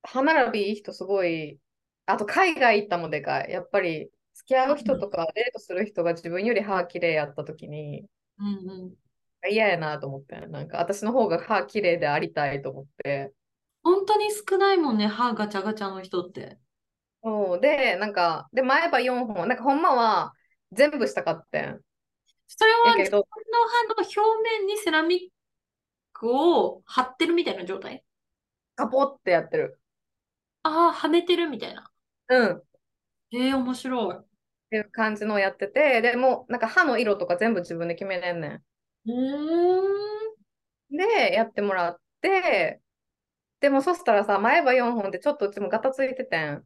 [0.02, 1.60] 歯並びいい人すごい、
[2.06, 3.50] あと海外行ったもでかい。
[3.52, 8.08] やっぱり、付き合う人とかデートする人が自分より歯綺麗やったときに、
[8.38, 8.94] うんうん。
[9.50, 10.36] 嫌やなと思って。
[10.46, 13.32] なんか、私の方が歯綺麗でありたいと思って。
[13.82, 16.58] 本当に少ないもんね、歯ガチャガチャの人って。
[17.22, 20.34] そうで、なんか、で、前歯4本、なんかほんまは
[20.72, 21.80] 全部したかったん。
[22.46, 25.18] それは自分の歯の表面にセラミッ
[26.12, 28.02] クを貼ってるみたいな状態？
[28.76, 29.80] カポってやってる。
[30.62, 31.90] ああ、はめてるみたいな。
[32.28, 32.62] うん。
[33.32, 34.16] ええ面白い。
[34.68, 38.62] っていう感じのをやってて、でも、なんか歯の色とか全部自分で決めれんね
[39.06, 39.12] うー
[39.82, 40.38] ん。
[40.90, 40.96] ん。
[40.96, 42.80] で、やってもらって、
[43.60, 46.64] でもそしたらさ、前歯4本でちょっとうちもガタついててん。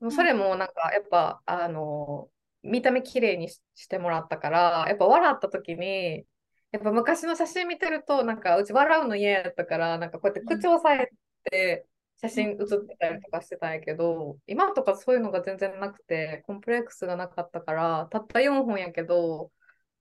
[0.00, 2.30] もうそれもなんかやっぱ、あの
[2.62, 6.26] 見た目綺麗にししてもらったから、やっぱ笑った時に、
[6.72, 11.10] やっぱ昔の写真見てると、なんかうち笑うの嫌やったから、なんかこうやって口を押さえ
[11.50, 11.86] て
[12.20, 19.50] 写真写ってたりとかしてたんやけど、今とかそういうのが全然なくて、コンプレックスがなかったから、たった4本やけど、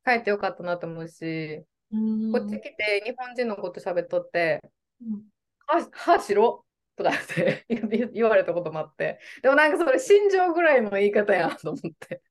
[0.05, 4.61] 帰ってよかったなと思うし、うーんこっち来て日本人のこと喋っとって、
[5.01, 5.23] うん
[5.65, 6.65] 歯、歯白
[6.95, 7.65] とかって
[8.13, 9.19] 言われたこともあって。
[9.41, 12.21] でもなんかそれ心情ぐらいの言い方やんと思って。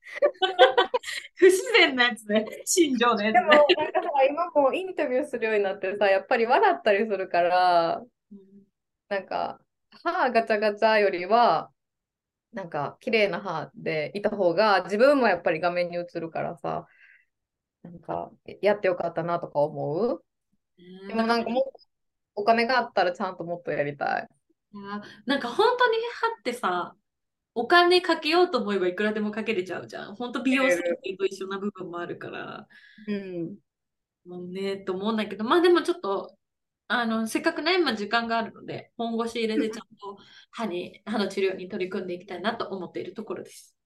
[1.36, 2.46] 不自然なやつね。
[2.64, 3.58] 心情のやつでもね。
[3.76, 8.02] なんかさ、今もうインタビューするようになってさ、やっぱり笑ったりするから、
[9.08, 9.60] なんか
[10.02, 11.70] 歯ガチャガチャよりは、
[12.52, 16.86] なんか綺麗な歯でいた方が自分もやっぱり画面に映るからさ、
[17.82, 18.30] なんか
[18.62, 20.24] やってよかったなとか思う？
[21.08, 21.64] でもなんかもう
[22.36, 24.28] お金があったらちゃんともっとやりたい。
[24.74, 26.94] いやなんか本当に歯ってさ、
[27.54, 30.14] お金かけようと思えばいくらでもかけれちゃうじゃん。
[30.14, 32.66] 本当美容整形と一緒な部分もあるから、
[33.06, 33.56] うん。
[34.26, 36.37] もうね、と思うんだけど、まあでもちょっと、
[36.88, 40.18] あの、せっかくね、今時間があるので、本腰入れてちゃんと
[40.50, 43.76] 歯に、歯の治療に取り組んでいきたいなと思っているところです。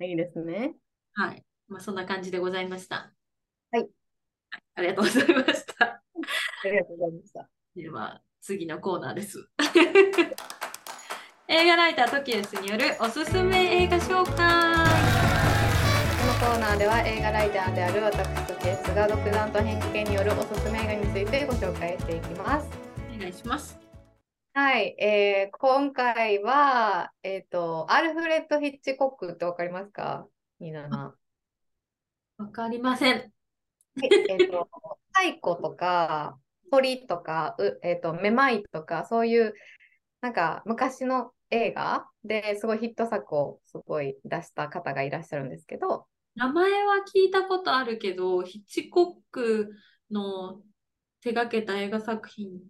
[0.00, 0.74] いいですね。
[1.14, 1.44] はい。
[1.68, 3.12] まあそんな感じでございました。
[3.70, 3.88] はい。
[4.74, 5.84] ありがとうございました。
[5.84, 6.02] あ
[6.64, 7.48] りがとうございました。
[7.76, 9.48] では、次のコーナーです。
[11.46, 15.27] 映画ライタートキエスによるおすすめ映画紹介。
[16.38, 22.70] コーナーでは映画ライターである私とケースが独断と偏見によるおすすめ映画についてご紹介していきます。
[23.12, 23.76] お願いします。
[24.54, 30.28] はい、えー今回は、えっ、と、アルフレッド・ヒッチコックってわかりますか？
[30.60, 31.12] ニナナ。
[32.38, 33.14] わかりません。
[33.14, 33.20] は
[34.04, 34.68] い、えっ、と、
[35.12, 36.38] 太鼓とか、
[36.70, 39.54] 鳥とか、うえっ、と、めまいとか、そういう、
[40.20, 46.06] なんか昔の映画ですごいヒット作をすごい出した方がいらっしゃるんですけど、
[46.38, 49.72] 名前は聞いたことあるけど、ヒッチコック
[50.10, 50.62] の
[51.20, 52.60] 手掛けた映画作品、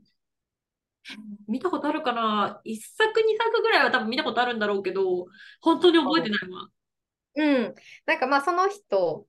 [1.47, 5.27] 見たことあるかな ?1 作、2作ぐらいは多分見たことあるんだろうけど、
[5.61, 6.69] 本当に覚えてないわ。
[7.37, 7.75] うん。
[8.07, 9.27] なんかまあその人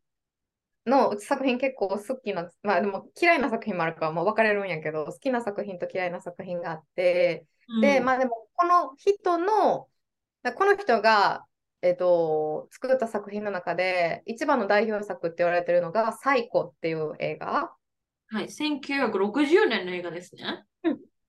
[0.85, 7.45] の作品結構好きな、まあでも嫌いな作品もあるからもう分かれるんやけど、好きな作品と嫌いな作品があって、
[7.81, 9.87] で、まあでもこの人の、
[10.55, 11.45] この人が、
[11.81, 17.71] えっと、作った作品の中で一番の代表作って言われてるのがサイコっていう映画。
[18.31, 20.65] はい、1960年の映画ですね。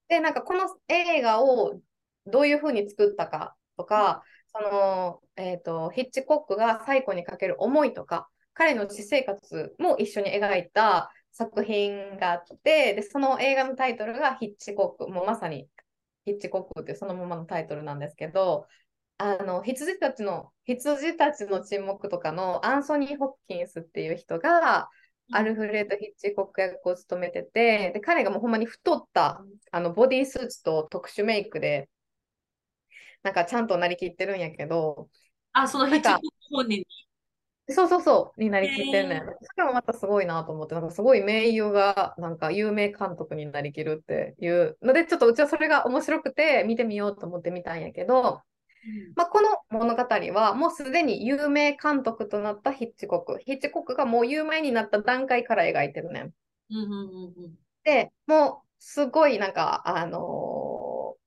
[0.08, 1.80] で、なんかこの映画を
[2.26, 4.22] どういうふうに作ったかとか、
[4.52, 15.68] その、えっと、ヒッチコックがサイコにかける思いとか、彼の私生活も一緒に描いた作品があって、で、その映画のタイトルがヒッチコック、もうまさに
[16.24, 18.66] ヒッチコックっていうそのままのタイトルなんですけど、
[19.22, 24.88] あの、羊たちの、羊たちの沈黙とかのアンソニー・ホッキンスっていう人が、
[25.30, 31.90] アルフレッド・ヒッチコック役を務めてて、で、彼がもうほんまに太った、あの、ボディースーツと特殊メイクで、
[33.22, 35.10] なんかちゃんとなりきってるんやけど、
[35.52, 36.84] あ、そのヒッチコック本人。
[37.68, 39.20] そうそうそう、になりきってんねん。
[39.20, 39.26] そ
[39.58, 48.40] れもまたすごいなと思って、なんかすごい名優が、なんか有名監督になりきるっていうので、ちょっとうちはそれが面白くて見てみようと思って見たんやけど、
[49.16, 50.02] まあ、この物語
[50.32, 53.38] はもうすでに有名監督となったヒッチコック。
[53.38, 56.34] ヒッチコックがもう有名になった段階から描いてるねん。
[56.70, 57.54] うんうんうんうん。
[57.84, 61.20] で、もうすごいなんか、あのー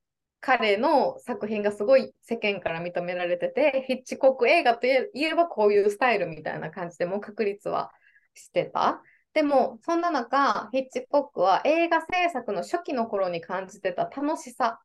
[0.45, 7.91] 彼の作品がすごい世間から認められてて、ヒッチコック映画といえばこういうスタイルみたいな感じでもう確立は
[8.33, 9.01] してた。
[9.33, 14.81] でも、そんな中、ヒッチコックは映画制作の初期の頃に感じてた楽しさ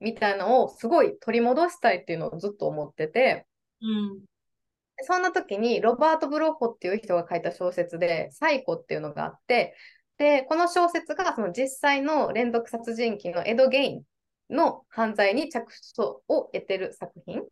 [0.00, 3.46] みたいなのをすごい取り戻したいっていうのをずっと思ってて、
[3.80, 4.24] うん。
[5.02, 9.74] そんな時にロバート・ブロッホっていう人が書いた小説で、サイコっていうのがあって、
[10.18, 14.02] で、この小説がその実際の連続殺人鬼のエド・ゲイン
[14.50, 17.42] の犯罪に着想を得てる作品。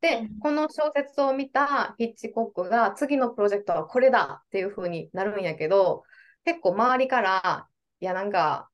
[0.00, 6.04] でうん、この小説を見たヒッチコックが次のプロジェクトはこれだっていう風になるんやけど、
[6.44, 7.68] 結構周りから、
[8.00, 8.69] いやなんか、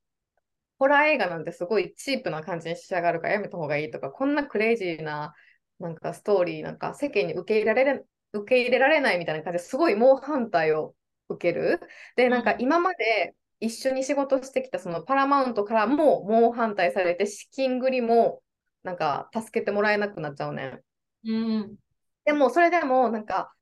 [0.79, 5.35] ホラー映画なんてすごいチープな感じに仕上がるからやめた方がいいとか、こんなクレイジーな
[5.79, 10.95] なんかストーリーなんか世間に受け入れられる受け入れられないみたいな感じですごい猛反対を
[11.29, 11.81] 受ける。
[12.17, 18.43] で、なんか今まで一緒に仕事してきたそのパラマウントからも猛反対されて資金繰りも
[18.83, 20.81] なんか助けてもらえなくなっちゃうね。
[21.25, 21.77] うん。
[22.25, 23.55] でもそれでもなんか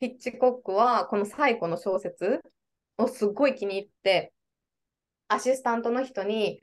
[0.00, 2.40] ヒッチコックはこの最古の小説
[2.98, 4.32] をすっごい気に入って
[5.32, 6.60] アシスタントの人に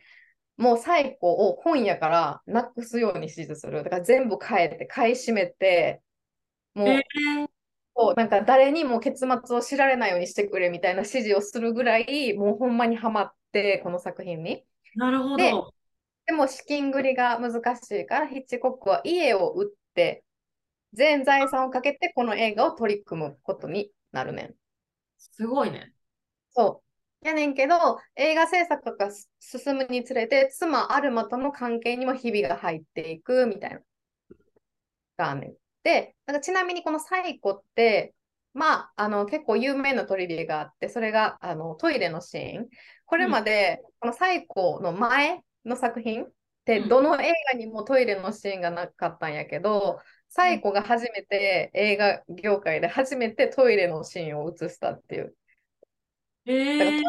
[0.57, 3.83] もう最古を本屋からなくすように指示する。
[3.83, 6.01] だから全部変えて買い占めて
[6.75, 7.49] もうえ
[7.95, 14.65] そうなんか誰にも結末を知られないようにしてくれみたいな指示をするぐらいもうほんまにハマってこの作品に。
[14.95, 15.73] ー、なるほでど。
[16.27, 20.23] でも資金繰りが難しいからヒッチコックは家を売って
[20.93, 24.55] 全財産をかけてこの映画を取り組むことになるねん。
[25.17, 25.93] すごいね。
[26.51, 26.88] そう。
[27.21, 33.81] やねんけど映画制作がす進むにつれて妻アルマとの関係にもひびが入っていくみたいな。
[35.19, 35.53] があんねん。
[35.83, 38.15] で、なんかちなみにこのサイコって、
[38.53, 42.67] まあ、あの結構有名なトリビアがあって、それがあのトイレのシーン。
[43.05, 46.27] これまで、このサイコの前の作品っ
[46.65, 55.35] て、うんどの映画にもトイレのシーンがなかったんやけど、サイコが初めて映画業界で初めてトイレのシーンを映したっていう。
[56.51, 57.03] えー、水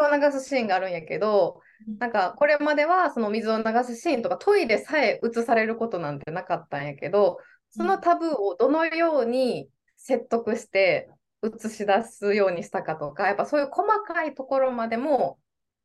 [0.00, 1.60] を流すシーンがあるんやけど、
[1.98, 7.38] なんかこれまではその水を流すシーンとかトイレさえ映されることなんてなかったんやけど、
[7.70, 11.10] そのタブーをどのように説得して
[11.42, 15.38] 映し出すようにしたかとか、やっぱそういう細かいところまでも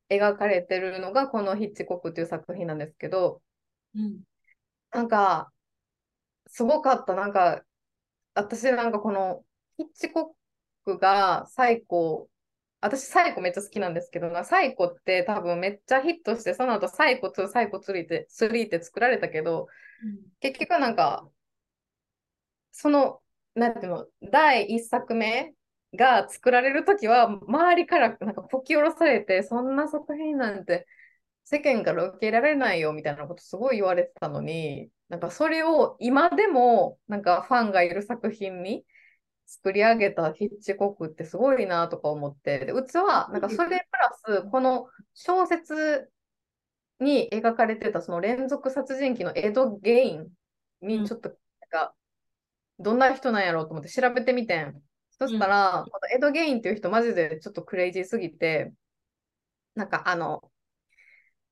[0.09, 3.41] 描かれてるのがこのヒッチコックっていう作品なんですけど、
[3.95, 4.19] うん。
[4.91, 5.51] なんか
[6.47, 7.13] すごかった。
[7.13, 7.61] なんか
[8.33, 9.43] 私なんかこの
[9.77, 10.25] ヒッチコッ
[10.85, 12.29] クが最高
[12.85, 19.67] 私、サイコめっちゃ好きなんですけどな、サイコって多分めっちゃヒットして、その後サイコ2、サイコ3って、3って作られたけど、
[20.39, 21.27] 結局なんか、
[22.71, 23.21] その、
[23.55, 25.53] なんていうの、第1作目
[25.95, 30.85] が作られるときは、周りからなんかこき下ろされて、そんな作品なんて
[31.45, 38.85] 世間から受け入れられないよみたいなことすごい言われてたのに、なんかそれを今でもなんかファンがいる作品に
[39.45, 43.87] 作り上げたヒッチコックってすごいなとか思って、でうちはなんかそれ
[44.23, 46.09] プラスこの小説
[46.99, 50.27] に描かれてたその連続殺人鬼のエド・ゲイン
[50.81, 51.37] にちょっとなん
[51.69, 51.93] か
[52.79, 54.81] どんな人なんやろうと思って調べてみてん。
[55.17, 58.73] そしたら、このエド・ゲインっていう人マジでちょっとクレイジーすぎて、
[59.73, 60.51] なんかあの、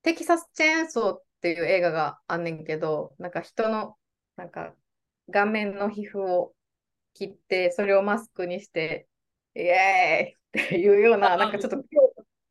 [0.01, 3.95] テキサス・チェーンソーっていう映画があんねんけど、なんか人の、
[4.35, 4.73] なんか
[5.31, 6.53] 顔面の皮膚を
[7.13, 9.07] 切って、それをマスクにして、
[9.55, 11.77] イエーイっていうような、なんかちょっと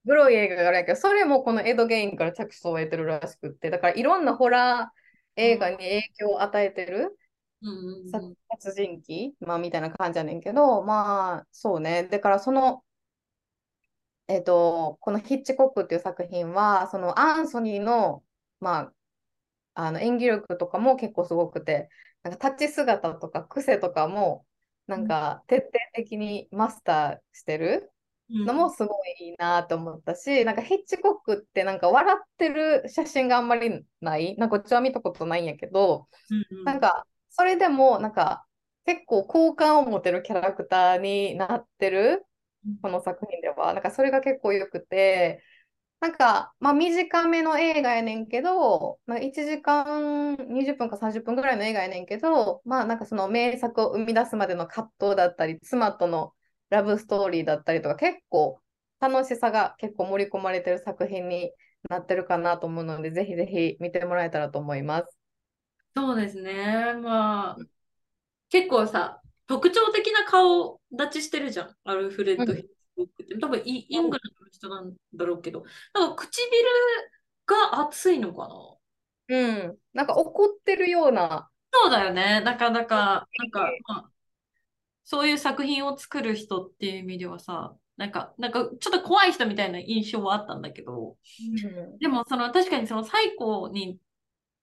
[0.05, 7.17] グロい映画があるんやけど、それもこのエド・ゲインから着想を得てるらしくって、だからいろんなホラー映画に影響を与えてる
[7.63, 12.05] うん殺人鬼、まあ、みたいな感じやねんけど、まあ、そうね。
[12.11, 12.85] だから、その、
[14.29, 18.25] えっと、このヒッチコックっていう作品は、そのアンソニーの、
[18.61, 18.93] まあ、
[19.75, 21.89] あの演技力とかも結構すごくて、
[22.23, 24.47] なんか立ち姿とか癖とかも、
[24.93, 27.91] なんか徹底的にマスターしてる
[28.31, 34.37] うんのもすごいいいなと思ったし、なんかヒッチコックってなんか笑ってる写真があんまりない。
[34.39, 38.47] なんかこっちは見たことないんやけど、うんうんなんか、それでも、なんか、
[38.87, 42.27] 結構好感を持てるキャラクターになってる、
[42.83, 43.73] この作品では。
[43.75, 45.43] なんか、それが結構良くて、
[46.03, 49.85] なんか、まあ、短めの映画やねんけど、まあ、1時
[50.37, 56.35] 間20分か30分ぐらいの映画やねんけど、まあ、なんかその名作を生み出すまでの葛藤だったり、妻との
[56.71, 58.61] ラブストーリーだったりとか、結構
[59.01, 61.53] 楽しさが結構盛り込まれてる作品に
[61.89, 65.19] なってるかなと思うので、ぜひぜひ見てもらえたらと思います。
[65.95, 66.95] そうですね。
[67.03, 67.65] まあ、
[68.51, 71.77] 結構さ、特徴的な顔立ちしてるじゃん。
[71.85, 72.67] アルフレッド・うんヒッ
[73.41, 75.65] 多分イ、イングランドの人なんだろうけど、
[75.95, 76.45] なんか唇
[77.47, 78.49] が厚いのか
[79.29, 79.37] な？
[79.37, 79.79] うん。
[79.93, 82.41] なんか怒ってるような、そうだよね。
[82.45, 84.11] なかなか、なんか、まあ、
[85.05, 91.17] そういう作品を作る人っていう意味ではさ、なんか、なんかちょっと怖い人みたいな印象はあったんだけど、
[92.01, 93.99] でもその確かにその最高に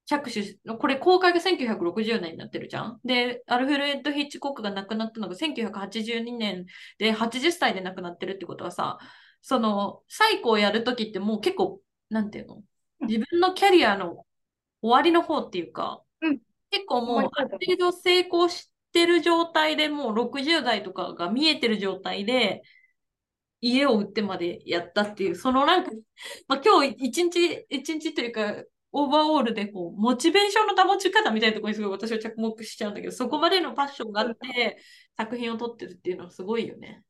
[0.10, 3.00] 着手し、これ公開が1960年になってるじゃん。
[3.06, 6.66] で、アルフレッド・ヒッチコックが亡くなったのが1982年
[6.98, 8.98] で80歳で亡くなってるってことはさ、
[9.44, 11.80] その最高をやるときってもう結構、
[12.10, 12.64] なんていうの？
[13.02, 14.26] 自分のキャリアの
[14.82, 16.40] 終わりの方っていうか、うん。
[16.72, 22.64] 結構もうある程度成功してる状態でもう60代とかが見えてる状態で
[23.62, 25.92] 家を売ってまでやったっていう、そのなんか、
[26.48, 28.56] まあ、今日一日、一日というか、
[28.92, 34.78] オーバーオールでこう、モチベーションの保ち方みたいなところにすごい私は着目しちゃうんだけど、そこまでのパッションがあって
[35.18, 37.04] 作品を撮ってるっていうのはすごいよね。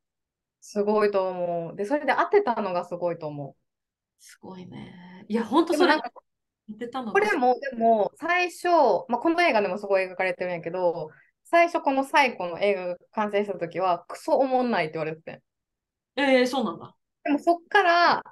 [0.61, 1.75] すごいと思う。
[1.75, 3.55] で、それで当てたのがすごいと思
[4.19, 5.25] すごいね。
[5.27, 5.65] いや、ほんう。
[5.65, 8.67] とそれこれも、でも、最初、
[9.07, 11.09] まあ、この映画でもすごい描かれてるんやけど、
[11.45, 15.41] 最初この最古の映画が完成した時は、クソおもんないって言われてて。
[16.15, 16.95] ええそうなんだ。
[17.23, 18.23] でもそっから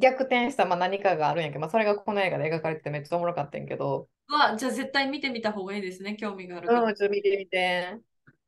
[0.00, 6.16] 逆転した、まあ、何かがあるんやけど、まあ、それがこの映画で描かれててめっちゃおもろかったんやけど、わ、じゃあ絶対見てみた方がいいですね。
[6.16, 6.82] 興味があるから。
[6.82, 7.98] うん、ちょっと見てみて。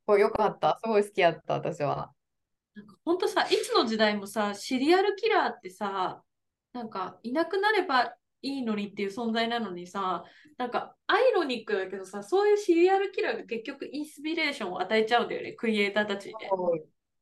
[0.05, 0.79] これよかった。
[0.83, 2.11] すごい好きやった、私は。
[2.75, 6.23] なんかほんとさ、いつの時代もさ、シリアルキラーってさ、
[6.73, 10.23] なんかいなくなればいいのにっていう存在なのにさ、
[10.57, 16.49] なんかアイロニックだけどさ、そういうシリアルキラーが結局インスピレーションを与えちゃうんだよね、クリエイターたちにね。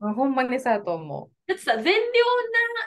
[0.08, 1.94] うんほんまにそうやと思だってさ、善良な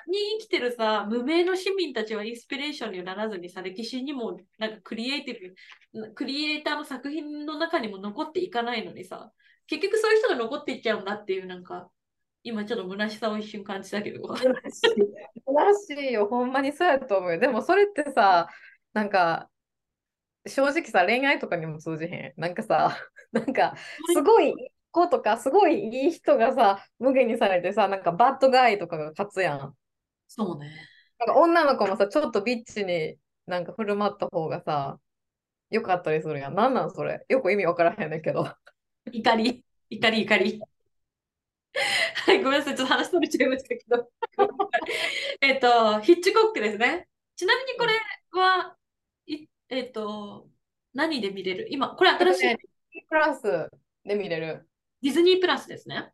[0.08, 9.32] に生きてるさ、無名の市民たちはインスピレーションにならずにさ、歴史にもなんかクリエイティブ、クリエイターの作品の中にも残っていかないのにさ、
[9.66, 11.90] 結局そういう人が残っていっちゃうんだっていう、なんか、
[12.42, 14.22] 今ちょっと虚しさを一瞬感じたけど。
[14.22, 14.26] う。
[14.26, 17.38] 悲しいよ、ほんまにそうやと思うよ。
[17.38, 18.48] でもそれってさ、
[18.92, 19.48] なんか、
[20.46, 22.32] 正直さ、恋愛とかにも通じへん。
[22.36, 22.96] なんかさ、
[23.32, 23.74] なんか、
[24.12, 24.54] すごい
[24.90, 29.74] 子とか、すごいいい人がさ、無限にされてさ、なんかバッドガイとかが勝つやん。
[30.26, 30.70] そうね。
[31.18, 33.16] なんか女の子もさ、ちょっとビッチに
[33.46, 34.98] なんか振る舞った方がさ、
[35.70, 36.54] よかったりするやん。
[36.54, 37.24] なんなんそれ？
[37.28, 38.50] よく意味わからへんねんけど。
[39.12, 40.60] 怒り、怒り、怒り。
[42.26, 44.08] はい、ごめんなさい、ちょっと話飛びちゃいましたけど。
[45.40, 47.08] えっと、ヒッチコックですね。
[47.36, 47.92] ちなみにこれ
[48.40, 48.76] は、
[49.26, 50.48] いえっと、
[50.94, 51.68] 何で見れる？
[51.70, 52.58] 今、これ新しいね
[53.08, 53.68] プラス
[54.04, 54.68] で見れる。
[55.02, 56.12] ディズニープラスですね。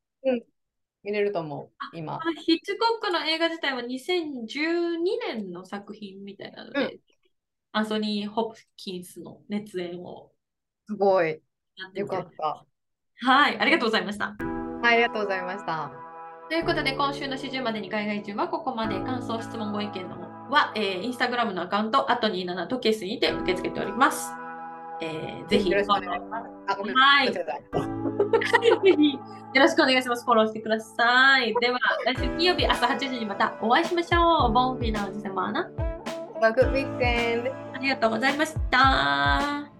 [1.03, 2.19] 見れると思う、今。
[2.47, 4.99] ヒッチコックの映画自体は2012
[5.29, 7.01] 年の作品みたいなので、うん
[7.77, 10.31] アンソニー・ホプキンスの熱演を
[10.87, 11.41] すごい。
[11.95, 12.65] よかった。
[13.27, 14.37] はい、ありがとうございました。
[14.81, 15.91] はい、ありがとうございました。
[16.49, 24.31] ということで、今週の始終までに海外中はここまで感想、質問、ご意見の方は、えー、インスタグラムのアカウント、あと27とケースにて受け付けております。
[25.01, 26.49] えー、ぜひ、よろしくお願いします。
[26.69, 26.95] あ、ごめん。
[26.95, 27.94] はい。
[28.83, 30.25] ぜひよろしくお願いします。
[30.25, 31.55] フォローしてください。
[31.61, 34.53] では、来週金曜日朝8時にまたお会いしましょう。
[34.53, 35.71] ボンフィナージセマーナ。
[36.41, 37.53] Have a good weekend.
[37.75, 39.74] ありがとうございました。